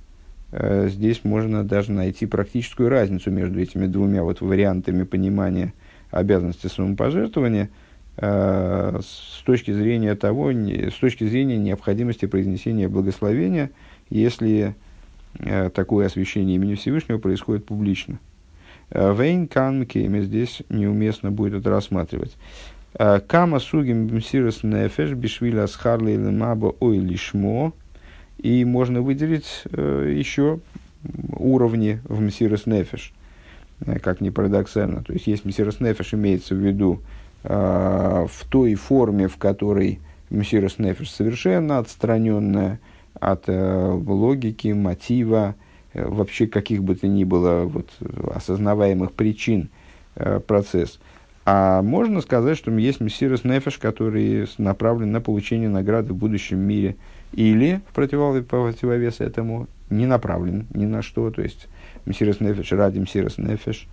здесь 0.88 1.24
можно 1.24 1.64
даже 1.64 1.92
найти 1.92 2.26
практическую 2.26 2.88
разницу 2.88 3.30
между 3.30 3.60
этими 3.60 3.86
двумя 3.86 4.22
вот 4.22 4.40
вариантами 4.40 5.02
понимания 5.02 5.72
обязанности 6.10 6.68
самопожертвования 6.68 7.70
э, 8.18 9.00
с 9.02 9.42
точки 9.42 9.72
зрения 9.72 10.14
того, 10.14 10.52
с 10.52 10.94
точки 10.94 11.24
зрения 11.24 11.56
необходимости 11.56 12.26
произнесения 12.26 12.88
благословения– 12.88 13.70
если 14.10 14.74
э, 15.38 15.70
такое 15.70 16.06
освящение 16.06 16.56
имени 16.56 16.74
Всевышнего 16.74 17.18
происходит 17.18 17.66
публично. 17.66 18.18
Э, 18.90 19.14
Вейн 19.14 19.48
кан 19.48 19.86
кеме 19.86 20.22
здесь 20.22 20.62
неуместно 20.68 21.30
будет 21.30 21.54
это 21.54 21.70
рассматривать. 21.70 22.36
Э, 22.94 23.20
Кама 23.20 23.58
сугим 23.60 24.14
мсирос 24.14 24.62
нефеш 24.62 25.12
бишвиля 25.12 25.64
асхарли 25.64 26.12
лемаба 26.12 26.74
ой 26.80 26.98
лишмо. 26.98 27.72
И 28.38 28.64
можно 28.64 29.00
выделить 29.00 29.64
еще 29.72 30.60
уровни 31.36 32.00
в 32.04 32.20
мсирос 32.20 32.66
нефеш. 32.66 33.12
Как 34.02 34.20
ни 34.20 34.30
парадоксально. 34.30 35.02
То 35.02 35.12
есть, 35.12 35.26
есть 35.26 35.44
мсирос 35.44 35.80
нефеш 35.80 36.14
имеется 36.14 36.54
в 36.54 36.58
виду 36.58 37.00
в 37.42 38.30
той 38.48 38.74
форме, 38.74 39.28
в 39.28 39.36
которой 39.36 40.00
мсирос 40.30 40.78
нефеш 40.78 41.10
совершенно 41.10 41.78
отстраненная– 41.78 42.80
от 43.20 43.44
э, 43.48 44.00
логики, 44.06 44.68
мотива, 44.68 45.54
э, 45.92 46.06
вообще 46.06 46.46
каких 46.46 46.82
бы 46.82 46.94
то 46.94 47.06
ни 47.06 47.24
было 47.24 47.64
вот, 47.64 47.88
осознаваемых 48.34 49.12
причин 49.12 49.70
э, 50.16 50.40
процесс. 50.40 50.98
А 51.46 51.82
можно 51.82 52.20
сказать, 52.20 52.56
что 52.56 52.70
есть 52.72 53.00
мессирос 53.00 53.44
нефеш, 53.44 53.78
который 53.78 54.48
направлен 54.58 55.12
на 55.12 55.20
получение 55.20 55.68
награды 55.68 56.12
в 56.12 56.16
будущем 56.16 56.58
мире. 56.58 56.96
Или, 57.34 57.80
в 57.90 57.94
противовес 57.94 59.20
этому, 59.20 59.68
не 59.90 60.06
направлен 60.06 60.66
ни 60.72 60.86
на 60.86 61.02
что. 61.02 61.30
То 61.30 61.42
есть, 61.42 61.68
мессирос 62.06 62.40
нефеш 62.40 62.72
ради 62.72 62.98
мессирос 62.98 63.38
нефеш. 63.38 63.86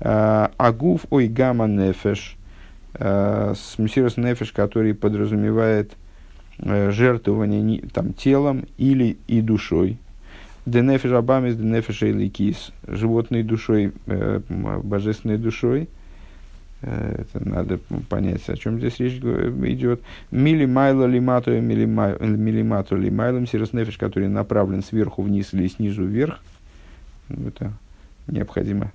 Агуф 0.00 1.06
ой 1.10 1.28
гамма 1.28 1.66
нефеш. 1.66 2.36
С 2.98 3.74
мессирос 3.78 4.16
нефеш, 4.16 4.52
который 4.52 4.94
подразумевает– 4.94 5.92
Э, 6.58 6.90
жертвование 6.90 7.82
там, 7.92 8.14
телом 8.14 8.64
или 8.78 9.18
и 9.26 9.42
душой. 9.42 9.98
Денефиш 10.64 11.12
абамис, 11.12 11.54
денефиш 11.54 12.00
ликис, 12.00 12.72
животной 12.86 13.42
душой, 13.42 13.92
э, 14.06 14.40
божественной 14.48 15.36
душой. 15.36 15.88
Э, 16.82 17.22
это 17.22 17.48
надо 17.48 17.78
понять, 18.08 18.48
о 18.48 18.56
чем 18.56 18.78
здесь 18.78 18.98
речь 18.98 19.14
идет. 19.14 20.02
Мили 20.30 20.66
майла 20.66 21.06
лимату 21.06 21.52
милимату 21.60 22.96
лимайлом 22.96 23.46
сироснефиш, 23.46 23.96
который 23.96 24.28
направлен 24.28 24.82
сверху 24.82 25.22
вниз 25.22 25.54
или 25.54 25.68
снизу 25.68 26.04
вверх. 26.04 26.40
Это 27.28 27.72
необходимо 28.28 28.92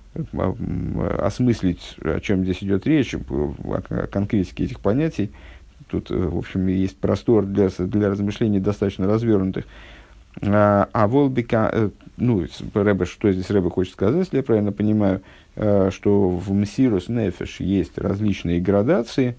осмыслить, 1.18 1.96
о 2.02 2.20
чем 2.20 2.44
здесь 2.44 2.62
идет 2.62 2.86
речь, 2.86 3.14
о 3.14 4.06
конкретике 4.10 4.64
этих 4.64 4.80
понятий. 4.80 5.32
Тут, 5.88 6.10
э, 6.10 6.14
в 6.14 6.38
общем, 6.38 6.66
есть 6.68 6.96
простор 6.98 7.44
для, 7.44 7.68
для 7.68 8.08
размышлений 8.08 8.60
достаточно 8.60 9.06
развернутых. 9.06 9.66
А, 10.40 10.88
а 10.92 11.06
Волбика, 11.06 11.68
э, 11.72 11.90
ну, 12.22 12.46
Рэбе, 12.74 13.04
что 13.04 13.30
здесь 13.32 13.50
Рэбе 13.50 13.70
хочет 13.70 13.92
сказать, 13.94 14.18
если 14.18 14.36
я 14.38 14.42
правильно 14.42 14.72
понимаю, 14.72 15.22
э, 15.56 15.90
что 15.92 16.28
в 16.28 16.52
Мсирус 16.52 17.08
Нефеш 17.08 17.60
есть 17.60 17.98
различные 17.98 18.60
градации, 18.60 19.36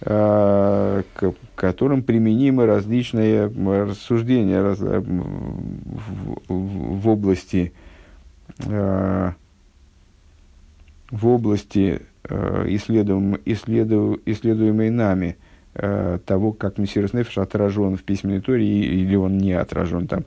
к 0.00 1.34
которым 1.56 2.04
применимы 2.04 2.66
различные 2.66 3.46
рассуждения 3.48 4.62
раз, 4.62 4.78
в, 6.48 7.08
области 7.08 7.72
в 8.58 9.34
области 11.26 12.02
исследуем, 12.24 13.40
исследуем, 13.44 14.20
исследуемой 14.24 14.90
нами– 14.90 15.36
э, 15.78 16.18
того, 16.24 16.52
как 16.52 16.78
Мессирос 16.78 17.12
Нефиш 17.12 17.38
отражен 17.38 17.96
в 17.96 18.02
письменной 18.02 18.40
Торе 18.40 18.66
или 18.66 19.14
он 19.16 19.38
не 19.38 19.52
отражен 19.52 20.06
там. 20.06 20.24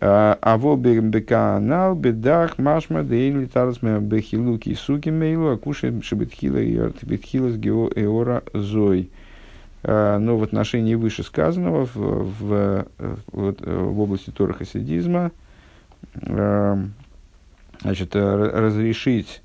А, 0.00 0.38
а 0.40 0.56
во 0.56 0.76
беканал 0.76 1.94
бедах 1.94 2.58
машма 2.58 3.02
дейн 3.02 3.42
литарсме 3.42 3.98
бехилуки 4.00 4.74
суки 4.74 5.10
мейлу 5.10 5.50
акуши 5.50 6.00
шибетхила 6.02 6.56
и 6.56 6.76
артибетхила 6.76 7.50
с 7.50 7.56
эора 7.56 8.42
зой. 8.54 9.10
А, 9.82 10.18
но 10.18 10.36
в 10.36 10.42
отношении 10.42 10.94
вышесказанного 10.94 11.86
в, 11.86 11.96
в, 11.96 12.86
в, 12.98 13.54
в 13.62 14.00
области 14.00 14.30
Тора 14.30 14.54
хасидизма 14.54 15.32
а, 16.26 16.78
значит, 17.82 18.16
разрешить 18.16 19.42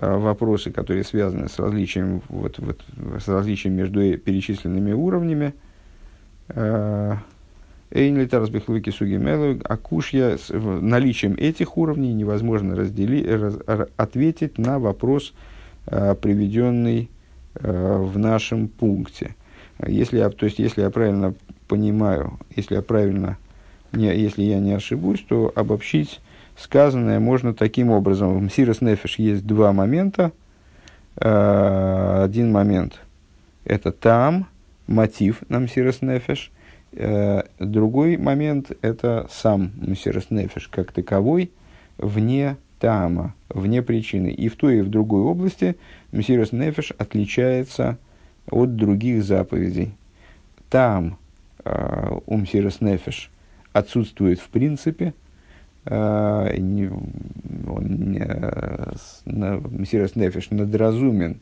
Э, 0.00 0.16
вопросы, 0.16 0.72
которые 0.72 1.04
связаны 1.04 1.48
с 1.48 1.58
различием, 1.58 2.20
вот, 2.28 2.58
вот, 2.58 2.80
с 3.20 3.28
различием 3.28 3.74
между 3.74 4.18
перечисленными 4.18 4.92
уровнями. 4.92 5.54
Эйнлитарс 7.94 8.50
бихлуки 8.50 8.90
сугимелу, 8.90 9.60
акушья, 9.64 10.36
с 10.36 10.50
наличием 10.52 11.34
этих 11.34 11.78
уровней 11.78 12.12
невозможно 12.12 12.76
раздели, 12.76 13.26
раз, 13.26 13.56
ответить 13.96 14.58
на 14.58 14.78
вопрос, 14.78 15.32
э, 15.86 16.14
приведенный 16.20 17.10
в 17.56 18.18
нашем 18.18 18.66
пункте. 18.66 19.36
Если 19.86 20.18
я, 20.18 20.28
то 20.28 20.44
есть, 20.44 20.58
если 20.58 20.82
я 20.82 20.90
правильно 20.90 21.34
понимаю, 21.68 22.38
если 22.56 22.74
я 22.74 22.82
правильно, 22.82 23.38
не, 23.92 24.06
если 24.06 24.42
я 24.42 24.58
не 24.58 24.72
ошибусь, 24.72 25.24
то 25.28 25.52
обобщить 25.54 26.20
сказанное 26.56 27.20
можно 27.20 27.54
таким 27.54 27.90
образом. 27.90 28.36
В 28.36 28.42
Мсирос 28.42 28.80
Нефеш 28.80 29.18
есть 29.18 29.46
два 29.46 29.72
момента. 29.72 30.32
Э, 31.16 32.22
один 32.24 32.52
момент– 32.52 33.00
это 33.64 33.92
там, 33.92 34.46
мотив 34.86 35.42
на 35.48 35.60
Мсирос 35.60 36.02
Нефеш. 36.02 36.50
Э, 36.96 37.42
другой 37.58 38.16
момент– 38.16 38.72
это 38.82 39.26
сам 39.30 39.72
Мсирос 39.76 40.30
Нефеш 40.30 40.68
как 40.68 40.92
таковой, 40.92 41.50
вне 41.98 42.56
тама, 42.78 43.34
вне 43.48 43.82
причины. 43.82 44.28
И 44.28 44.48
в 44.48 44.56
той, 44.56 44.78
и 44.78 44.82
в 44.82 44.88
другой 44.88 45.22
области 45.22 45.76
Мсирос 46.12 46.52
Нефеш 46.52 46.92
отличается 46.96 47.98
от 48.50 48.76
других 48.76 49.24
заповедей. 49.24 49.94
Там 50.70 51.18
э, 51.64 52.10
у 52.26 52.36
Мсирос 52.36 52.80
Нефеш 52.80 53.30
отсутствует 53.72 54.40
в 54.40 54.48
принципе– 54.48 55.14
Э, 55.86 56.48
он, 57.66 58.12
Мессирос 59.26 60.16
Нефиш 60.16 60.50
надразумен, 60.50 61.40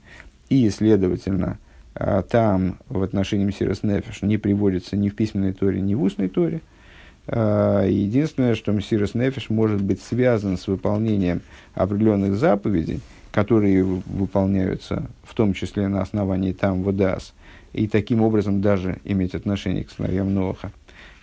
и, 0.49 0.69
следовательно, 0.71 1.59
э, 1.59 1.72
там 1.95 2.79
в 2.89 3.03
отношении 3.03 3.45
Мессирос 3.45 3.83
Нефиш 3.83 4.23
не 4.23 4.39
приводится 4.39 4.97
ни 4.97 5.09
в 5.09 5.15
письменной 5.15 5.53
торе, 5.53 5.81
ни 5.81 5.95
в 5.95 6.03
устной 6.03 6.29
торе. 6.29 6.61
Э, 7.27 7.87
единственное, 7.89 8.55
что 8.55 8.73
Мессирос 8.73 9.15
Нефиш 9.15 9.51
может 9.51 9.83
быть 9.83 10.03
связан 10.03 10.57
с 10.57 10.67
выполнением 10.67 11.43
определенных 11.75 12.35
заповедей, 12.37 13.01
которые 13.31 13.85
выполняются 13.85 15.07
в 15.23 15.35
том 15.35 15.55
числе 15.55 15.89
на 15.89 16.03
основании 16.03 16.53
там 16.53 16.83
Водас, 16.83 17.33
и 17.73 17.89
таким 17.89 18.23
образом 18.23 18.61
даже 18.61 18.99
иметь 19.05 19.35
отношение 19.35 19.85
к 19.85 19.91
сыновьям 19.91 20.35
Ноха. 20.35 20.73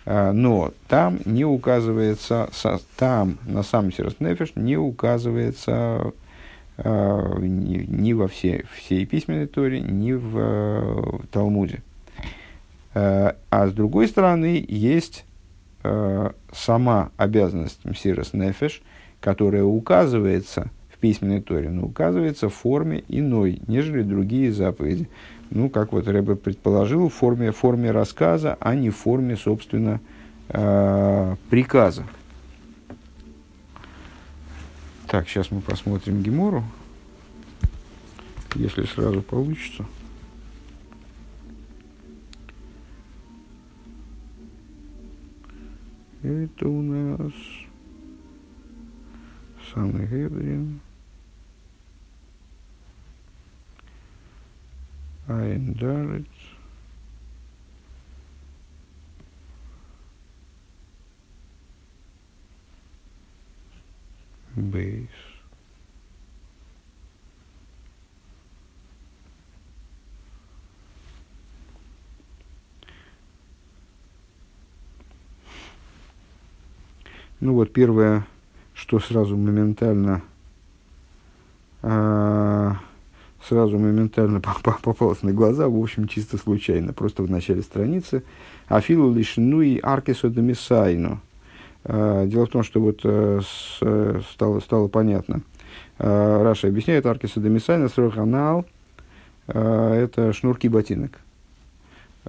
А, 0.06 0.32
но 0.32 0.72
там 0.88 1.20
не 1.24 1.44
указывается, 1.44 2.48
там 2.96 3.38
на 3.46 3.62
самом 3.62 3.92
Нефеш 4.18 4.52
не 4.56 4.76
указывается 4.76 5.72
а, 5.72 6.12
ни, 6.84 7.84
ни 7.88 8.12
во 8.12 8.28
всей, 8.28 8.64
всей 8.76 9.06
письменной 9.06 9.46
торе, 9.46 9.80
ни 9.80 10.12
в, 10.12 10.30
в 10.30 11.26
Талмуде. 11.30 11.82
А, 12.94 13.36
а 13.50 13.68
с 13.68 13.72
другой 13.72 14.08
стороны, 14.08 14.64
есть 14.66 15.24
э, 15.82 16.30
сама 16.52 17.10
обязанность 17.16 17.84
Мсирос 17.84 18.32
Нефеш, 18.32 18.82
которая 19.20 19.64
указывается 19.64 20.70
в 20.92 20.98
письменной 20.98 21.40
Торе, 21.40 21.70
но 21.70 21.86
указывается 21.86 22.48
в 22.48 22.54
форме 22.54 23.04
иной, 23.08 23.60
нежели 23.66 24.02
другие 24.02 24.52
заповеди. 24.52 25.08
Ну, 25.50 25.68
как 25.68 25.92
вот 25.92 26.06
Рэбе 26.06 26.36
предположил, 26.36 27.08
в 27.08 27.14
форме, 27.14 27.50
форме 27.52 27.90
рассказа, 27.90 28.56
а 28.60 28.74
не 28.74 28.90
в 28.90 28.96
форме, 28.96 29.36
собственно, 29.36 30.00
э, 30.48 31.36
приказа. 31.48 32.04
Так, 35.10 35.28
сейчас 35.28 35.50
мы 35.50 35.60
посмотрим 35.60 36.22
Гемору, 36.22 36.62
если 38.54 38.84
сразу 38.84 39.22
получится. 39.22 39.84
Это 46.22 46.68
у 46.68 46.80
нас 46.80 47.32
Сангедрин. 49.74 50.78
Айндарец. 55.26 56.39
Бейс. 64.56 65.08
Ну 77.40 77.54
вот 77.54 77.72
первое, 77.72 78.26
что 78.74 78.98
сразу 78.98 79.34
моментально, 79.34 80.22
а, 81.82 82.76
сразу 83.42 83.78
моментально 83.78 84.40
попалось 84.82 85.22
на 85.22 85.32
глаза, 85.32 85.68
в 85.68 85.76
общем, 85.76 86.06
чисто 86.06 86.36
случайно, 86.36 86.92
просто 86.92 87.22
в 87.22 87.30
начале 87.30 87.62
страницы. 87.62 88.24
Афилу 88.68 89.12
лишь 89.14 89.34
ну 89.38 89.62
и 89.62 89.80
аркисо 89.80 90.28
домисайну. 90.28 91.20
А, 91.84 92.26
дело 92.26 92.46
в 92.46 92.50
том, 92.50 92.62
что 92.62 92.80
вот 92.80 93.00
а, 93.04 93.40
с, 93.40 94.24
стало, 94.32 94.60
стало 94.60 94.88
понятно. 94.88 95.42
А, 95.98 96.42
Раша 96.42 96.68
объясняет 96.68 97.06
аркисо 97.06 97.40
домисайна, 97.40 97.88
сроханал, 97.88 98.66
а, 99.48 99.94
это 99.94 100.32
шнурки 100.32 100.68
ботинок. 100.68 101.18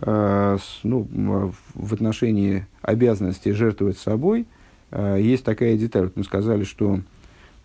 Ну, 0.04 1.54
в 1.74 1.93
отношении 1.93 2.66
обязанности 2.82 3.49
жертвовать 3.49 3.97
собой– 3.97 4.47
Э, 4.91 5.18
есть 5.20 5.43
такая 5.43 5.78
деталь. 5.78 6.04
Вот 6.04 6.18
мы 6.18 6.24
сказали, 6.24 6.64
что 6.64 6.99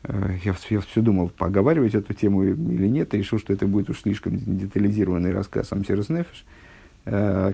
э, 0.05 0.39
я, 0.45 0.55
я 0.71 0.81
все 0.81 1.01
думал, 1.03 1.29
поговаривать 1.29 1.95
эту 1.95 2.15
тему 2.15 2.45
или 2.45 2.89
нет, 2.89 3.13
и 3.15 3.19
решил, 3.19 3.39
что 3.39 3.53
это 3.53 3.67
будет 3.67 3.91
уж 3.91 4.01
слишком 4.01 4.39
детализированный 4.39 5.33
рассказ 5.33 5.73
Амсерс 5.73 6.09
Нефиш. 6.09 6.45
Э, 7.05 7.53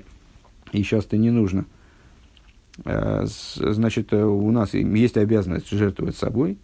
и 0.73 0.83
сейчас-то 0.83 1.17
не 1.17 1.31
нужно. 1.31 1.65
Значит, 2.85 4.15
у 4.15 4.51
нас 4.51 4.73
есть 4.73 5.17
обязанность 5.19 5.69
жертвовать 5.69 6.17
собой, 6.17 6.57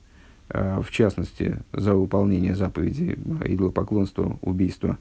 в 0.48 0.86
частности, 0.90 1.58
за 1.72 1.94
выполнение 1.94 2.54
заповедей 2.54 3.18
идолопоклонства, 3.44 4.38
убийства 4.40 4.96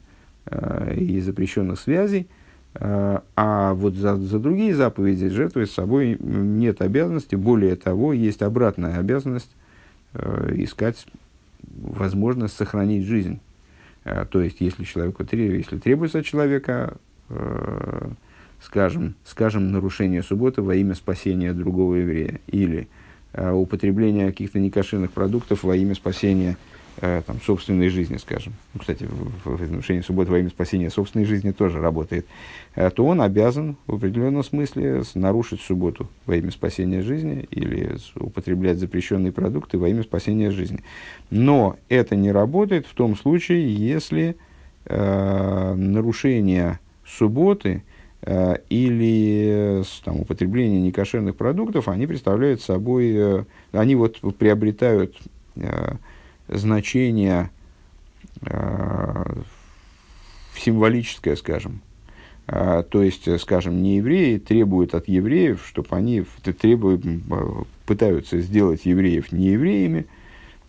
и 0.95 1.21
запрещенных 1.21 1.79
связей– 1.79 2.27
Э, 2.79 3.19
а 3.35 3.73
вот 3.73 3.95
за, 3.95 4.17
за 4.17 4.39
другие 4.39 4.75
заповеди 4.75 5.29
жертвовать 5.29 5.71
собой 5.71 6.17
нет 6.19 6.81
обязанности. 6.81 7.35
Более 7.35 7.75
того, 7.75 8.13
есть 8.13 8.41
обратная 8.41 8.99
обязанность 8.99 9.49
э, 10.13 10.53
искать 10.57 11.05
возможность 11.63 12.55
сохранить 12.55 13.05
жизнь. 13.05 13.39
Э, 14.03 14.25
то 14.29 14.41
есть, 14.41 14.57
если, 14.61 14.83
человеку, 14.83 15.25
если 15.31 15.77
требуется 15.77 16.19
от 16.19 16.25
человека, 16.25 16.97
э, 17.29 18.09
скажем, 18.61 19.15
скажем, 19.23 19.71
нарушение 19.71 20.23
субботы 20.23 20.61
во 20.61 20.75
имя 20.75 20.95
спасения 20.95 21.53
другого 21.53 21.95
еврея. 21.95 22.39
Или 22.47 22.87
э, 23.33 23.51
употребление 23.51 24.27
каких-то 24.27 24.59
некошерных 24.59 25.11
продуктов 25.11 25.63
во 25.63 25.75
имя 25.75 25.95
спасения 25.95 26.57
Э, 26.99 27.21
там, 27.23 27.39
собственной 27.41 27.89
жизни, 27.89 28.17
скажем, 28.17 28.53
ну, 28.73 28.79
кстати, 28.79 29.03
в, 29.03 29.55
в 29.55 29.71
нарушении 29.71 30.01
субботы 30.01 30.31
во 30.31 30.39
имя 30.39 30.49
спасения 30.49 30.89
собственной 30.89 31.25
жизни 31.25 31.51
тоже 31.51 31.79
работает, 31.79 32.25
э, 32.73 32.89
то 32.89 33.05
он 33.05 33.21
обязан 33.21 33.77
в 33.85 33.95
определенном 33.95 34.43
смысле 34.43 35.03
нарушить 35.13 35.61
субботу 35.61 36.09
во 36.25 36.35
имя 36.37 36.49
спасения 36.49 37.03
жизни 37.03 37.47
или 37.51 37.97
употреблять 38.15 38.79
запрещенные 38.79 39.31
продукты 39.31 39.77
во 39.77 39.89
имя 39.89 40.01
спасения 40.01 40.49
жизни. 40.49 40.79
Но 41.29 41.77
это 41.87 42.15
не 42.15 42.31
работает 42.31 42.87
в 42.87 42.95
том 42.95 43.15
случае, 43.15 43.71
если 43.75 44.35
э, 44.85 45.73
нарушение 45.75 46.79
субботы 47.05 47.83
или 48.25 49.83
там, 50.03 50.21
употребление 50.21 50.81
некошерных 50.81 51.35
продуктов, 51.35 51.87
они 51.87 52.07
представляют 52.07 52.61
собой, 52.61 53.13
э, 53.15 53.43
они 53.71 53.95
вот 53.95 54.19
приобретают 54.37 55.15
э, 55.55 55.95
значение 56.47 57.51
э, 58.41 59.23
символическое, 60.55 61.35
скажем. 61.35 61.81
Э, 62.47 62.83
то 62.89 63.03
есть, 63.03 63.39
скажем, 63.39 63.81
не 63.81 63.97
евреи 63.97 64.39
требуют 64.39 64.95
от 64.95 65.07
евреев, 65.07 65.63
чтобы 65.65 65.89
они 65.91 66.25
требуют, 66.59 67.05
пытаются 67.85 68.39
сделать 68.39 68.85
евреев 68.85 69.31
не 69.31 69.49
евреями, 69.49 70.07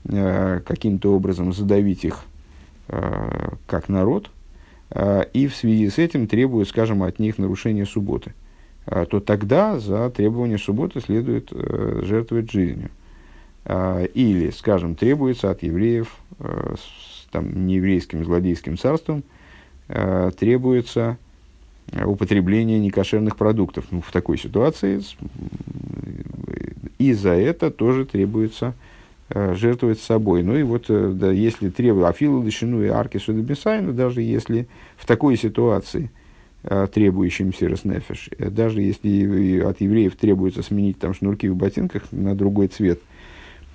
э, 0.04 0.60
каким-то 0.66 1.14
образом 1.14 1.52
задавить 1.52 2.04
их 2.04 2.24
э, 2.88 3.50
как 3.66 3.88
народ, 3.88 4.26
э, 4.26 4.37
и 5.32 5.46
в 5.46 5.54
связи 5.54 5.90
с 5.90 5.98
этим 5.98 6.26
требуют, 6.26 6.68
скажем, 6.68 7.02
от 7.02 7.18
них 7.18 7.38
нарушения 7.38 7.84
субботы, 7.84 8.32
э, 8.86 9.06
то 9.08 9.20
тогда 9.20 9.78
за 9.78 10.08
требование 10.10 10.58
субботы 10.58 11.00
следует 11.00 11.48
э, 11.52 12.02
жертвовать 12.04 12.50
жизнью. 12.50 12.90
А, 13.64 14.04
или, 14.04 14.50
скажем, 14.50 14.94
требуется 14.94 15.50
от 15.50 15.62
евреев, 15.62 16.16
э, 16.38 16.74
с 16.76 17.26
там, 17.30 17.66
нееврейским 17.66 18.24
злодейским 18.24 18.78
царством, 18.78 19.22
э, 19.88 20.30
требуется 20.38 21.18
употребление 22.04 22.78
некошерных 22.78 23.36
продуктов. 23.36 23.86
Ну, 23.90 24.00
в 24.02 24.10
такой 24.10 24.38
ситуации 24.38 25.02
и 26.98 27.12
за 27.12 27.30
это 27.30 27.70
тоже 27.70 28.04
требуется 28.04 28.74
жертвовать 29.30 30.00
собой. 30.00 30.42
Ну 30.42 30.56
и 30.56 30.62
вот, 30.62 30.86
да, 30.88 31.30
если 31.30 31.68
требует 31.68 32.06
אפילו 32.06 32.42
לשנויי 32.42 32.82
ערקתא 32.82 33.18
דמסאנא, 33.18 33.92
даже 33.92 34.22
если 34.22 34.68
в 34.96 35.06
такой 35.06 35.36
ситуации 35.36 36.10
требующим 36.62 37.52
מסירות 37.52 37.84
נפש, 37.84 38.30
даже 38.38 38.82
если 38.82 39.60
от 39.60 39.80
евреев 39.80 40.16
требуется 40.16 40.62
сменить 40.62 40.98
там 40.98 41.14
шнурки 41.14 41.48
в 41.48 41.56
ботинках 41.56 42.04
на 42.10 42.34
другой 42.34 42.68
цвет– 42.68 43.00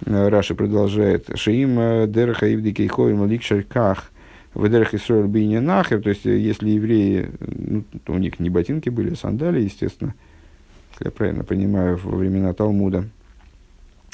Э, 0.05 0.29
Раши 0.29 0.55
продолжает. 0.55 1.29
שאם 1.35 1.79
э, 1.79 2.07
דרך 2.07 2.47
העובדי 2.47 2.87
כוכבים 2.87 3.25
לקשור 3.27 3.78
כך 3.78 4.11
в 4.53 4.67
дерах 4.69 4.93
Исроэль 4.93 5.27
бейне 5.27 5.61
нахер. 5.61 6.01
То 6.01 6.09
есть, 6.09 6.25
э, 6.25 6.37
если 6.37 6.69
евреи, 6.69 7.29
ну, 7.39 7.83
у 8.07 8.17
них 8.17 8.39
не 8.39 8.49
ботинки 8.49 8.89
были, 8.89 9.13
а 9.13 9.15
сандали, 9.15 9.61
естественно, 9.61 10.13
если 10.91 11.05
я 11.05 11.11
правильно 11.11 11.43
понимаю, 11.43 11.99
во 12.03 12.17
времена 12.17 12.53
Талмуда. 12.53 13.05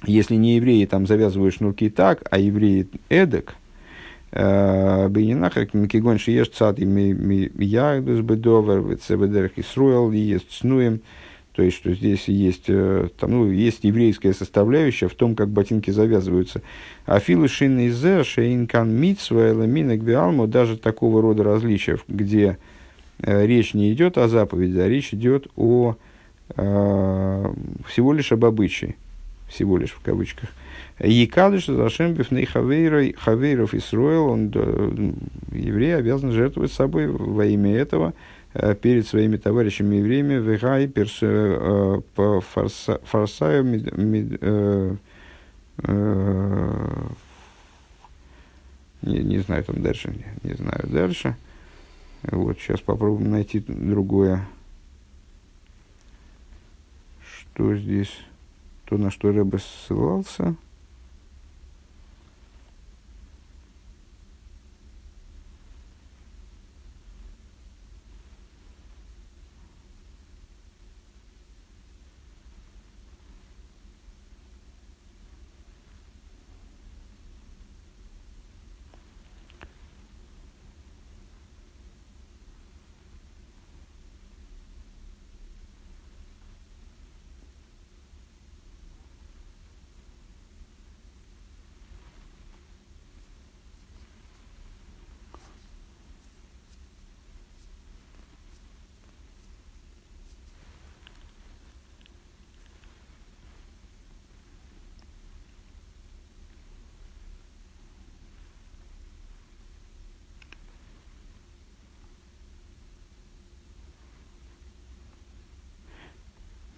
Если 0.06 0.36
не 0.36 0.56
евреи 0.56 0.86
там 0.86 1.08
завязывают 1.08 1.56
шнурки 1.56 1.90
так, 1.90 2.24
а 2.32 2.40
евреи 2.40 2.88
эдак, 3.10 3.56
Бейнинахар, 4.32 5.66
Кигон 5.66 6.20
Шиеш 6.20 6.50
Цад, 6.50 6.80
Ягдус 6.80 8.20
Бедовер, 8.20 8.98
Цебедерх 8.98 9.54
Исруэл, 9.58 10.12
Есть 10.12 10.52
Снуем, 10.52 11.02
то 11.60 11.64
есть, 11.64 11.76
что 11.76 11.94
здесь 11.94 12.30
есть, 12.30 12.66
э, 12.70 13.10
там, 13.20 13.32
ну, 13.32 13.52
есть 13.52 13.84
еврейская 13.84 14.34
составляющая 14.34 15.10
в 15.10 15.14
том, 15.14 15.36
как 15.36 15.50
ботинки 15.50 15.92
завязываются. 15.92 16.62
А 17.06 17.20
филу 17.20 17.50
шин 17.50 17.86
изе 17.88 18.24
шейнкан 18.24 18.90
митсва 18.90 19.50
эламинек 19.50 20.02
биалму, 20.02 20.48
даже 20.48 20.78
такого 20.78 21.22
рода 21.22 21.44
различия, 21.44 21.98
где 22.08 22.58
э, 23.22 23.46
речь 23.46 23.74
не 23.74 23.92
идет 23.92 24.18
о 24.18 24.30
заповеди, 24.30 24.80
а 24.80 24.88
речь 24.88 25.14
идет 25.14 25.48
о 25.58 25.98
э, 26.56 27.54
всего 27.88 28.14
лишь 28.14 28.32
об 28.32 28.46
обычае, 28.46 28.96
всего 29.50 29.78
лишь 29.78 29.92
в 29.92 30.02
кавычках. 30.02 30.50
Екадыш 31.00 31.66
зашем 31.66 32.14
бифней 32.14 32.46
хавейров 32.46 33.74
Исруэл, 33.74 34.28
он, 34.28 34.48
еврей 35.52 35.96
обязан 35.96 36.32
жертвовать 36.32 36.72
собой 36.72 37.08
во 37.08 37.46
имя 37.46 37.76
этого, 37.76 38.14
Э, 38.54 38.74
перед 38.74 39.08
своими 39.08 39.38
товарищами 39.38 39.98
евреями 39.98 40.34
вегай 40.36 40.86
э, 40.88 42.02
фарсаю 43.04 43.84
э, 44.42 44.96
не, 49.04 49.20
не 49.20 49.38
знаю 49.40 49.64
там 49.64 49.82
дальше, 49.82 50.10
не, 50.10 50.50
не 50.50 50.56
знаю 50.56 50.82
дальше. 50.86 51.36
Вот 52.24 52.58
сейчас 52.60 52.82
попробуем 52.82 53.32
найти 53.32 53.64
другое. 53.68 54.46
что 57.22 57.76
здесь, 57.76 58.12
то, 58.90 58.98
на 58.98 59.12
что 59.12 59.32
Рэбе 59.32 59.60
ссылался– 59.60 60.56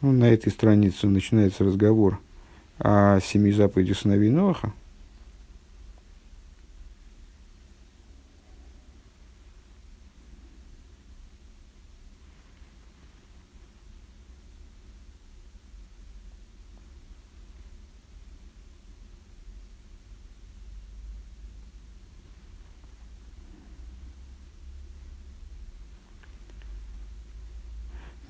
Ну, 0.01 0.11
на 0.11 0.25
этой 0.25 0.51
странице 0.51 1.05
начинается 1.05 1.63
разговор 1.63 2.19
о 2.79 3.19
семи 3.19 3.51
заповедях 3.51 3.99
сыновей 3.99 4.31
Ноаха. 4.31 4.73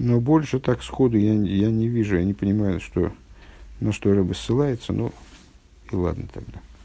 Но 0.04 0.11
больше 0.22 0.60
так 0.60 0.84
сходу 0.84 1.18
я, 1.18 1.34
я 1.34 1.70
не 1.70 1.88
вижу, 1.88 2.18
я 2.18 2.24
не 2.24 2.34
понимаю, 2.34 2.80
что, 2.80 3.12
на 3.80 3.92
что 3.92 4.14
рыба 4.14 4.34
ссылается, 4.34 4.94
ну 4.94 5.12
и 5.92 5.96
ладно 5.96 6.28
тогда. 6.34 6.60